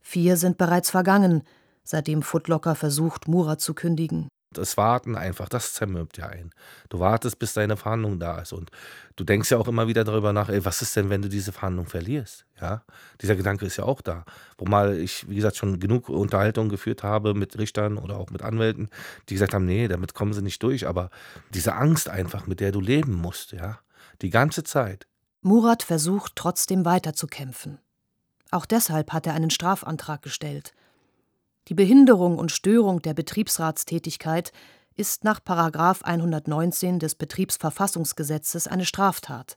Vier 0.03 0.37
sind 0.37 0.59
bereits 0.59 0.91
vergangen, 0.91 1.43
seitdem 1.85 2.21
Footlocker 2.21 2.75
versucht, 2.75 3.29
Murat 3.29 3.63
zu 3.63 3.73
kündigen. 3.73 4.29
Das 4.53 4.77
Warten 4.77 5.17
einfach, 5.17 5.49
das 5.49 5.75
zermürbt 5.75 6.19
ja 6.19 6.27
ein. 6.27 6.51
Du 6.89 6.99
wartest, 6.99 7.39
bis 7.39 7.53
deine 7.55 7.77
Verhandlung 7.77 8.19
da 8.19 8.41
ist. 8.41 8.53
Und 8.53 8.71
du 9.17 9.25
denkst 9.25 9.51
ja 9.51 9.59
auch 9.59 9.69
immer 9.69 9.89
wieder 9.89 10.05
darüber 10.05 10.33
nach, 10.33 10.49
ey, 10.49 10.65
was 10.65 10.83
ist 10.83 10.97
denn, 10.97 11.11
wenn 11.11 11.23
du 11.23 11.29
diese 11.29 11.53
Verhandlung 11.53 11.87
verlierst? 11.87 12.45
Ja, 12.61 12.83
dieser 13.21 13.37
Gedanke 13.37 13.67
ist 13.67 13.77
ja 13.77 13.85
auch 13.85 14.01
da. 14.01 14.25
Wo 14.59 14.65
mal 14.65 14.97
ich, 14.97 15.29
wie 15.29 15.37
gesagt, 15.37 15.57
schon 15.57 15.81
genug 15.81 16.09
Unterhaltungen 16.09 16.69
geführt 16.69 17.03
habe 17.03 17.35
mit 17.35 17.59
Richtern 17.59 17.99
oder 17.99 18.17
auch 18.17 18.31
mit 18.31 18.43
Anwälten, 18.43 18.89
die 19.29 19.35
gesagt 19.35 19.55
haben, 19.55 19.67
nee, 19.67 19.89
damit 19.89 20.15
kommen 20.15 20.33
sie 20.33 20.43
nicht 20.43 20.63
durch. 20.63 20.87
Aber 20.87 21.11
diese 21.55 21.75
Angst 21.75 22.09
einfach, 22.09 22.47
mit 22.47 22.61
der 22.61 22.73
du 22.73 22.81
leben 22.81 23.15
musst, 23.15 23.53
ja, 23.53 23.81
die 24.21 24.31
ganze 24.31 24.65
Zeit. 24.65 25.07
Murat 25.41 25.83
versucht 25.83 26.37
trotzdem 26.37 26.85
weiterzukämpfen. 26.85 27.79
Auch 28.53 28.67
deshalb 28.67 29.13
hat 29.13 29.27
er 29.27 29.35
einen 29.35 29.51
Strafantrag 29.51 30.23
gestellt. 30.23 30.73
Die 31.69 31.75
Behinderung 31.75 32.39
und 32.39 32.51
Störung 32.51 33.03
der 33.03 33.15
Betriebsratstätigkeit 33.15 34.53
ist 34.97 35.25
nach 35.25 35.41
119 35.47 36.99
des 36.99 37.15
Betriebsverfassungsgesetzes 37.15 38.67
eine 38.67 38.85
Straftat. 38.85 39.57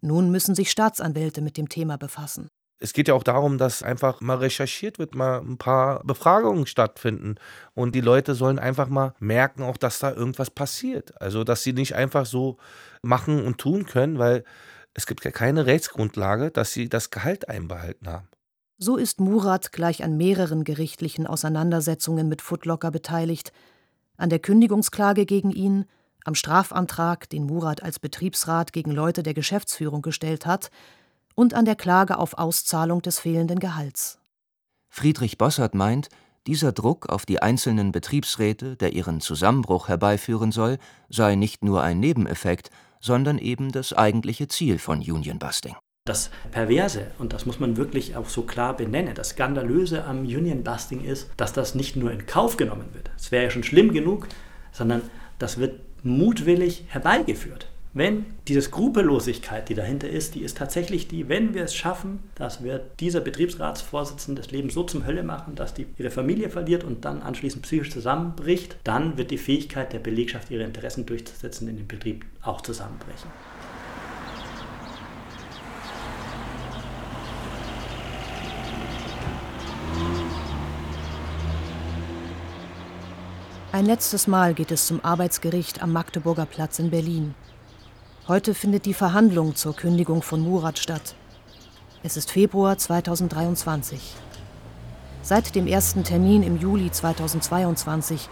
Nun 0.00 0.30
müssen 0.30 0.54
sich 0.54 0.70
Staatsanwälte 0.70 1.42
mit 1.42 1.56
dem 1.56 1.68
Thema 1.68 1.98
befassen. 1.98 2.48
Es 2.80 2.92
geht 2.92 3.08
ja 3.08 3.14
auch 3.14 3.24
darum, 3.24 3.58
dass 3.58 3.82
einfach 3.82 4.20
mal 4.20 4.36
recherchiert 4.36 4.98
wird, 5.00 5.14
mal 5.14 5.40
ein 5.40 5.58
paar 5.58 6.02
Befragungen 6.04 6.66
stattfinden. 6.66 7.34
Und 7.74 7.94
die 7.94 8.00
Leute 8.00 8.34
sollen 8.34 8.60
einfach 8.60 8.88
mal 8.88 9.14
merken, 9.18 9.64
auch 9.64 9.76
dass 9.76 9.98
da 9.98 10.12
irgendwas 10.12 10.50
passiert. 10.50 11.20
Also, 11.20 11.42
dass 11.42 11.64
sie 11.64 11.72
nicht 11.72 11.96
einfach 11.96 12.24
so 12.24 12.56
machen 13.02 13.44
und 13.44 13.58
tun 13.58 13.84
können, 13.84 14.18
weil 14.18 14.44
es 14.94 15.06
gibt 15.06 15.24
ja 15.24 15.32
keine 15.32 15.66
Rechtsgrundlage, 15.66 16.52
dass 16.52 16.72
sie 16.72 16.88
das 16.88 17.10
Gehalt 17.10 17.48
einbehalten 17.48 18.08
haben. 18.08 18.28
So 18.80 18.96
ist 18.96 19.18
Murat 19.18 19.72
gleich 19.72 20.04
an 20.04 20.16
mehreren 20.16 20.62
gerichtlichen 20.62 21.26
Auseinandersetzungen 21.26 22.28
mit 22.28 22.40
Footlocker 22.40 22.92
beteiligt, 22.92 23.52
an 24.16 24.30
der 24.30 24.38
Kündigungsklage 24.38 25.26
gegen 25.26 25.50
ihn 25.50 25.84
am 26.24 26.36
Strafantrag, 26.36 27.28
den 27.28 27.44
Murat 27.44 27.82
als 27.82 27.98
Betriebsrat 27.98 28.72
gegen 28.72 28.92
Leute 28.92 29.24
der 29.24 29.34
Geschäftsführung 29.34 30.00
gestellt 30.00 30.46
hat, 30.46 30.70
und 31.34 31.54
an 31.54 31.64
der 31.64 31.74
Klage 31.74 32.18
auf 32.18 32.38
Auszahlung 32.38 33.02
des 33.02 33.18
fehlenden 33.18 33.58
Gehalts. 33.58 34.20
Friedrich 34.88 35.38
Bossert 35.38 35.74
meint, 35.74 36.08
dieser 36.46 36.70
Druck 36.70 37.08
auf 37.08 37.26
die 37.26 37.42
einzelnen 37.42 37.90
Betriebsräte, 37.90 38.76
der 38.76 38.92
ihren 38.92 39.20
Zusammenbruch 39.20 39.88
herbeiführen 39.88 40.52
soll, 40.52 40.78
sei 41.08 41.34
nicht 41.34 41.64
nur 41.64 41.82
ein 41.82 41.98
Nebeneffekt, 41.98 42.70
sondern 43.00 43.38
eben 43.38 43.72
das 43.72 43.92
eigentliche 43.92 44.46
Ziel 44.46 44.78
von 44.78 44.98
Unionbusting. 44.98 45.74
Das 46.08 46.30
Perverse, 46.52 47.08
und 47.18 47.34
das 47.34 47.44
muss 47.44 47.60
man 47.60 47.76
wirklich 47.76 48.16
auch 48.16 48.30
so 48.30 48.42
klar 48.42 48.74
benennen, 48.74 49.14
das 49.14 49.30
Skandalöse 49.30 50.04
am 50.04 50.20
Unionbusting 50.20 51.04
ist, 51.04 51.28
dass 51.36 51.52
das 51.52 51.74
nicht 51.74 51.96
nur 51.96 52.10
in 52.10 52.24
Kauf 52.24 52.56
genommen 52.56 52.86
wird. 52.94 53.10
Es 53.18 53.30
wäre 53.30 53.44
ja 53.44 53.50
schon 53.50 53.62
schlimm 53.62 53.92
genug, 53.92 54.26
sondern 54.72 55.02
das 55.38 55.58
wird 55.58 55.80
mutwillig 56.02 56.84
herbeigeführt. 56.88 57.68
Wenn 57.92 58.24
diese 58.46 58.62
Skrupellosigkeit, 58.62 59.68
die 59.68 59.74
dahinter 59.74 60.08
ist, 60.08 60.34
die 60.34 60.40
ist 60.40 60.56
tatsächlich 60.56 61.08
die, 61.08 61.28
wenn 61.28 61.52
wir 61.52 61.64
es 61.64 61.74
schaffen, 61.74 62.20
dass 62.36 62.64
wir 62.64 62.78
dieser 63.00 63.20
Betriebsratsvorsitzende 63.20 64.40
das 64.40 64.50
Leben 64.50 64.70
so 64.70 64.84
zum 64.84 65.04
Hölle 65.04 65.22
machen, 65.22 65.56
dass 65.56 65.74
die 65.74 65.86
ihre 65.98 66.10
Familie 66.10 66.48
verliert 66.48 66.84
und 66.84 67.04
dann 67.04 67.20
anschließend 67.20 67.64
psychisch 67.64 67.90
zusammenbricht, 67.90 68.76
dann 68.82 69.18
wird 69.18 69.30
die 69.30 69.36
Fähigkeit 69.36 69.92
der 69.92 69.98
Belegschaft, 69.98 70.50
ihre 70.50 70.64
Interessen 70.64 71.04
durchzusetzen 71.04 71.68
in 71.68 71.76
dem 71.76 71.86
Betrieb 71.86 72.24
auch 72.40 72.62
zusammenbrechen. 72.62 73.30
Ein 83.78 83.86
letztes 83.86 84.26
Mal 84.26 84.54
geht 84.54 84.72
es 84.72 84.88
zum 84.88 85.04
Arbeitsgericht 85.04 85.84
am 85.84 85.92
Magdeburger 85.92 86.46
Platz 86.46 86.80
in 86.80 86.90
Berlin. 86.90 87.36
Heute 88.26 88.52
findet 88.52 88.86
die 88.86 88.92
Verhandlung 88.92 89.54
zur 89.54 89.76
Kündigung 89.76 90.20
von 90.20 90.40
Murat 90.40 90.80
statt. 90.80 91.14
Es 92.02 92.16
ist 92.16 92.32
Februar 92.32 92.76
2023. 92.76 94.16
Seit 95.22 95.54
dem 95.54 95.68
ersten 95.68 96.02
Termin 96.02 96.42
im 96.42 96.58
Juli 96.58 96.90
2022, 96.90 98.28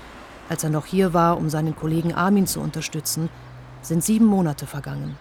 als 0.49 0.65
er 0.65 0.71
noch 0.71 0.87
hier 0.87 1.15
war, 1.15 1.39
um 1.39 1.49
seinen 1.49 1.77
Kollegen 1.77 2.13
Armin 2.13 2.49
zu 2.49 2.59
unterstützen, 2.59 3.29
sind 3.83 4.03
sieben 4.03 4.27
Monate 4.27 4.67
vergangen. 4.67 5.17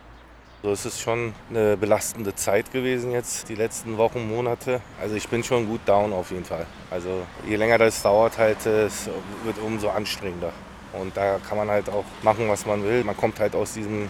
So, 0.65 0.71
es 0.71 0.83
ist 0.83 0.99
schon 0.99 1.35
eine 1.51 1.77
belastende 1.77 2.33
Zeit 2.33 2.71
gewesen 2.71 3.11
jetzt, 3.11 3.49
die 3.49 3.53
letzten 3.53 3.99
Wochen, 3.99 4.27
Monate. 4.27 4.81
Also 4.99 5.13
ich 5.13 5.27
bin 5.29 5.43
schon 5.43 5.67
gut 5.67 5.81
down 5.85 6.11
auf 6.11 6.31
jeden 6.31 6.43
Fall. 6.43 6.65
Also 6.89 7.21
je 7.47 7.55
länger 7.55 7.77
das 7.77 8.01
dauert, 8.01 8.39
halt, 8.39 8.65
es 8.65 9.07
wird 9.43 9.59
umso 9.59 9.89
anstrengender. 9.89 10.51
Und 10.99 11.15
da 11.15 11.37
kann 11.37 11.59
man 11.59 11.69
halt 11.69 11.87
auch 11.87 12.03
machen, 12.23 12.49
was 12.49 12.65
man 12.65 12.83
will. 12.83 13.03
Man 13.03 13.15
kommt 13.15 13.39
halt 13.39 13.53
aus 13.53 13.73
diesem 13.73 14.09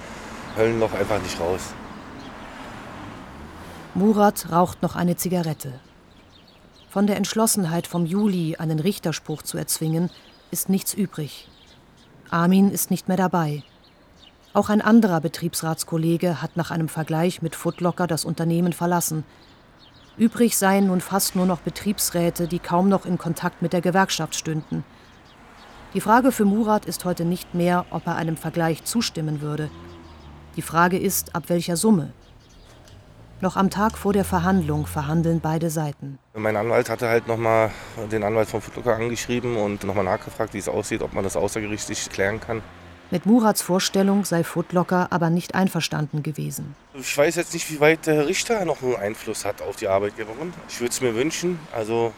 Höllenloch 0.55 0.93
einfach 0.93 1.21
nicht 1.21 1.37
raus. 1.41 1.73
Murat 3.93 4.49
raucht 4.49 4.81
noch 4.81 4.95
eine 4.95 5.17
Zigarette. 5.17 5.81
Von 6.89 7.05
der 7.05 7.17
Entschlossenheit 7.17 7.85
vom 7.85 8.05
Juli, 8.05 8.55
einen 8.55 8.79
Richterspruch 8.79 9.41
zu 9.41 9.57
erzwingen, 9.57 10.09
ist 10.51 10.69
nichts 10.69 10.93
übrig. 10.93 11.49
Armin 12.29 12.71
ist 12.71 12.91
nicht 12.91 13.09
mehr 13.09 13.17
dabei. 13.17 13.63
Auch 14.55 14.69
ein 14.69 14.79
anderer 14.79 15.19
Betriebsratskollege 15.19 16.41
hat 16.41 16.55
nach 16.55 16.71
einem 16.71 16.87
Vergleich 16.87 17.41
mit 17.41 17.57
Footlocker 17.57 18.07
das 18.07 18.23
Unternehmen 18.23 18.71
verlassen. 18.71 19.25
Übrig 20.15 20.57
seien 20.57 20.87
nun 20.87 21.01
fast 21.01 21.35
nur 21.35 21.45
noch 21.45 21.59
Betriebsräte, 21.59 22.47
die 22.47 22.59
kaum 22.59 22.87
noch 22.87 23.05
in 23.05 23.17
Kontakt 23.17 23.61
mit 23.61 23.73
der 23.73 23.81
Gewerkschaft 23.81 24.33
stünden. 24.33 24.85
Die 25.93 25.99
Frage 25.99 26.31
für 26.31 26.45
Murat 26.45 26.85
ist 26.85 27.03
heute 27.03 27.25
nicht 27.25 27.53
mehr, 27.53 27.85
ob 27.89 28.07
er 28.07 28.15
einem 28.15 28.37
Vergleich 28.37 28.85
zustimmen 28.85 29.41
würde. 29.41 29.69
Die 30.55 30.61
Frage 30.61 30.97
ist, 30.97 31.35
ab 31.35 31.43
welcher 31.49 31.75
Summe. 31.75 32.13
Noch 33.41 33.57
am 33.57 33.69
Tag 33.69 33.97
vor 33.97 34.13
der 34.13 34.23
Verhandlung 34.23 34.85
verhandeln 34.85 35.41
beide 35.41 35.69
Seiten. 35.69 36.17
Mein 36.33 36.55
Anwalt 36.55 36.89
hatte 36.89 37.09
halt 37.09 37.27
nochmal 37.27 37.71
den 38.09 38.23
Anwalt 38.23 38.47
von 38.47 38.61
Footlocker 38.61 38.95
angeschrieben 38.95 39.57
und 39.57 39.83
nochmal 39.83 40.05
nachgefragt, 40.05 40.53
wie 40.53 40.59
es 40.59 40.69
aussieht, 40.69 41.01
ob 41.01 41.11
man 41.11 41.25
das 41.25 41.35
außergerichtlich 41.35 42.09
klären 42.09 42.39
kann. 42.39 42.61
Mit 43.11 43.27
Murats 43.27 43.61
Vorstellung 43.61 44.25
sei 44.25 44.43
Footlocker 44.43 45.11
aber 45.11 45.29
nicht 45.29 45.53
einverstanden 45.53 46.23
gewesen. 46.23 46.75
Ich 46.95 47.15
weiß 47.15 47.35
jetzt 47.35 47.53
nicht, 47.53 47.69
wie 47.69 47.79
weit 47.79 48.07
der 48.07 48.25
Richter 48.25 48.65
noch 48.65 48.81
einen 48.81 48.95
Einfluss 48.95 49.45
hat 49.45 49.61
auf 49.61 49.75
die 49.75 49.87
Arbeitgeberin. 49.87 50.53
Ich 50.67 50.79
würde 50.79 50.89
es 50.89 51.01
mir 51.01 51.13
wünschen. 51.13 51.59
Also 51.71 52.13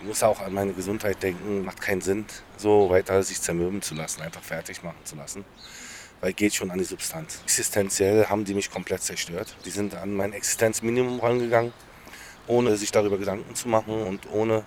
ich 0.00 0.08
muss 0.08 0.22
auch 0.22 0.40
an 0.40 0.54
meine 0.54 0.72
Gesundheit 0.72 1.22
denken. 1.22 1.66
Macht 1.66 1.82
keinen 1.82 2.00
Sinn, 2.00 2.24
so 2.56 2.88
weiter 2.88 3.22
sich 3.22 3.42
zermürben 3.42 3.82
zu 3.82 3.94
lassen, 3.94 4.22
einfach 4.22 4.42
fertig 4.42 4.82
machen 4.82 4.96
zu 5.04 5.16
lassen. 5.16 5.44
Weil 6.22 6.32
geht 6.32 6.54
schon 6.54 6.70
an 6.70 6.78
die 6.78 6.84
Substanz. 6.84 7.40
Existenziell 7.42 8.26
haben 8.26 8.46
die 8.46 8.54
mich 8.54 8.70
komplett 8.70 9.02
zerstört. 9.02 9.54
Die 9.66 9.70
sind 9.70 9.94
an 9.94 10.14
mein 10.14 10.32
Existenzminimum 10.32 11.20
rangegangen, 11.20 11.74
ohne 12.46 12.76
sich 12.76 12.90
darüber 12.90 13.18
Gedanken 13.18 13.54
zu 13.54 13.68
machen 13.68 14.02
und 14.02 14.30
ohne 14.32 14.64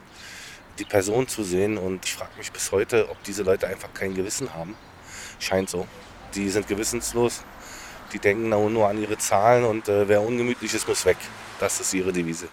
die 0.77 0.85
Person 0.85 1.27
zu 1.27 1.43
sehen. 1.43 1.79
Und 1.79 2.05
ich 2.05 2.13
frage 2.13 2.37
mich 2.37 2.51
bis 2.51 2.71
heute, 2.71 3.09
ob 3.09 3.23
diese 3.23 3.41
Leute 3.41 3.65
einfach 3.65 3.91
kein 3.95 4.13
Gewissen 4.13 4.53
haben 4.53 4.75
Scheint 5.39 5.69
so. 5.69 5.87
Die 6.33 6.49
sind 6.49 6.67
gewissenslos. 6.67 7.43
Die 8.13 8.19
denken 8.19 8.49
nur 8.49 8.87
an 8.87 9.01
ihre 9.01 9.17
Zahlen 9.17 9.65
und 9.65 9.89
äh, 9.89 10.07
wer 10.07 10.21
ungemütlich 10.21 10.73
ist, 10.73 10.87
muss 10.87 11.05
weg. 11.05 11.17
Das 11.59 11.79
ist 11.79 11.93
ihre 11.93 12.13
Devise. 12.13 12.47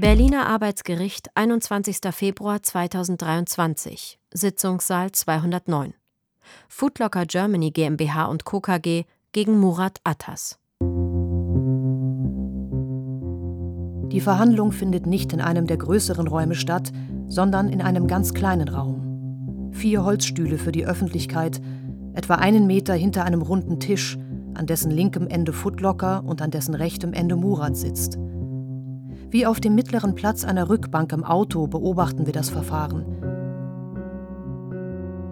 Berliner 0.00 0.46
Arbeitsgericht, 0.46 1.28
21. 1.34 1.98
Februar 2.12 2.62
2023, 2.62 4.20
Sitzungssaal 4.30 5.10
209. 5.10 5.92
Foodlocker 6.68 7.26
Germany 7.26 7.70
GmbH 7.70 8.26
und 8.26 8.44
Co. 8.44 8.60
KG 8.60 9.04
gegen 9.32 9.58
Murat 9.58 10.00
Attas. 10.04 10.58
Die 14.12 14.20
Verhandlung 14.20 14.72
findet 14.72 15.06
nicht 15.06 15.32
in 15.32 15.40
einem 15.40 15.66
der 15.66 15.76
größeren 15.76 16.26
Räume 16.26 16.54
statt, 16.54 16.92
sondern 17.26 17.68
in 17.68 17.82
einem 17.82 18.06
ganz 18.06 18.32
kleinen 18.32 18.68
Raum. 18.68 19.70
Vier 19.72 20.04
Holzstühle 20.04 20.56
für 20.56 20.72
die 20.72 20.86
Öffentlichkeit, 20.86 21.60
etwa 22.14 22.36
einen 22.36 22.66
Meter 22.66 22.94
hinter 22.94 23.24
einem 23.24 23.42
runden 23.42 23.80
Tisch, 23.80 24.18
an 24.54 24.66
dessen 24.66 24.90
linkem 24.90 25.28
Ende 25.28 25.52
Footlocker 25.52 26.24
und 26.24 26.40
an 26.40 26.50
dessen 26.50 26.74
rechtem 26.74 27.12
Ende 27.12 27.36
Murat 27.36 27.76
sitzt. 27.76 28.18
Wie 29.30 29.44
auf 29.44 29.60
dem 29.60 29.74
mittleren 29.74 30.14
Platz 30.14 30.44
einer 30.44 30.70
Rückbank 30.70 31.12
im 31.12 31.22
Auto 31.22 31.66
beobachten 31.66 32.24
wir 32.24 32.32
das 32.32 32.48
Verfahren. 32.48 33.17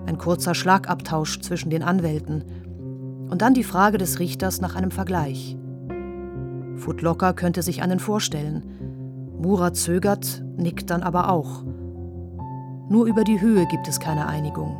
Ein 0.06 0.18
kurzer 0.18 0.54
Schlagabtausch 0.54 1.40
zwischen 1.40 1.70
den 1.70 1.82
Anwälten. 1.82 2.44
Und 3.28 3.42
dann 3.42 3.54
die 3.54 3.64
Frage 3.64 3.98
des 3.98 4.20
Richters 4.20 4.60
nach 4.60 4.76
einem 4.76 4.90
Vergleich. 4.90 5.56
Footlocker 6.76 7.32
könnte 7.32 7.62
sich 7.62 7.82
einen 7.82 7.98
vorstellen. 7.98 8.62
Murat 9.40 9.76
zögert, 9.76 10.44
nickt 10.56 10.90
dann 10.90 11.02
aber 11.02 11.30
auch. 11.30 11.64
Nur 12.88 13.06
über 13.06 13.24
die 13.24 13.40
Höhe 13.40 13.66
gibt 13.66 13.88
es 13.88 13.98
keine 13.98 14.26
Einigung. 14.26 14.76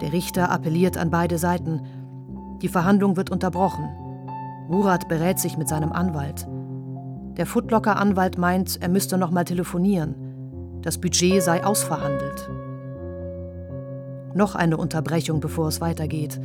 Der 0.00 0.12
Richter 0.12 0.50
appelliert 0.50 0.96
an 0.96 1.10
beide 1.10 1.36
Seiten. 1.36 1.82
Die 2.62 2.68
Verhandlung 2.68 3.16
wird 3.16 3.30
unterbrochen. 3.30 3.88
Murat 4.68 5.08
berät 5.08 5.38
sich 5.38 5.58
mit 5.58 5.68
seinem 5.68 5.92
Anwalt. 5.92 6.48
Der 7.36 7.46
Footlocker-Anwalt 7.46 8.38
meint, 8.38 8.80
er 8.80 8.88
müsste 8.88 9.18
noch 9.18 9.30
mal 9.30 9.44
telefonieren. 9.44 10.14
Das 10.82 10.98
Budget 10.98 11.42
sei 11.42 11.64
ausverhandelt. 11.64 12.50
Noch 14.34 14.54
eine 14.54 14.76
Unterbrechung, 14.76 15.40
bevor 15.40 15.68
es 15.68 15.80
weitergeht. 15.80 16.40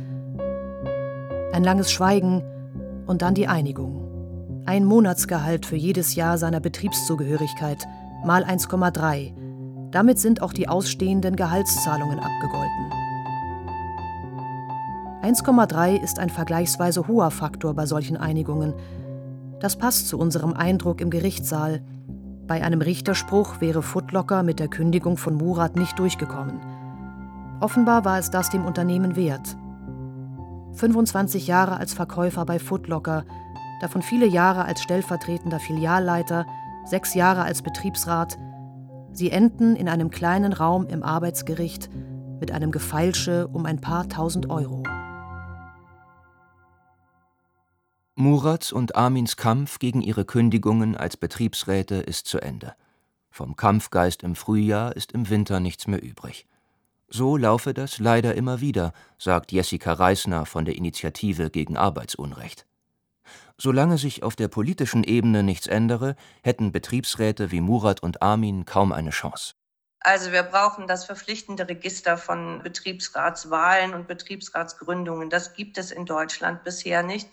Ein 1.52 1.62
langes 1.62 1.92
Schweigen 1.92 2.42
und 3.06 3.22
dann 3.22 3.34
die 3.34 3.46
Einigung. 3.46 4.62
Ein 4.66 4.84
Monatsgehalt 4.84 5.64
für 5.64 5.76
jedes 5.76 6.16
Jahr 6.16 6.38
seiner 6.38 6.58
Betriebszugehörigkeit 6.58 7.86
mal 8.24 8.44
1,3. 8.44 9.32
Damit 9.92 10.18
sind 10.18 10.42
auch 10.42 10.52
die 10.52 10.68
ausstehenden 10.68 11.36
Gehaltszahlungen 11.36 12.18
abgegolten. 12.18 12.92
1,3 15.22 16.02
ist 16.02 16.18
ein 16.18 16.30
vergleichsweise 16.30 17.06
hoher 17.06 17.30
Faktor 17.30 17.74
bei 17.74 17.86
solchen 17.86 18.16
Einigungen. 18.16 18.74
Das 19.60 19.76
passt 19.76 20.08
zu 20.08 20.18
unserem 20.18 20.52
Eindruck 20.52 21.00
im 21.00 21.10
Gerichtssaal. 21.10 21.82
Bei 22.46 22.62
einem 22.62 22.80
Richterspruch 22.80 23.60
wäre 23.60 23.82
Footlocker 23.82 24.42
mit 24.42 24.58
der 24.58 24.68
Kündigung 24.68 25.16
von 25.16 25.34
Murat 25.34 25.76
nicht 25.76 25.98
durchgekommen. 25.98 26.60
Offenbar 27.60 28.04
war 28.04 28.18
es 28.18 28.30
das 28.30 28.50
dem 28.50 28.66
Unternehmen 28.66 29.16
wert. 29.16 29.56
25 30.74 31.46
Jahre 31.46 31.78
als 31.78 31.94
Verkäufer 31.94 32.44
bei 32.44 32.58
Footlocker, 32.58 33.24
davon 33.80 34.02
viele 34.02 34.26
Jahre 34.26 34.66
als 34.66 34.82
stellvertretender 34.82 35.58
Filialleiter, 35.58 36.46
sechs 36.84 37.14
Jahre 37.14 37.42
als 37.42 37.62
Betriebsrat. 37.62 38.38
Sie 39.12 39.30
enden 39.30 39.74
in 39.74 39.88
einem 39.88 40.10
kleinen 40.10 40.52
Raum 40.52 40.86
im 40.86 41.02
Arbeitsgericht 41.02 41.88
mit 42.40 42.52
einem 42.52 42.70
Gefeilsche 42.70 43.48
um 43.48 43.64
ein 43.64 43.80
paar 43.80 44.06
tausend 44.08 44.50
Euro. 44.50 44.82
Murats 48.14 48.70
und 48.72 48.96
Armins 48.96 49.36
Kampf 49.36 49.78
gegen 49.78 50.02
ihre 50.02 50.26
Kündigungen 50.26 50.94
als 50.94 51.16
Betriebsräte 51.16 51.96
ist 51.96 52.26
zu 52.26 52.38
Ende. 52.38 52.74
Vom 53.30 53.56
Kampfgeist 53.56 54.22
im 54.22 54.34
Frühjahr 54.34 54.94
ist 54.94 55.12
im 55.12 55.30
Winter 55.30 55.60
nichts 55.60 55.86
mehr 55.86 56.02
übrig. 56.02 56.46
So 57.08 57.36
laufe 57.36 57.72
das 57.72 57.98
leider 57.98 58.34
immer 58.34 58.60
wieder, 58.60 58.92
sagt 59.18 59.52
Jessica 59.52 59.92
Reisner 59.92 60.44
von 60.44 60.64
der 60.64 60.76
Initiative 60.76 61.50
gegen 61.50 61.76
Arbeitsunrecht. 61.76 62.66
Solange 63.58 63.96
sich 63.96 64.22
auf 64.22 64.36
der 64.36 64.48
politischen 64.48 65.04
Ebene 65.04 65.42
nichts 65.42 65.66
ändere, 65.66 66.16
hätten 66.42 66.72
Betriebsräte 66.72 67.50
wie 67.50 67.60
Murat 67.60 68.02
und 68.02 68.22
Armin 68.22 68.64
kaum 68.64 68.92
eine 68.92 69.10
Chance. 69.10 69.54
Also 70.00 70.30
wir 70.30 70.42
brauchen 70.42 70.86
das 70.86 71.04
verpflichtende 71.04 71.68
Register 71.68 72.16
von 72.16 72.62
Betriebsratswahlen 72.62 73.94
und 73.94 74.06
Betriebsratsgründungen. 74.06 75.30
Das 75.30 75.54
gibt 75.54 75.78
es 75.78 75.90
in 75.90 76.06
Deutschland 76.06 76.62
bisher 76.64 77.02
nicht. 77.02 77.28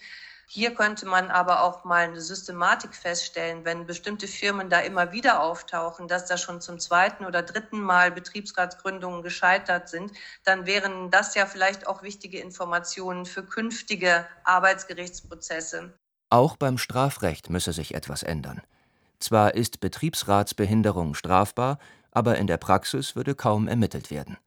Hier 0.55 0.75
könnte 0.75 1.07
man 1.07 1.31
aber 1.31 1.63
auch 1.63 1.83
mal 1.83 2.03
eine 2.03 2.21
Systematik 2.21 2.93
feststellen, 2.93 3.65
wenn 3.65 3.87
bestimmte 3.87 4.27
Firmen 4.27 4.69
da 4.69 4.81
immer 4.81 5.11
wieder 5.11 5.41
auftauchen, 5.41 6.07
dass 6.07 6.27
da 6.27 6.37
schon 6.37 6.61
zum 6.61 6.77
zweiten 6.77 7.25
oder 7.25 7.41
dritten 7.41 7.81
Mal 7.81 8.11
Betriebsratsgründungen 8.11 9.23
gescheitert 9.23 9.89
sind, 9.89 10.11
dann 10.43 10.67
wären 10.67 11.09
das 11.09 11.33
ja 11.33 11.47
vielleicht 11.47 11.87
auch 11.87 12.03
wichtige 12.03 12.37
Informationen 12.37 13.25
für 13.25 13.43
künftige 13.43 14.27
Arbeitsgerichtsprozesse. 14.43 15.91
Auch 16.29 16.55
beim 16.55 16.77
Strafrecht 16.77 17.49
müsse 17.49 17.73
sich 17.73 17.95
etwas 17.95 18.21
ändern. 18.21 18.61
Zwar 19.17 19.55
ist 19.55 19.79
Betriebsratsbehinderung 19.79 21.15
strafbar, 21.15 21.79
aber 22.11 22.37
in 22.37 22.45
der 22.45 22.57
Praxis 22.57 23.15
würde 23.15 23.33
kaum 23.33 23.67
ermittelt 23.67 24.11
werden. 24.11 24.37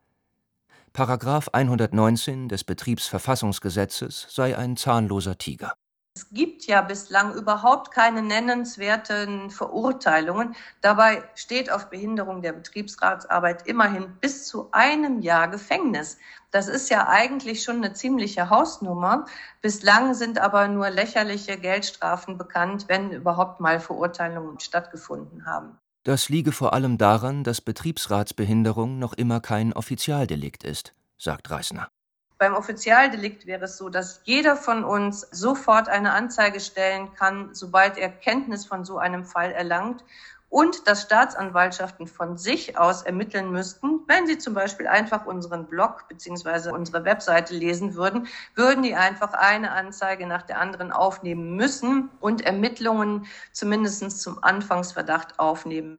Paragraph 0.93 1.49
119 1.49 2.49
des 2.49 2.63
Betriebsverfassungsgesetzes 2.63 4.29
sei 4.31 4.57
ein 4.57 4.77
zahnloser 4.77 5.37
Tiger. 5.37 5.75
Es 6.17 6.31
gibt 6.31 6.67
ja 6.67 6.81
bislang 6.81 7.35
überhaupt 7.35 7.91
keine 7.91 8.23
nennenswerten 8.23 9.51
Verurteilungen. 9.51 10.57
Dabei 10.81 11.23
steht 11.35 11.71
auf 11.71 11.91
Behinderung 11.91 12.41
der 12.41 12.55
Betriebsratsarbeit 12.55 13.67
immerhin 13.67 14.17
bis 14.19 14.47
zu 14.47 14.73
einem 14.73 15.21
Jahr 15.21 15.47
Gefängnis. 15.49 16.17
Das 16.53 16.69
ist 16.69 16.89
ja 16.89 17.07
eigentlich 17.07 17.63
schon 17.63 17.77
eine 17.77 17.93
ziemliche 17.93 18.49
Hausnummer. 18.49 19.27
Bislang 19.61 20.15
sind 20.15 20.39
aber 20.39 20.69
nur 20.69 20.89
lächerliche 20.89 21.59
Geldstrafen 21.59 22.39
bekannt, 22.39 22.87
wenn 22.89 23.11
überhaupt 23.11 23.61
mal 23.61 23.79
Verurteilungen 23.79 24.59
stattgefunden 24.59 25.45
haben. 25.45 25.77
Das 26.03 26.31
liege 26.31 26.53
vor 26.53 26.73
allem 26.73 26.97
daran, 26.97 27.45
dass 27.45 27.61
Betriebsratsbehinderung 27.61 28.99
noch 28.99 29.13
immer 29.13 29.41
kein 29.41 29.75
Offizialdelikt 29.75 30.65
ist, 30.65 30.95
sagt 31.19 31.51
Reisner. 31.51 31.91
Beim 32.39 32.55
Offizialdelikt 32.55 33.47
wäre 33.47 33.65
es 33.65 33.79
so, 33.79 33.89
dass 33.89 34.21
jeder 34.25 34.57
von 34.57 34.85
uns 34.85 35.23
sofort 35.31 35.89
eine 35.89 36.13
Anzeige 36.13 36.61
stellen 36.61 37.15
kann, 37.15 37.55
sobald 37.55 37.97
er 37.97 38.11
Kenntnis 38.11 38.67
von 38.67 38.85
so 38.85 38.99
einem 38.99 39.25
Fall 39.25 39.53
erlangt 39.53 40.05
und 40.51 40.87
dass 40.87 41.03
Staatsanwaltschaften 41.03 42.07
von 42.07 42.37
sich 42.37 42.79
aus 42.79 43.03
ermitteln 43.03 43.51
müssten, 43.51 44.01
wenn 44.07 44.27
sie 44.27 44.37
zum 44.37 44.53
Beispiel 44.53 44.87
einfach 44.87 45.25
unseren 45.25 45.67
Blog 45.67 46.09
bzw. 46.09 46.71
unsere 46.71 47.05
Webseite 47.05 47.55
lesen 47.55 47.95
würden, 47.95 48.29
würden 48.55 48.83
die 48.83 48.95
einfach 48.95 49.33
eine 49.33 49.73
Anzeige 49.73 50.27
nach 50.27 50.43
der 50.43 50.61
anderen 50.61 50.93
aufnehmen 50.93 51.57
müssen 51.57 52.11
und 52.21 52.43
Ermittlungen 52.43 53.27
zumindest 53.53 54.21
zum 54.21 54.43
Anfangsverdacht 54.45 55.39
aufnehmen. 55.39 55.99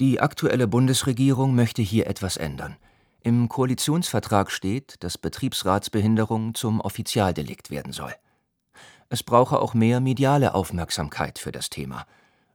Die 0.00 0.20
aktuelle 0.20 0.66
Bundesregierung 0.66 1.54
möchte 1.54 1.80
hier 1.80 2.06
etwas 2.06 2.36
ändern. 2.36 2.76
Im 3.26 3.48
Koalitionsvertrag 3.48 4.52
steht, 4.52 5.02
dass 5.02 5.18
Betriebsratsbehinderung 5.18 6.54
zum 6.54 6.80
Offizialdelikt 6.80 7.72
werden 7.72 7.92
soll. 7.92 8.14
Es 9.08 9.24
brauche 9.24 9.58
auch 9.58 9.74
mehr 9.74 9.98
mediale 9.98 10.54
Aufmerksamkeit 10.54 11.40
für 11.40 11.50
das 11.50 11.68
Thema. 11.68 12.06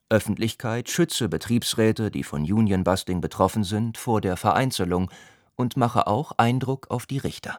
Öffentlichkeit 0.08 0.90
schütze 0.90 1.28
Betriebsräte, 1.28 2.10
die 2.10 2.24
von 2.24 2.44
Unionbusting 2.44 3.20
betroffen 3.20 3.66
sind, 3.66 3.98
vor 3.98 4.22
der 4.22 4.38
Vereinzelung 4.38 5.12
und 5.58 5.76
mache 5.76 6.08
auch 6.08 6.32
Eindruck 6.38 6.90
auf 6.90 7.06
die 7.06 7.18
Richter. 7.18 7.58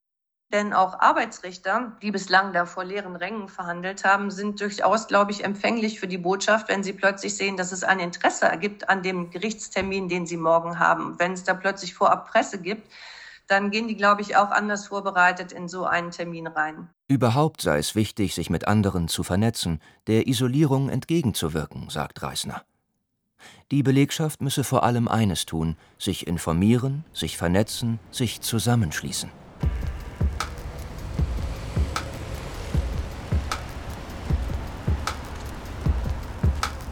Denn 0.53 0.75
auch 0.75 1.01
Arbeitsrichter, 1.01 1.93
die 2.03 2.11
bislang 2.11 2.53
da 2.53 2.67
vor 2.67 2.85
leeren 2.85 3.17
Rängen 3.17 3.49
verhandelt 3.49 4.05
haben, 4.05 4.31
sind 4.31 4.61
durchaus, 4.61 5.09
glaube 5.09 5.31
ich, 5.31 5.45
empfänglich 5.45 5.99
für 5.99 6.07
die 6.07 6.19
Botschaft, 6.19 6.69
wenn 6.69 6.83
sie 6.83 6.93
plötzlich 6.93 7.35
sehen, 7.35 7.57
dass 7.57 7.73
es 7.73 7.85
ein 7.85 7.99
Interesse 7.99 8.45
ergibt 8.45 8.91
an 8.91 9.03
dem 9.03 9.31
Gerichtstermin, 9.31 10.11
den 10.11 10.27
sie 10.27 10.37
morgen 10.37 10.79
haben. 10.79 11.19
Wenn 11.19 11.33
es 11.33 11.45
da 11.45 11.55
plötzlich 11.55 11.95
vorab 11.95 12.31
Presse 12.31 12.61
gibt, 12.61 12.87
dann 13.49 13.71
gehen 13.71 13.89
die, 13.89 13.97
glaube 13.97 14.21
ich, 14.21 14.37
auch 14.37 14.51
anders 14.51 14.87
vorbereitet 14.87 15.53
in 15.53 15.69
so 15.69 15.85
einen 15.85 16.11
Termin 16.11 16.47
rein. 16.47 16.89
Überhaupt 17.09 17.63
sei 17.63 17.79
es 17.79 17.95
wichtig, 17.95 18.35
sich 18.35 18.51
mit 18.51 18.69
anderen 18.69 19.09
zu 19.09 19.23
vernetzen, 19.23 19.81
der 20.07 20.27
Isolierung 20.27 20.91
entgegenzuwirken, 20.91 21.89
sagt 21.89 22.23
Reisner. 22.23 22.63
Die 23.71 23.83
Belegschaft 23.83 24.43
müsse 24.43 24.65
vor 24.65 24.85
allem 24.85 25.09
eines 25.09 25.47
tun, 25.47 25.77
sich 25.99 26.27
informieren, 26.27 27.05
sich 27.13 27.37
vernetzen, 27.39 27.99
sich 28.11 28.43
zusammenschließen. 28.43 29.31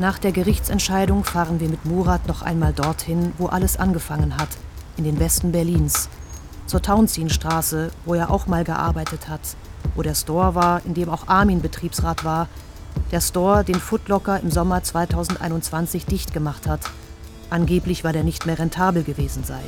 Nach 0.00 0.18
der 0.18 0.32
Gerichtsentscheidung 0.32 1.24
fahren 1.24 1.60
wir 1.60 1.68
mit 1.68 1.84
Murat 1.84 2.26
noch 2.26 2.40
einmal 2.40 2.72
dorthin, 2.72 3.34
wo 3.36 3.48
alles 3.48 3.76
angefangen 3.76 4.38
hat, 4.38 4.48
in 4.96 5.04
den 5.04 5.20
Westen 5.20 5.52
Berlins, 5.52 6.08
zur 6.64 6.80
Tauentzienstraße, 6.80 7.90
wo 8.06 8.14
er 8.14 8.30
auch 8.30 8.46
mal 8.46 8.64
gearbeitet 8.64 9.28
hat, 9.28 9.42
wo 9.94 10.00
der 10.00 10.14
Store 10.14 10.54
war, 10.54 10.80
in 10.86 10.94
dem 10.94 11.10
auch 11.10 11.28
Armin 11.28 11.60
Betriebsrat 11.60 12.24
war, 12.24 12.48
der 13.10 13.20
Store, 13.20 13.62
den 13.62 13.74
Footlocker 13.74 14.40
im 14.40 14.50
Sommer 14.50 14.82
2021 14.82 16.06
dicht 16.06 16.32
gemacht 16.32 16.66
hat, 16.66 16.80
angeblich 17.50 18.02
weil 18.02 18.16
er 18.16 18.24
nicht 18.24 18.46
mehr 18.46 18.58
rentabel 18.58 19.02
gewesen 19.02 19.44
sei. 19.44 19.60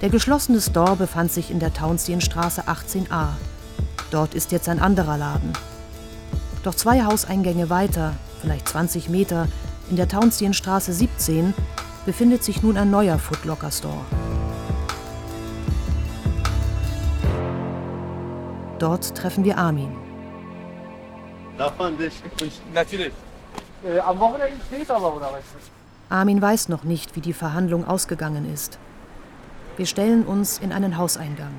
Der 0.00 0.10
geschlossene 0.10 0.60
Store 0.60 0.94
befand 0.94 1.32
sich 1.32 1.50
in 1.50 1.58
der 1.58 1.74
Tauentzienstraße 1.74 2.68
18a. 2.68 3.30
Dort 4.12 4.34
ist 4.34 4.52
jetzt 4.52 4.68
ein 4.68 4.78
anderer 4.78 5.18
Laden. 5.18 5.54
Doch 6.62 6.76
zwei 6.76 7.02
Hauseingänge 7.04 7.68
weiter, 7.68 8.12
vielleicht 8.44 8.68
20 8.68 9.08
Meter, 9.08 9.48
in 9.90 9.96
der 9.96 10.06
Tauentzienstraße 10.06 10.92
17, 10.92 11.54
befindet 12.04 12.44
sich 12.44 12.62
nun 12.62 12.76
ein 12.76 12.90
neuer 12.90 13.18
Footlocker 13.18 13.70
Store. 13.70 14.04
Dort 18.78 19.16
treffen 19.16 19.44
wir 19.44 19.56
Armin. 19.56 19.96
Darf 21.56 21.78
man 21.78 21.96
dich? 21.96 22.12
Natürlich. 22.74 23.12
Äh, 23.82 23.98
am 24.00 24.18
Wochenende 24.18 24.56
steht 24.66 24.90
aber, 24.90 25.16
oder 25.16 25.30
was? 25.32 25.42
Armin 26.10 26.42
weiß 26.42 26.68
noch 26.68 26.84
nicht, 26.84 27.16
wie 27.16 27.20
die 27.20 27.32
Verhandlung 27.32 27.86
ausgegangen 27.86 28.52
ist. 28.52 28.78
Wir 29.78 29.86
stellen 29.86 30.24
uns 30.24 30.58
in 30.58 30.72
einen 30.72 30.98
Hauseingang. 30.98 31.54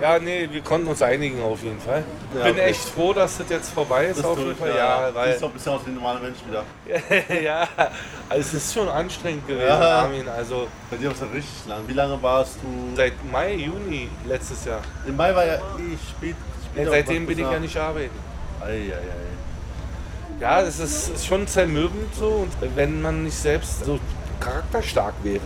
Ja, 0.00 0.18
nee, 0.18 0.48
wir 0.50 0.60
konnten 0.62 0.88
uns 0.88 1.00
einigen 1.02 1.40
auf 1.42 1.62
jeden 1.62 1.78
Fall. 1.80 2.02
Ich 2.32 2.38
Ja, 2.38 2.44
bin 2.46 2.54
okay. 2.54 2.62
echt 2.70 2.80
froh, 2.88 3.12
dass 3.12 3.38
das 3.38 3.48
jetzt 3.48 3.70
vorbei 3.70 4.06
ist 4.06 4.18
Das 4.18 4.24
auf 4.24 4.36
ist 4.38 4.44
jeden 4.44 4.56
Fall. 4.56 4.70
ja. 4.70 4.74
Ja, 5.08 5.14
weil 5.14 5.30
Siehst 5.30 5.42
doch 5.42 5.48
ein 5.48 5.52
bisschen 5.54 5.72
aus 5.72 5.80
wie 5.86 5.90
ein 5.90 5.94
normaler 5.94 6.20
Mensch 6.20 6.38
wieder. 6.48 7.40
ja, 7.42 7.68
also 8.28 8.40
es 8.40 8.54
ist 8.54 8.74
schon 8.74 8.88
anstrengend 8.88 9.46
gewesen, 9.46 9.68
Ja. 9.68 10.00
Armin. 10.02 10.28
Also 10.28 10.66
Bei 10.90 10.96
dir 10.96 11.06
war 11.06 11.12
es 11.12 11.20
ja 11.20 11.26
richtig 11.32 11.66
lang. 11.68 11.80
Wie 11.86 11.92
lange 11.92 12.20
warst 12.22 12.56
du? 12.62 12.96
seit 12.96 13.12
Mai, 13.30 13.54
Juni 13.54 14.08
letztes 14.26 14.64
Jahr. 14.64 14.80
Im 15.06 15.16
Mai 15.16 15.34
war 15.34 15.44
ja 15.46 15.54
eh 15.54 15.96
spät. 16.10 16.34
Ja, 16.34 16.70
später 16.72 16.90
seitdem 16.90 17.26
bin 17.26 17.38
ich 17.38 17.44
ja 17.50 17.58
nicht 17.60 17.76
arbeiten. 17.76 18.18
Ei, 18.60 18.66
ei, 18.66 18.92
ei. 18.94 20.40
Ja, 20.40 20.60
es 20.62 20.80
ist, 20.80 21.10
ist 21.14 21.26
schon 21.26 21.46
zermürbend 21.46 22.12
so, 22.16 22.28
und 22.28 22.52
wenn 22.76 23.00
man 23.00 23.22
nicht 23.22 23.36
selbst 23.36 23.84
so 23.84 24.00
charakterstark 24.40 25.14
wäre. 25.22 25.40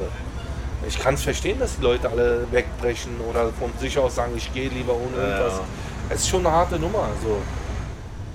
Ich 0.87 0.99
kann 0.99 1.15
es 1.15 1.23
verstehen, 1.23 1.59
dass 1.59 1.77
die 1.77 1.83
Leute 1.83 2.09
alle 2.09 2.47
wegbrechen 2.51 3.13
oder 3.29 3.49
von 3.59 3.71
sich 3.81 3.99
aus 3.99 4.15
sagen, 4.15 4.33
ich 4.37 4.53
gehe 4.55 4.69
lieber 4.69 4.95
ohne 4.95 5.17
Ja, 5.17 5.29
irgendwas. 5.39 5.59
ja. 5.59 5.65
Es 6.11 6.21
ist 6.21 6.29
schon 6.29 6.47
eine 6.47 6.55
harte 6.55 6.79
Nummer. 6.79 7.09
So. 7.23 7.39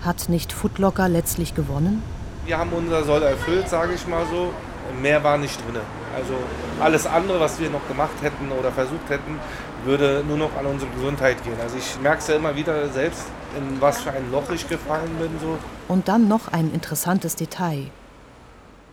Hat 0.06 0.28
nicht 0.30 0.52
Footlocker 0.52 1.08
letztlich 1.10 1.56
gewonnen? 1.56 2.04
Wir 2.46 2.58
haben 2.58 2.72
unser 2.74 3.04
Soll 3.06 3.24
erfüllt, 3.24 3.70
sage 3.70 3.94
ich 3.94 4.06
mal 4.08 4.26
so. 4.30 4.50
Mehr 5.02 5.24
war 5.24 5.38
nicht 5.38 5.58
drin. 5.66 5.80
Also 6.16 6.34
alles 6.82 7.08
andere, 7.08 7.40
was 7.40 7.60
wir 7.60 7.70
noch 7.70 7.88
gemacht 7.88 8.12
hätten 8.22 8.52
oder 8.52 8.72
versucht 8.72 9.10
hätten, 9.10 9.40
würde 9.86 10.24
nur 10.28 10.38
noch 10.38 10.56
an 10.58 10.66
unsere 10.66 10.92
Gesundheit 10.92 11.42
gehen. 11.44 11.56
Also 11.62 11.78
ich 11.78 12.00
merke 12.02 12.20
es 12.20 12.28
ja 12.28 12.36
immer 12.36 12.56
wieder 12.56 12.90
selbst, 12.90 13.24
in 13.58 13.80
was 13.82 14.02
für 14.02 14.12
ein 14.12 14.30
Loch 14.32 14.50
ich 14.54 14.68
gefallen 14.68 15.10
bin. 15.20 15.30
So. 15.42 15.58
Und 15.88 16.08
dann 16.10 16.28
noch 16.28 16.50
ein 16.50 16.72
interessantes 16.74 17.36
Detail. 17.38 17.88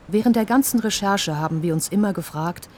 Während 0.08 0.36
der 0.36 0.44
ganzen 0.44 0.80
Recherche 0.80 1.36
haben 1.38 1.62
wir 1.62 1.74
uns 1.74 1.88
immer 1.88 2.12
gefragt, 2.12 2.68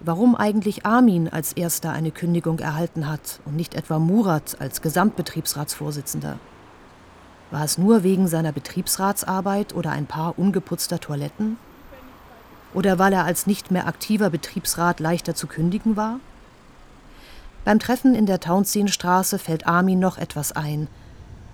warum 0.00 0.36
eigentlich 0.36 0.86
Armin 0.86 1.28
als 1.28 1.52
erster 1.52 1.92
eine 1.92 2.10
Kündigung 2.10 2.58
erhalten 2.60 3.08
hat 3.08 3.40
und 3.44 3.56
nicht 3.56 3.74
etwa 3.74 3.98
Murat 3.98 4.56
als 4.60 4.80
Gesamtbetriebsratsvorsitzender. 4.80 6.38
War 7.50 7.64
es 7.64 7.78
nur 7.78 8.02
wegen 8.02 8.28
seiner 8.28 8.52
Betriebsratsarbeit 8.52 9.74
oder 9.74 9.90
ein 9.90 10.06
paar 10.06 10.38
ungeputzter 10.38 11.00
Toiletten? 11.00 11.56
Oder 12.74 12.98
weil 12.98 13.12
er 13.12 13.24
als 13.24 13.46
nicht 13.46 13.70
mehr 13.70 13.86
aktiver 13.86 14.30
Betriebsrat 14.30 15.00
leichter 15.00 15.34
zu 15.34 15.46
kündigen 15.46 15.96
war? 15.96 16.20
Beim 17.64 17.78
Treffen 17.78 18.14
in 18.14 18.26
der 18.26 18.40
Tauentzienstraße 18.40 19.38
fällt 19.38 19.66
Armin 19.66 19.98
noch 19.98 20.18
etwas 20.18 20.52
ein. 20.52 20.88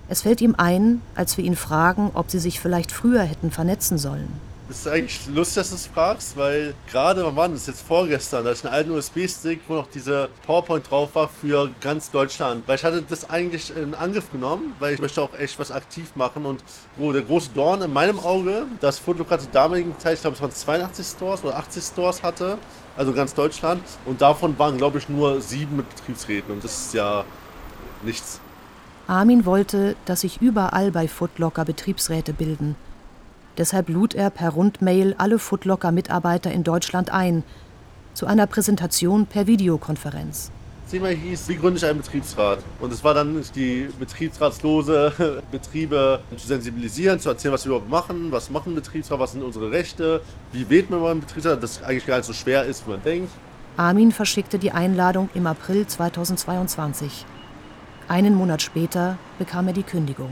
Es 0.09 0.23
fällt 0.23 0.41
ihm 0.41 0.55
ein, 0.59 1.01
als 1.15 1.37
wir 1.39 1.45
ihn 1.45 1.57
fragen, 1.57 2.11
ob 2.15 2.31
sie 2.31 2.41
sich 2.41 2.61
vielleicht 2.61 2.93
früher 2.93 3.23
hätten 3.23 3.51
vernetzen 3.51 3.97
sollen. 3.97 4.29
Es 4.67 4.79
ist 4.79 4.89
eigentlich 4.89 5.21
lustig, 5.27 5.57
dass 5.57 5.69
du 5.69 5.75
es 5.75 5.87
fragst, 5.87 6.39
weil 6.39 6.75
gerade, 6.91 7.23
wann 7.23 7.37
war 7.37 7.49
das 7.51 7.67
jetzt 7.67 7.87
vorgestern, 7.87 8.47
da 8.47 8.51
ist 8.51 8.65
ein 8.65 8.73
alten 8.73 8.93
USB-Stick, 8.93 9.61
wo 9.69 9.75
noch 9.75 9.89
dieser 9.89 10.29
PowerPoint 10.47 10.91
drauf 10.91 11.15
war 11.15 11.29
für 11.29 11.69
ganz 11.83 12.11
Deutschland. 12.11 12.67
Weil 12.67 12.77
ich 12.77 12.85
hatte 12.85 13.03
das 13.03 13.29
eigentlich 13.29 13.77
in 13.77 13.95
Angriff 13.95 14.33
genommen, 14.33 14.73
weil 14.79 14.95
ich 14.95 15.01
möchte 15.03 15.21
auch 15.21 15.35
echt 15.39 15.59
was 15.59 15.71
aktiv 15.71 16.17
machen 16.17 16.47
und 16.47 16.65
wo 16.97 17.13
der 17.13 17.21
große 17.21 17.51
Dorn 17.55 17.83
in 17.83 17.93
meinem 17.93 18.19
Auge, 18.19 18.65
das 18.81 18.99
Fotolog 18.99 19.29
zur 19.29 19.51
damaligen 19.53 19.99
Zeit, 19.99 20.15
ich 20.15 20.23
glaube 20.23 20.37
es 20.37 20.41
waren 20.41 20.51
82 20.51 21.07
Stores 21.07 21.45
oder 21.45 21.59
80 21.59 21.85
Stores 21.85 22.23
hatte, 22.23 22.57
also 22.97 23.13
ganz 23.13 23.35
Deutschland 23.35 23.83
und 24.07 24.23
davon 24.23 24.59
waren 24.59 24.79
glaube 24.79 24.97
ich 24.97 25.11
nur 25.11 25.43
sieben 25.43 25.77
mit 25.77 25.91
Betriebsräten 25.91 26.55
und 26.55 26.65
das 26.65 26.87
ist 26.87 26.95
ja 26.95 27.25
nichts. 28.03 28.41
Armin 29.09 29.45
wollte, 29.45 29.95
dass 30.07 30.23
sich 30.23 30.41
überall 30.41 30.91
bei 30.91 31.07
Footlocker 31.07 31.67
Betriebsräte 31.67 32.33
bilden. 32.33 32.77
Deshalb 33.57 33.89
lud 33.89 34.15
er 34.15 34.31
per 34.31 34.51
Rundmail 34.51 35.15
alle 35.19 35.39
Footlocker-Mitarbeiter 35.39 36.51
in 36.51 36.65
Deutschland 36.65 37.11
ein 37.11 37.45
zu 38.15 38.27
einer 38.27 38.47
Präsentation 38.47 39.27
per 39.27 39.47
Videokonferenz. 39.47 40.51
Thema 40.91 41.09
hieß, 41.09 41.49
wie 41.49 41.57
gründe 41.57 41.79
ich 41.79 41.85
einen 41.85 41.99
Betriebsrat? 41.99 42.61
Und 42.79 42.93
es 42.93 43.03
war 43.03 43.15
dann 43.15 43.43
die 43.57 43.89
betriebsratslose 43.99 45.43
Betriebe 45.51 46.21
zu 46.37 46.47
sensibilisieren, 46.47 47.19
zu 47.19 47.31
erzählen, 47.31 47.55
was 47.55 47.65
wir 47.65 47.71
überhaupt 47.71 47.91
machen, 47.91 48.31
was 48.31 48.51
machen 48.51 48.73
ein 48.73 48.75
Betriebsrat, 48.77 49.19
was 49.19 49.33
sind 49.33 49.43
unsere 49.43 49.71
Rechte, 49.73 50.21
wie 50.53 50.69
wählt 50.71 50.91
man 50.91 51.01
beim 51.01 51.21
Betriebsrat, 51.21 51.63
das 51.63 51.83
eigentlich 51.83 52.07
gar 52.07 52.19
nicht 52.19 52.27
so 52.27 52.33
schwer 52.33 52.65
ist, 52.65 52.87
wie 52.87 52.91
man 52.91 53.03
denkt. 53.03 53.33
Armin 53.77 54.13
verschickte 54.13 54.59
die 54.59 54.71
Einladung 54.71 55.31
im 55.35 55.49
April 55.49 55.85
2022. 55.85 57.25
Einen 58.07 58.35
Monat 58.35 58.63
später 58.63 59.19
bekam 59.39 59.67
er 59.67 59.73
die 59.73 59.83
Kündigung. 59.83 60.31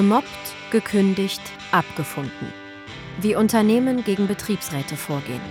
Gemobbt, 0.00 0.54
gekündigt, 0.70 1.42
abgefunden. 1.72 2.50
Wie 3.20 3.34
Unternehmen 3.34 4.02
gegen 4.02 4.26
Betriebsräte 4.26 4.96
vorgehen. 4.96 5.42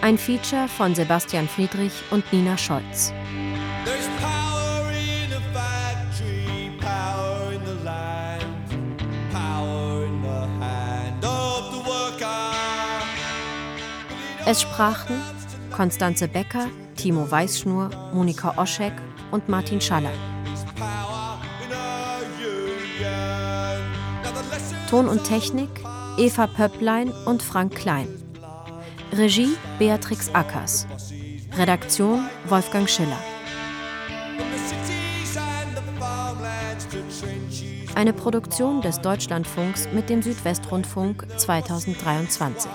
Ein 0.00 0.16
Feature 0.16 0.66
von 0.66 0.94
Sebastian 0.94 1.46
Friedrich 1.46 1.92
und 2.10 2.24
Nina 2.32 2.56
Scholz. 2.56 3.12
Es 14.46 14.62
sprachen 14.62 15.20
Konstanze 15.70 16.28
Becker, 16.28 16.66
Timo 16.96 17.30
Weißschnur, 17.30 17.90
Monika 18.14 18.54
Oschek 18.56 18.94
und 19.30 19.50
Martin 19.50 19.82
Schaller. 19.82 20.29
Ton 24.90 25.08
und 25.08 25.22
Technik 25.22 25.70
Eva 26.18 26.48
Pöpplein 26.48 27.12
und 27.24 27.44
Frank 27.44 27.76
Klein. 27.76 28.08
Regie 29.12 29.56
Beatrix 29.78 30.34
Ackers. 30.34 30.84
Redaktion 31.56 32.28
Wolfgang 32.48 32.90
Schiller. 32.90 33.20
Eine 37.94 38.12
Produktion 38.12 38.80
des 38.80 39.00
Deutschlandfunks 39.00 39.88
mit 39.92 40.10
dem 40.10 40.22
Südwestrundfunk 40.22 41.24
2023. 41.36 42.68